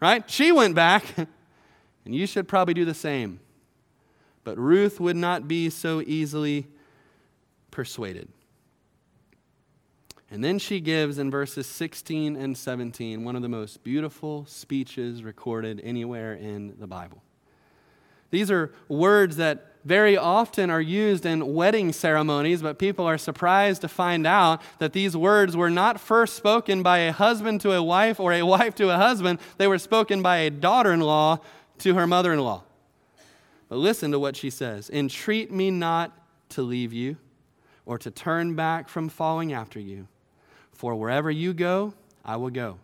Right? 0.00 0.28
She 0.30 0.52
went 0.52 0.74
back, 0.74 1.16
and 1.16 2.14
you 2.14 2.26
should 2.26 2.46
probably 2.46 2.74
do 2.74 2.84
the 2.84 2.92
same. 2.92 3.40
But 4.42 4.58
Ruth 4.58 5.00
would 5.00 5.16
not 5.16 5.48
be 5.48 5.70
so 5.70 6.02
easily 6.02 6.66
persuaded. 7.74 8.28
And 10.30 10.42
then 10.42 10.58
she 10.58 10.80
gives 10.80 11.18
in 11.18 11.30
verses 11.30 11.66
16 11.66 12.36
and 12.36 12.56
17 12.56 13.24
one 13.24 13.36
of 13.36 13.42
the 13.42 13.48
most 13.48 13.82
beautiful 13.84 14.46
speeches 14.46 15.22
recorded 15.22 15.80
anywhere 15.84 16.34
in 16.34 16.76
the 16.78 16.86
Bible. 16.86 17.22
These 18.30 18.50
are 18.50 18.72
words 18.88 19.36
that 19.36 19.72
very 19.84 20.16
often 20.16 20.70
are 20.70 20.80
used 20.80 21.26
in 21.26 21.52
wedding 21.52 21.92
ceremonies, 21.92 22.62
but 22.62 22.78
people 22.78 23.06
are 23.06 23.18
surprised 23.18 23.82
to 23.82 23.88
find 23.88 24.26
out 24.26 24.62
that 24.78 24.92
these 24.92 25.16
words 25.16 25.56
were 25.56 25.70
not 25.70 26.00
first 26.00 26.36
spoken 26.36 26.82
by 26.82 26.98
a 26.98 27.12
husband 27.12 27.60
to 27.62 27.72
a 27.72 27.82
wife 27.82 28.18
or 28.18 28.32
a 28.32 28.42
wife 28.42 28.74
to 28.76 28.88
a 28.88 28.96
husband. 28.96 29.40
They 29.58 29.66
were 29.66 29.78
spoken 29.78 30.22
by 30.22 30.38
a 30.38 30.50
daughter 30.50 30.92
in 30.92 31.00
law 31.00 31.40
to 31.78 31.94
her 31.94 32.06
mother 32.06 32.32
in 32.32 32.38
law. 32.38 32.62
But 33.68 33.76
listen 33.76 34.12
to 34.12 34.18
what 34.18 34.36
she 34.36 34.48
says 34.48 34.90
Entreat 34.90 35.50
me 35.50 35.72
not 35.72 36.16
to 36.50 36.62
leave 36.62 36.92
you 36.92 37.16
or 37.86 37.98
to 37.98 38.10
turn 38.10 38.54
back 38.54 38.88
from 38.88 39.08
following 39.08 39.52
after 39.52 39.78
you. 39.78 40.08
For 40.72 40.94
wherever 40.94 41.30
you 41.30 41.52
go, 41.52 41.94
I 42.24 42.36
will 42.36 42.50
go. 42.50 42.78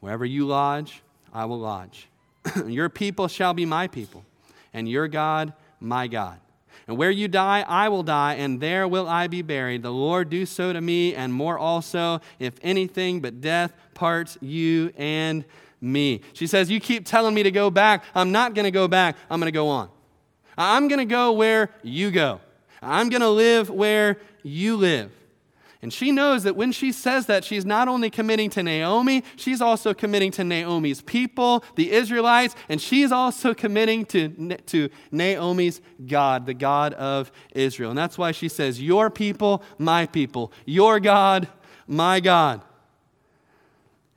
Wherever 0.00 0.24
you 0.24 0.46
lodge, 0.46 1.02
I 1.32 1.44
will 1.44 1.58
lodge. 1.58 2.08
your 2.66 2.88
people 2.88 3.28
shall 3.28 3.54
be 3.54 3.66
my 3.66 3.86
people, 3.86 4.24
and 4.72 4.88
your 4.88 5.08
God, 5.08 5.52
my 5.78 6.06
God. 6.06 6.40
And 6.86 6.96
where 6.96 7.10
you 7.10 7.28
die, 7.28 7.64
I 7.68 7.88
will 7.88 8.02
die, 8.02 8.34
and 8.34 8.60
there 8.60 8.88
will 8.88 9.06
I 9.06 9.26
be 9.26 9.42
buried. 9.42 9.82
The 9.82 9.92
Lord 9.92 10.30
do 10.30 10.46
so 10.46 10.72
to 10.72 10.80
me, 10.80 11.14
and 11.14 11.32
more 11.32 11.58
also, 11.58 12.20
if 12.38 12.54
anything 12.62 13.20
but 13.20 13.40
death 13.40 13.72
parts 13.94 14.38
you 14.40 14.92
and 14.96 15.44
me. 15.80 16.22
She 16.32 16.46
says, 16.46 16.70
You 16.70 16.80
keep 16.80 17.06
telling 17.06 17.34
me 17.34 17.42
to 17.42 17.50
go 17.50 17.70
back. 17.70 18.04
I'm 18.14 18.32
not 18.32 18.54
going 18.54 18.64
to 18.64 18.70
go 18.70 18.88
back. 18.88 19.16
I'm 19.30 19.40
going 19.40 19.52
to 19.52 19.56
go 19.56 19.68
on. 19.68 19.88
I'm 20.56 20.88
going 20.88 20.98
to 20.98 21.04
go 21.04 21.32
where 21.32 21.70
you 21.82 22.10
go. 22.10 22.40
I'm 22.82 23.08
going 23.08 23.20
to 23.20 23.30
live 23.30 23.70
where 23.70 24.18
you 24.42 24.76
live. 24.76 25.12
And 25.82 25.92
she 25.92 26.12
knows 26.12 26.42
that 26.42 26.56
when 26.56 26.72
she 26.72 26.92
says 26.92 27.24
that, 27.26 27.42
she's 27.42 27.64
not 27.64 27.88
only 27.88 28.10
committing 28.10 28.50
to 28.50 28.62
Naomi, 28.62 29.24
she's 29.36 29.62
also 29.62 29.94
committing 29.94 30.30
to 30.32 30.44
Naomi's 30.44 31.00
people, 31.00 31.64
the 31.74 31.90
Israelites, 31.90 32.54
and 32.68 32.80
she's 32.80 33.10
also 33.10 33.54
committing 33.54 34.04
to, 34.06 34.56
to 34.66 34.90
Naomi's 35.10 35.80
God, 36.06 36.44
the 36.44 36.52
God 36.52 36.92
of 36.94 37.32
Israel. 37.54 37.90
And 37.90 37.98
that's 37.98 38.18
why 38.18 38.32
she 38.32 38.48
says, 38.48 38.82
Your 38.82 39.08
people, 39.08 39.62
my 39.78 40.04
people. 40.04 40.52
Your 40.66 41.00
God, 41.00 41.48
my 41.86 42.20
God. 42.20 42.60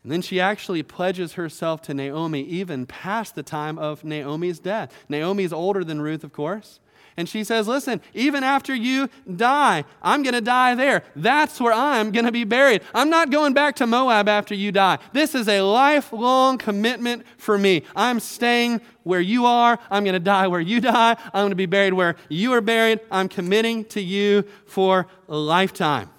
And 0.03 0.11
then 0.11 0.21
she 0.21 0.41
actually 0.41 0.83
pledges 0.83 1.33
herself 1.33 1.81
to 1.83 1.93
Naomi 1.93 2.41
even 2.41 2.85
past 2.85 3.35
the 3.35 3.43
time 3.43 3.79
of 3.79 4.03
Naomi's 4.03 4.59
death. 4.59 4.93
Naomi's 5.07 5.53
older 5.53 5.85
than 5.85 6.01
Ruth, 6.01 6.25
of 6.25 6.33
course. 6.33 6.81
And 7.15 7.29
she 7.29 7.43
says, 7.43 7.67
Listen, 7.67 8.01
even 8.13 8.43
after 8.43 8.73
you 8.73 9.09
die, 9.35 9.85
I'm 10.01 10.23
going 10.23 10.33
to 10.33 10.41
die 10.41 10.73
there. 10.75 11.03
That's 11.15 11.61
where 11.61 11.73
I'm 11.73 12.11
going 12.11 12.25
to 12.25 12.31
be 12.31 12.43
buried. 12.43 12.81
I'm 12.93 13.09
not 13.09 13.29
going 13.29 13.53
back 13.53 13.75
to 13.77 13.87
Moab 13.87 14.27
after 14.27 14.55
you 14.55 14.71
die. 14.71 14.97
This 15.11 15.35
is 15.35 15.47
a 15.47 15.61
lifelong 15.61 16.57
commitment 16.57 17.25
for 17.37 17.57
me. 17.57 17.83
I'm 17.95 18.19
staying 18.19 18.81
where 19.03 19.21
you 19.21 19.45
are. 19.45 19.77
I'm 19.91 20.03
going 20.03 20.13
to 20.13 20.19
die 20.19 20.47
where 20.47 20.61
you 20.61 20.81
die. 20.81 21.15
I'm 21.25 21.43
going 21.43 21.49
to 21.51 21.55
be 21.55 21.67
buried 21.67 21.93
where 21.93 22.15
you 22.29 22.53
are 22.53 22.61
buried. 22.61 22.99
I'm 23.11 23.29
committing 23.29 23.85
to 23.85 24.01
you 24.01 24.43
for 24.65 25.07
a 25.29 25.37
lifetime. 25.37 26.09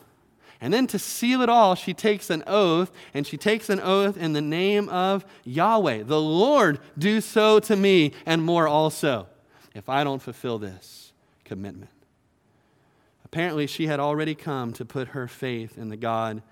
And 0.61 0.73
then 0.73 0.87
to 0.89 0.99
seal 0.99 1.43
it 1.43 1.49
all, 1.49 1.75
she 1.75 1.93
takes 1.93 2.31
an 2.31 2.43
oath, 2.47 2.91
and 3.13 3.27
she 3.27 3.37
takes 3.37 3.69
an 3.69 3.81
oath 3.81 4.17
in 4.17 4.33
the 4.33 4.41
name 4.41 4.89
of 4.89 5.25
Yahweh. 5.45 6.05
The 6.05 6.21
Lord 6.21 6.79
do 6.97 7.21
so 7.21 7.59
to 7.61 7.77
me, 7.77 8.13
and 8.25 8.43
more 8.43 8.67
also 8.67 9.27
if 9.75 9.89
I 9.89 10.05
don't 10.05 10.23
fulfill 10.23 10.59
this 10.59 11.13
commitment. 11.45 11.91
Apparently, 13.25 13.67
she 13.67 13.87
had 13.87 14.01
already 14.01 14.35
come 14.35 14.73
to 14.75 14.85
put 14.85 15.09
her 15.09 15.27
faith 15.27 15.77
in 15.77 15.89
the 15.89 15.97
God 15.97 16.43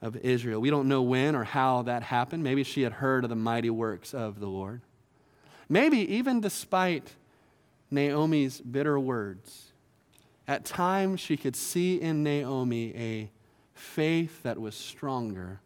of 0.00 0.16
Israel. 0.16 0.60
We 0.60 0.70
don't 0.70 0.88
know 0.88 1.02
when 1.02 1.34
or 1.34 1.44
how 1.44 1.82
that 1.82 2.04
happened. 2.04 2.44
Maybe 2.44 2.62
she 2.62 2.82
had 2.82 2.92
heard 2.92 3.24
of 3.24 3.30
the 3.30 3.36
mighty 3.36 3.70
works 3.70 4.14
of 4.14 4.38
the 4.38 4.46
Lord. 4.46 4.82
Maybe 5.68 5.98
even 6.14 6.40
despite 6.40 7.10
Naomi's 7.90 8.60
bitter 8.60 9.00
words, 9.00 9.72
at 10.46 10.64
times 10.64 11.18
she 11.18 11.36
could 11.36 11.56
see 11.56 12.00
in 12.00 12.22
Naomi 12.22 12.94
a 12.94 13.30
faith 13.74 14.42
that 14.44 14.60
was 14.60 14.74
stronger 14.74 15.60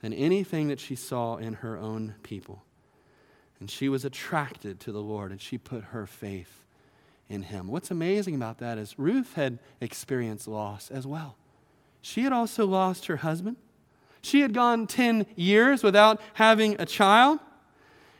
than 0.00 0.12
anything 0.12 0.68
that 0.68 0.80
she 0.80 0.94
saw 0.94 1.36
in 1.36 1.54
her 1.54 1.76
own 1.76 2.14
people. 2.22 2.62
And 3.60 3.70
she 3.70 3.88
was 3.88 4.04
attracted 4.04 4.80
to 4.80 4.92
the 4.92 5.00
Lord 5.00 5.30
and 5.30 5.40
she 5.40 5.58
put 5.58 5.84
her 5.84 6.06
faith 6.06 6.64
in 7.28 7.42
him. 7.42 7.68
What's 7.68 7.90
amazing 7.90 8.34
about 8.34 8.58
that 8.58 8.78
is 8.78 8.98
Ruth 8.98 9.34
had 9.34 9.58
experienced 9.80 10.46
loss 10.46 10.90
as 10.90 11.06
well. 11.06 11.36
She 12.02 12.22
had 12.22 12.32
also 12.32 12.66
lost 12.66 13.06
her 13.06 13.16
husband. 13.16 13.56
She 14.22 14.40
had 14.40 14.52
gone 14.52 14.86
10 14.86 15.26
years 15.34 15.82
without 15.82 16.20
having 16.34 16.76
a 16.78 16.86
child. 16.86 17.40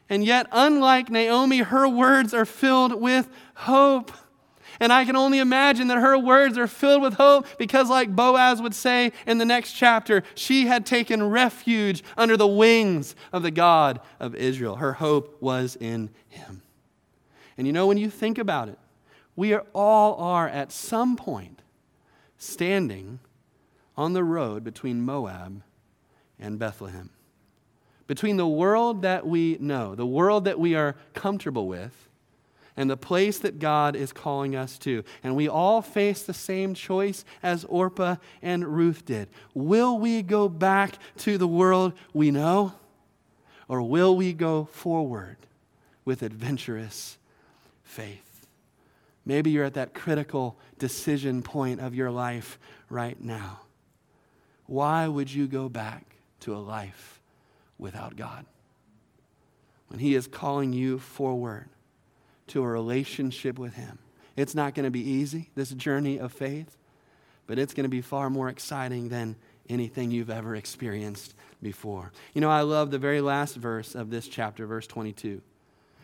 And 0.09 0.25
yet, 0.25 0.47
unlike 0.53 1.11
Naomi, 1.11 1.59
her 1.59 1.89
words 1.89 2.33
are 2.33 2.45
filled 2.45 3.01
with 3.01 3.29
hope. 3.55 4.13
And 4.81 4.93
I 4.93 5.05
can 5.05 5.17
only 5.17 5.39
imagine 5.39 5.89
that 5.89 5.99
her 5.99 6.19
words 6.19 6.59
are 6.59 6.67
filled 6.67 7.03
with 7.03 7.15
hope 7.15 7.47
because, 7.59 7.89
like 7.89 8.15
Boaz 8.15 8.61
would 8.61 8.75
say 8.75 9.13
in 9.27 9.39
the 9.39 9.45
next 9.45 9.73
chapter, 9.73 10.23
she 10.35 10.67
had 10.67 10.85
taken 10.85 11.23
refuge 11.29 12.03
under 12.17 12.37
the 12.37 12.47
wings 12.47 13.15
of 13.33 13.43
the 13.43 13.51
God 13.51 14.01
of 14.21 14.35
Israel. 14.35 14.77
Her 14.77 14.95
hope 14.95 15.41
was 15.41 15.77
in 15.77 16.11
him. 16.29 16.63
And 17.57 17.67
you 17.67 17.73
know, 17.73 17.87
when 17.87 17.99
you 17.99 18.11
think 18.11 18.39
about 18.39 18.69
it, 18.69 18.79
we 19.35 19.53
are, 19.53 19.65
all 19.75 20.15
are 20.17 20.49
at 20.49 20.73
some 20.73 21.17
point 21.17 21.63
standing 22.39 23.19
on 23.97 24.13
the 24.13 24.25
road 24.25 24.65
between 24.65 25.01
Moab 25.01 25.63
and 26.39 26.59
Bethlehem. 26.59 27.11
Between 28.07 28.37
the 28.37 28.47
world 28.47 29.03
that 29.03 29.27
we 29.27 29.57
know, 29.59 29.95
the 29.95 30.07
world 30.07 30.45
that 30.45 30.61
we 30.61 30.75
are 30.75 30.97
comfortable 31.15 31.67
with, 31.67 32.09
and 32.77 32.91
the 32.91 32.97
place 32.97 33.39
that 33.39 33.59
God 33.59 33.97
is 33.97 34.13
calling 34.13 34.55
us 34.55 34.79
to. 34.79 35.03
And 35.23 35.35
we 35.35 35.49
all 35.49 35.81
face 35.81 36.23
the 36.23 36.35
same 36.35 36.75
choice 36.75 37.25
as 37.43 37.65
Orpah 37.65 38.17
and 38.43 38.77
Ruth 38.77 39.05
did. 39.05 39.29
Will 39.55 39.99
we 39.99 40.23
go 40.23 40.49
back 40.49 40.99
to 41.19 41.39
the 41.39 41.49
world 41.49 41.95
we 42.13 42.31
know? 42.31 42.75
Or 43.69 43.83
will 43.83 44.17
we 44.17 44.33
go 44.33 44.67
forward 44.67 45.39
with 46.05 46.23
adventurous 46.23 47.19
faith? 47.83 48.47
Maybe 49.25 49.51
you're 49.51 49.65
at 49.65 49.75
that 49.75 49.95
critical 49.95 50.57
decision 50.79 51.43
point 51.43 51.81
of 51.81 51.95
your 51.95 52.11
life 52.11 52.59
right 52.89 53.21
now. 53.21 53.61
Why 54.67 55.09
would 55.09 55.33
you 55.33 55.47
go 55.47 55.69
back 55.69 56.05
to 56.41 56.55
a 56.55 56.59
life 56.59 57.21
without 57.79 58.17
God? 58.17 58.45
When 59.89 59.99
He 59.99 60.15
is 60.15 60.29
calling 60.29 60.73
you 60.73 60.99
forward 60.99 61.69
to 62.49 62.63
a 62.63 62.67
relationship 62.67 63.59
with 63.59 63.75
Him. 63.75 63.99
It's 64.37 64.55
not 64.55 64.75
going 64.75 64.85
to 64.85 64.91
be 64.91 65.01
easy, 65.01 65.51
this 65.55 65.71
journey 65.71 66.19
of 66.19 66.33
faith, 66.33 66.77
but 67.47 67.59
it's 67.59 67.75
going 67.75 67.85
to 67.85 67.91
be 67.91 68.03
far 68.03 68.29
more 68.29 68.49
exciting 68.49 69.09
than 69.09 69.37
anything 69.69 70.11
you've 70.11 70.31
ever 70.31 70.55
experienced 70.55 71.35
before. 71.63 72.13
You 72.35 72.41
know, 72.41 72.51
I 72.51 72.61
love 72.61 72.91
the 72.91 72.99
very 72.99 73.21
last 73.21 73.57
verse 73.57 73.95
of 73.95 74.11
this 74.11 74.29
chapter, 74.29 74.67
verse 74.67 74.87
22, 74.87 75.41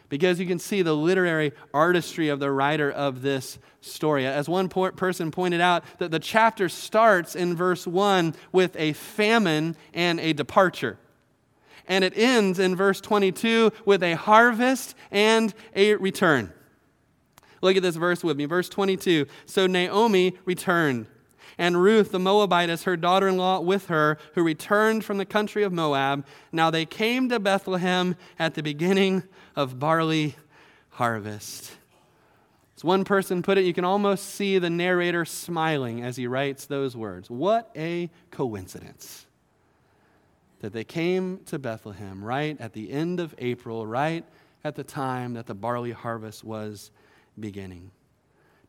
because 0.08 0.40
you 0.40 0.46
can 0.46 0.58
see 0.58 0.82
the 0.82 0.96
literary 0.96 1.52
artistry 1.72 2.28
of 2.28 2.40
the 2.40 2.50
writer 2.50 2.90
of 2.90 3.22
this 3.22 3.58
story. 3.80 4.26
As 4.26 4.48
one 4.48 4.68
person 4.68 5.30
pointed 5.30 5.60
out, 5.60 5.84
that 5.98 6.10
the 6.10 6.18
chapter 6.18 6.68
starts 6.68 7.36
in 7.36 7.54
verse 7.54 7.86
1 7.86 8.34
with 8.50 8.74
a 8.76 8.94
famine 8.94 9.76
and 9.92 10.18
a 10.20 10.32
departure 10.32 10.98
and 11.88 12.04
it 12.04 12.16
ends 12.16 12.58
in 12.58 12.76
verse 12.76 13.00
22 13.00 13.72
with 13.84 14.02
a 14.02 14.14
harvest 14.14 14.94
and 15.10 15.54
a 15.74 15.94
return. 15.96 16.52
Look 17.60 17.76
at 17.76 17.82
this 17.82 17.96
verse 17.96 18.24
with 18.24 18.36
me. 18.36 18.44
Verse 18.44 18.68
22 18.68 19.26
So 19.46 19.66
Naomi 19.66 20.36
returned, 20.44 21.06
and 21.56 21.80
Ruth 21.80 22.10
the 22.10 22.18
Moabitess, 22.18 22.84
her 22.84 22.96
daughter 22.96 23.28
in 23.28 23.36
law, 23.36 23.60
with 23.60 23.86
her, 23.86 24.18
who 24.34 24.42
returned 24.42 25.04
from 25.04 25.18
the 25.18 25.24
country 25.24 25.62
of 25.62 25.72
Moab. 25.72 26.26
Now 26.50 26.70
they 26.70 26.84
came 26.84 27.28
to 27.28 27.38
Bethlehem 27.38 28.16
at 28.38 28.54
the 28.54 28.62
beginning 28.62 29.22
of 29.54 29.78
barley 29.78 30.36
harvest. 30.90 31.72
As 32.76 32.84
one 32.84 33.04
person 33.04 33.42
put 33.42 33.58
it, 33.58 33.64
you 33.64 33.72
can 33.72 33.84
almost 33.84 34.34
see 34.34 34.58
the 34.58 34.70
narrator 34.70 35.24
smiling 35.24 36.02
as 36.02 36.16
he 36.16 36.26
writes 36.26 36.66
those 36.66 36.96
words. 36.96 37.30
What 37.30 37.70
a 37.76 38.10
coincidence 38.30 39.26
that 40.62 40.72
they 40.72 40.84
came 40.84 41.40
to 41.46 41.58
Bethlehem 41.58 42.24
right 42.24 42.58
at 42.60 42.72
the 42.72 42.90
end 42.90 43.20
of 43.20 43.34
April, 43.38 43.84
right 43.84 44.24
at 44.64 44.76
the 44.76 44.84
time 44.84 45.34
that 45.34 45.46
the 45.46 45.54
barley 45.54 45.90
harvest 45.90 46.44
was 46.44 46.92
beginning. 47.38 47.90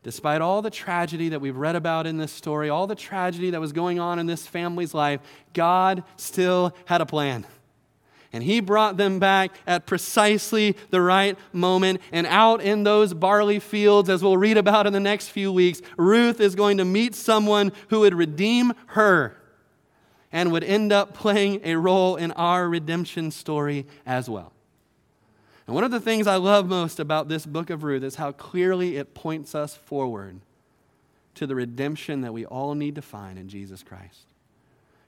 Despite 0.02 0.42
all 0.42 0.60
the 0.60 0.70
tragedy 0.70 1.30
that 1.30 1.40
we've 1.40 1.56
read 1.56 1.76
about 1.76 2.06
in 2.06 2.18
this 2.18 2.32
story, 2.32 2.68
all 2.68 2.88
the 2.88 2.96
tragedy 2.96 3.50
that 3.50 3.60
was 3.60 3.72
going 3.72 4.00
on 4.00 4.18
in 4.18 4.26
this 4.26 4.46
family's 4.46 4.92
life, 4.92 5.20
God 5.54 6.02
still 6.16 6.74
had 6.84 7.00
a 7.00 7.06
plan. 7.06 7.46
And 8.32 8.42
he 8.42 8.58
brought 8.58 8.96
them 8.96 9.20
back 9.20 9.52
at 9.64 9.86
precisely 9.86 10.76
the 10.90 11.00
right 11.00 11.38
moment. 11.52 12.00
And 12.10 12.26
out 12.26 12.60
in 12.60 12.82
those 12.82 13.14
barley 13.14 13.60
fields, 13.60 14.10
as 14.10 14.20
we'll 14.20 14.36
read 14.36 14.56
about 14.56 14.88
in 14.88 14.92
the 14.92 14.98
next 14.98 15.28
few 15.28 15.52
weeks, 15.52 15.80
Ruth 15.96 16.40
is 16.40 16.56
going 16.56 16.78
to 16.78 16.84
meet 16.84 17.14
someone 17.14 17.70
who 17.90 18.00
would 18.00 18.14
redeem 18.14 18.72
her 18.88 19.36
and 20.34 20.50
would 20.50 20.64
end 20.64 20.92
up 20.92 21.14
playing 21.14 21.60
a 21.62 21.76
role 21.76 22.16
in 22.16 22.32
our 22.32 22.68
redemption 22.68 23.30
story 23.30 23.86
as 24.04 24.28
well. 24.28 24.52
And 25.66 25.76
one 25.76 25.84
of 25.84 25.92
the 25.92 26.00
things 26.00 26.26
I 26.26 26.36
love 26.36 26.66
most 26.66 26.98
about 26.98 27.28
this 27.28 27.46
book 27.46 27.70
of 27.70 27.84
Ruth 27.84 28.02
is 28.02 28.16
how 28.16 28.32
clearly 28.32 28.96
it 28.96 29.14
points 29.14 29.54
us 29.54 29.76
forward 29.76 30.40
to 31.36 31.46
the 31.46 31.54
redemption 31.54 32.22
that 32.22 32.34
we 32.34 32.44
all 32.44 32.74
need 32.74 32.96
to 32.96 33.02
find 33.02 33.38
in 33.38 33.48
Jesus 33.48 33.84
Christ. 33.84 34.26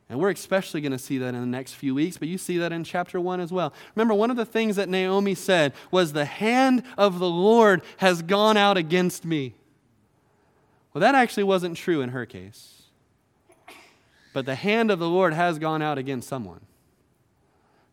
And 0.08 0.20
we're 0.20 0.30
especially 0.30 0.80
going 0.80 0.92
to 0.92 0.98
see 0.98 1.18
that 1.18 1.34
in 1.34 1.40
the 1.40 1.46
next 1.46 1.72
few 1.72 1.92
weeks, 1.96 2.16
but 2.18 2.28
you 2.28 2.38
see 2.38 2.58
that 2.58 2.70
in 2.70 2.84
chapter 2.84 3.20
1 3.20 3.40
as 3.40 3.52
well. 3.52 3.74
Remember, 3.96 4.14
one 4.14 4.30
of 4.30 4.36
the 4.36 4.46
things 4.46 4.76
that 4.76 4.88
Naomi 4.88 5.34
said 5.34 5.74
was, 5.90 6.12
The 6.12 6.24
hand 6.24 6.84
of 6.96 7.18
the 7.18 7.28
Lord 7.28 7.82
has 7.96 8.22
gone 8.22 8.56
out 8.56 8.76
against 8.76 9.24
me. 9.24 9.56
Well, 10.94 11.00
that 11.00 11.16
actually 11.16 11.42
wasn't 11.42 11.76
true 11.76 12.00
in 12.00 12.10
her 12.10 12.24
case. 12.26 12.75
But 14.36 14.44
the 14.44 14.54
hand 14.54 14.90
of 14.90 14.98
the 14.98 15.08
Lord 15.08 15.32
has 15.32 15.58
gone 15.58 15.80
out 15.80 15.96
against 15.96 16.28
someone. 16.28 16.60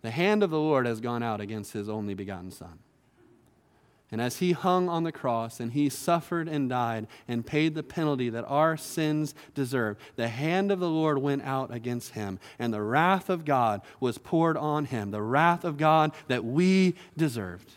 The 0.02 0.12
hand 0.12 0.44
of 0.44 0.50
the 0.50 0.60
Lord 0.60 0.86
has 0.86 1.00
gone 1.00 1.24
out 1.24 1.40
against 1.40 1.72
his 1.72 1.88
only 1.88 2.16
begotten 2.16 2.52
Son. 2.52 2.80
And 4.12 4.20
as 4.20 4.40
he 4.40 4.52
hung 4.52 4.90
on 4.90 5.04
the 5.04 5.14
cross 5.14 5.62
and 5.62 5.72
he 5.72 5.88
suffered 5.88 6.50
and 6.50 6.68
died 6.68 7.08
and 7.30 7.46
paid 7.46 7.76
the 7.76 7.82
penalty 7.82 8.30
that 8.30 8.44
our 8.44 8.76
sins 8.76 9.34
deserve, 9.56 9.96
the 10.18 10.28
hand 10.28 10.70
of 10.70 10.82
the 10.82 10.90
Lord 10.90 11.20
went 11.20 11.44
out 11.44 11.74
against 11.74 12.12
him, 12.12 12.40
and 12.60 12.74
the 12.74 12.82
wrath 12.82 13.30
of 13.30 13.46
God 13.46 13.80
was 14.02 14.18
poured 14.18 14.58
on 14.58 14.84
him, 14.84 15.12
the 15.12 15.22
wrath 15.22 15.64
of 15.64 15.78
God 15.78 16.12
that 16.28 16.44
we 16.44 16.96
deserved. 17.16 17.72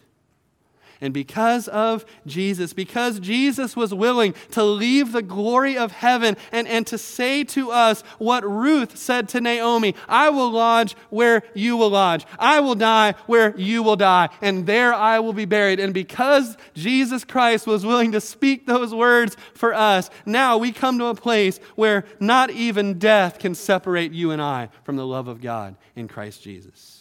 And 1.00 1.12
because 1.12 1.68
of 1.68 2.06
Jesus, 2.26 2.72
because 2.72 3.20
Jesus 3.20 3.76
was 3.76 3.92
willing 3.92 4.34
to 4.52 4.64
leave 4.64 5.12
the 5.12 5.22
glory 5.22 5.76
of 5.76 5.92
heaven 5.92 6.36
and, 6.52 6.66
and 6.66 6.86
to 6.86 6.96
say 6.96 7.44
to 7.44 7.70
us 7.70 8.02
what 8.18 8.48
Ruth 8.48 8.96
said 8.96 9.28
to 9.30 9.40
Naomi 9.40 9.94
I 10.08 10.30
will 10.30 10.50
lodge 10.50 10.96
where 11.10 11.42
you 11.54 11.76
will 11.76 11.90
lodge, 11.90 12.24
I 12.38 12.60
will 12.60 12.74
die 12.74 13.14
where 13.26 13.56
you 13.58 13.82
will 13.82 13.96
die, 13.96 14.30
and 14.40 14.66
there 14.66 14.94
I 14.94 15.20
will 15.20 15.34
be 15.34 15.44
buried. 15.44 15.80
And 15.80 15.92
because 15.92 16.56
Jesus 16.74 17.24
Christ 17.24 17.66
was 17.66 17.84
willing 17.84 18.12
to 18.12 18.20
speak 18.20 18.66
those 18.66 18.94
words 18.94 19.36
for 19.54 19.74
us, 19.74 20.08
now 20.24 20.56
we 20.56 20.72
come 20.72 20.98
to 20.98 21.06
a 21.06 21.14
place 21.14 21.58
where 21.74 22.04
not 22.20 22.50
even 22.50 22.98
death 22.98 23.38
can 23.38 23.54
separate 23.54 24.12
you 24.12 24.30
and 24.30 24.40
I 24.40 24.70
from 24.84 24.96
the 24.96 25.06
love 25.06 25.28
of 25.28 25.42
God 25.42 25.76
in 25.94 26.08
Christ 26.08 26.42
Jesus. 26.42 26.95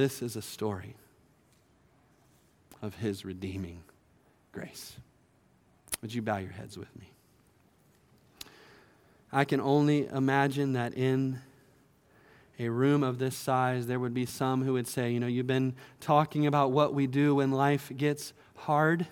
This 0.00 0.22
is 0.22 0.34
a 0.34 0.40
story 0.40 0.96
of 2.80 2.94
his 2.94 3.22
redeeming 3.26 3.82
grace. 4.50 4.96
Would 6.00 6.14
you 6.14 6.22
bow 6.22 6.38
your 6.38 6.52
heads 6.52 6.78
with 6.78 6.88
me? 6.98 7.12
I 9.30 9.44
can 9.44 9.60
only 9.60 10.06
imagine 10.06 10.72
that 10.72 10.94
in 10.94 11.40
a 12.58 12.70
room 12.70 13.02
of 13.02 13.18
this 13.18 13.36
size, 13.36 13.88
there 13.88 14.00
would 14.00 14.14
be 14.14 14.24
some 14.24 14.64
who 14.64 14.72
would 14.72 14.88
say, 14.88 15.12
You 15.12 15.20
know, 15.20 15.26
you've 15.26 15.46
been 15.46 15.74
talking 16.00 16.46
about 16.46 16.72
what 16.72 16.94
we 16.94 17.06
do 17.06 17.34
when 17.34 17.50
life 17.50 17.92
gets 17.94 18.32
hard. 18.56 19.06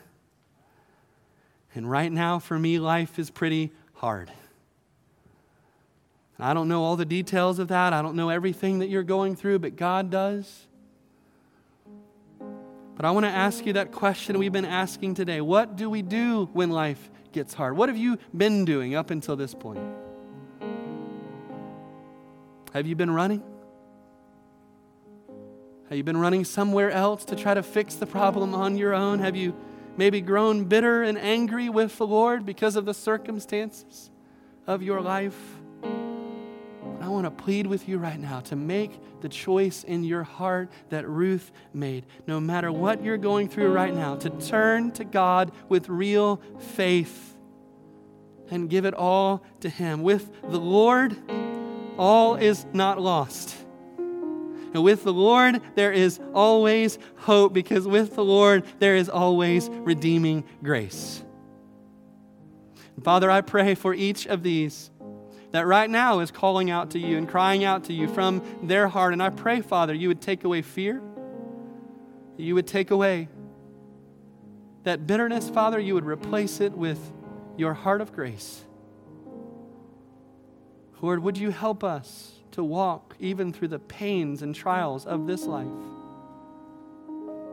And 1.74 1.90
right 1.90 2.10
now, 2.10 2.38
for 2.38 2.58
me, 2.58 2.78
life 2.78 3.18
is 3.18 3.28
pretty 3.28 3.72
hard. 3.92 4.32
I 6.38 6.54
don't 6.54 6.66
know 6.66 6.82
all 6.82 6.96
the 6.96 7.04
details 7.04 7.58
of 7.58 7.68
that. 7.68 7.92
I 7.92 8.00
don't 8.00 8.16
know 8.16 8.30
everything 8.30 8.78
that 8.78 8.88
you're 8.88 9.02
going 9.02 9.36
through, 9.36 9.58
but 9.58 9.76
God 9.76 10.08
does. 10.08 10.64
But 12.98 13.04
I 13.06 13.12
want 13.12 13.26
to 13.26 13.30
ask 13.30 13.64
you 13.64 13.74
that 13.74 13.92
question 13.92 14.40
we've 14.40 14.50
been 14.50 14.64
asking 14.64 15.14
today. 15.14 15.40
What 15.40 15.76
do 15.76 15.88
we 15.88 16.02
do 16.02 16.50
when 16.52 16.70
life 16.70 17.12
gets 17.30 17.54
hard? 17.54 17.76
What 17.76 17.88
have 17.88 17.96
you 17.96 18.18
been 18.36 18.64
doing 18.64 18.96
up 18.96 19.12
until 19.12 19.36
this 19.36 19.54
point? 19.54 19.78
Have 22.74 22.88
you 22.88 22.96
been 22.96 23.12
running? 23.12 23.44
Have 25.88 25.96
you 25.96 26.02
been 26.02 26.16
running 26.16 26.44
somewhere 26.44 26.90
else 26.90 27.24
to 27.26 27.36
try 27.36 27.54
to 27.54 27.62
fix 27.62 27.94
the 27.94 28.04
problem 28.04 28.52
on 28.52 28.76
your 28.76 28.94
own? 28.94 29.20
Have 29.20 29.36
you 29.36 29.54
maybe 29.96 30.20
grown 30.20 30.64
bitter 30.64 31.04
and 31.04 31.16
angry 31.16 31.68
with 31.68 31.96
the 31.98 32.06
Lord 32.06 32.44
because 32.44 32.74
of 32.74 32.84
the 32.84 32.94
circumstances 32.94 34.10
of 34.66 34.82
your 34.82 35.00
life? 35.00 35.57
I 37.08 37.10
want 37.10 37.24
to 37.24 37.30
plead 37.30 37.66
with 37.66 37.88
you 37.88 37.96
right 37.96 38.20
now 38.20 38.40
to 38.40 38.54
make 38.54 39.00
the 39.22 39.30
choice 39.30 39.82
in 39.82 40.04
your 40.04 40.24
heart 40.24 40.70
that 40.90 41.08
Ruth 41.08 41.50
made. 41.72 42.04
No 42.26 42.38
matter 42.38 42.70
what 42.70 43.02
you're 43.02 43.16
going 43.16 43.48
through 43.48 43.72
right 43.72 43.94
now, 43.94 44.16
to 44.16 44.28
turn 44.28 44.90
to 44.90 45.04
God 45.04 45.50
with 45.70 45.88
real 45.88 46.38
faith 46.58 47.34
and 48.50 48.68
give 48.68 48.84
it 48.84 48.92
all 48.92 49.42
to 49.60 49.70
Him. 49.70 50.02
With 50.02 50.30
the 50.50 50.60
Lord, 50.60 51.16
all 51.96 52.34
is 52.34 52.66
not 52.74 53.00
lost. 53.00 53.56
And 53.96 54.84
with 54.84 55.02
the 55.02 55.12
Lord, 55.12 55.62
there 55.76 55.92
is 55.92 56.20
always 56.34 56.98
hope 57.16 57.54
because 57.54 57.88
with 57.88 58.16
the 58.16 58.24
Lord, 58.24 58.64
there 58.80 58.96
is 58.96 59.08
always 59.08 59.70
redeeming 59.70 60.44
grace. 60.62 61.24
Father, 63.02 63.30
I 63.30 63.40
pray 63.40 63.74
for 63.74 63.94
each 63.94 64.26
of 64.26 64.42
these 64.42 64.90
that 65.50 65.66
right 65.66 65.88
now 65.88 66.20
is 66.20 66.30
calling 66.30 66.70
out 66.70 66.90
to 66.90 66.98
you 66.98 67.16
and 67.16 67.28
crying 67.28 67.64
out 67.64 67.84
to 67.84 67.92
you 67.92 68.08
from 68.08 68.42
their 68.62 68.88
heart. 68.88 69.12
And 69.12 69.22
I 69.22 69.30
pray, 69.30 69.60
Father, 69.60 69.94
you 69.94 70.08
would 70.08 70.20
take 70.20 70.44
away 70.44 70.62
fear, 70.62 71.02
you 72.36 72.54
would 72.54 72.66
take 72.66 72.90
away 72.90 73.28
that 74.84 75.06
bitterness, 75.06 75.50
Father, 75.50 75.78
you 75.78 75.94
would 75.94 76.06
replace 76.06 76.60
it 76.60 76.72
with 76.72 77.12
your 77.56 77.74
heart 77.74 78.00
of 78.00 78.12
grace. 78.12 78.64
Lord, 81.00 81.22
would 81.22 81.36
you 81.36 81.50
help 81.50 81.84
us 81.84 82.38
to 82.52 82.64
walk 82.64 83.14
even 83.20 83.52
through 83.52 83.68
the 83.68 83.78
pains 83.78 84.42
and 84.42 84.54
trials 84.54 85.04
of 85.06 85.26
this 85.26 85.44
life, 85.44 85.66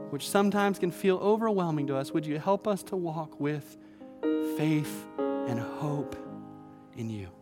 which 0.09 0.29
sometimes 0.29 0.79
can 0.79 0.91
feel 0.91 1.17
overwhelming 1.17 1.87
to 1.87 1.95
us? 1.97 2.11
Would 2.11 2.25
you 2.25 2.39
help 2.39 2.67
us 2.67 2.83
to 2.83 2.95
walk 2.95 3.39
with 3.39 3.77
faith 4.57 5.05
and 5.17 5.59
hope 5.59 6.15
in 6.95 7.09
you? 7.09 7.34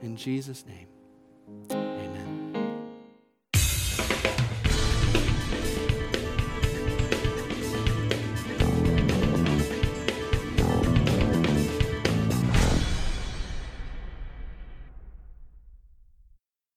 In 0.00 0.16
Jesus' 0.16 0.64
name. 0.64 1.87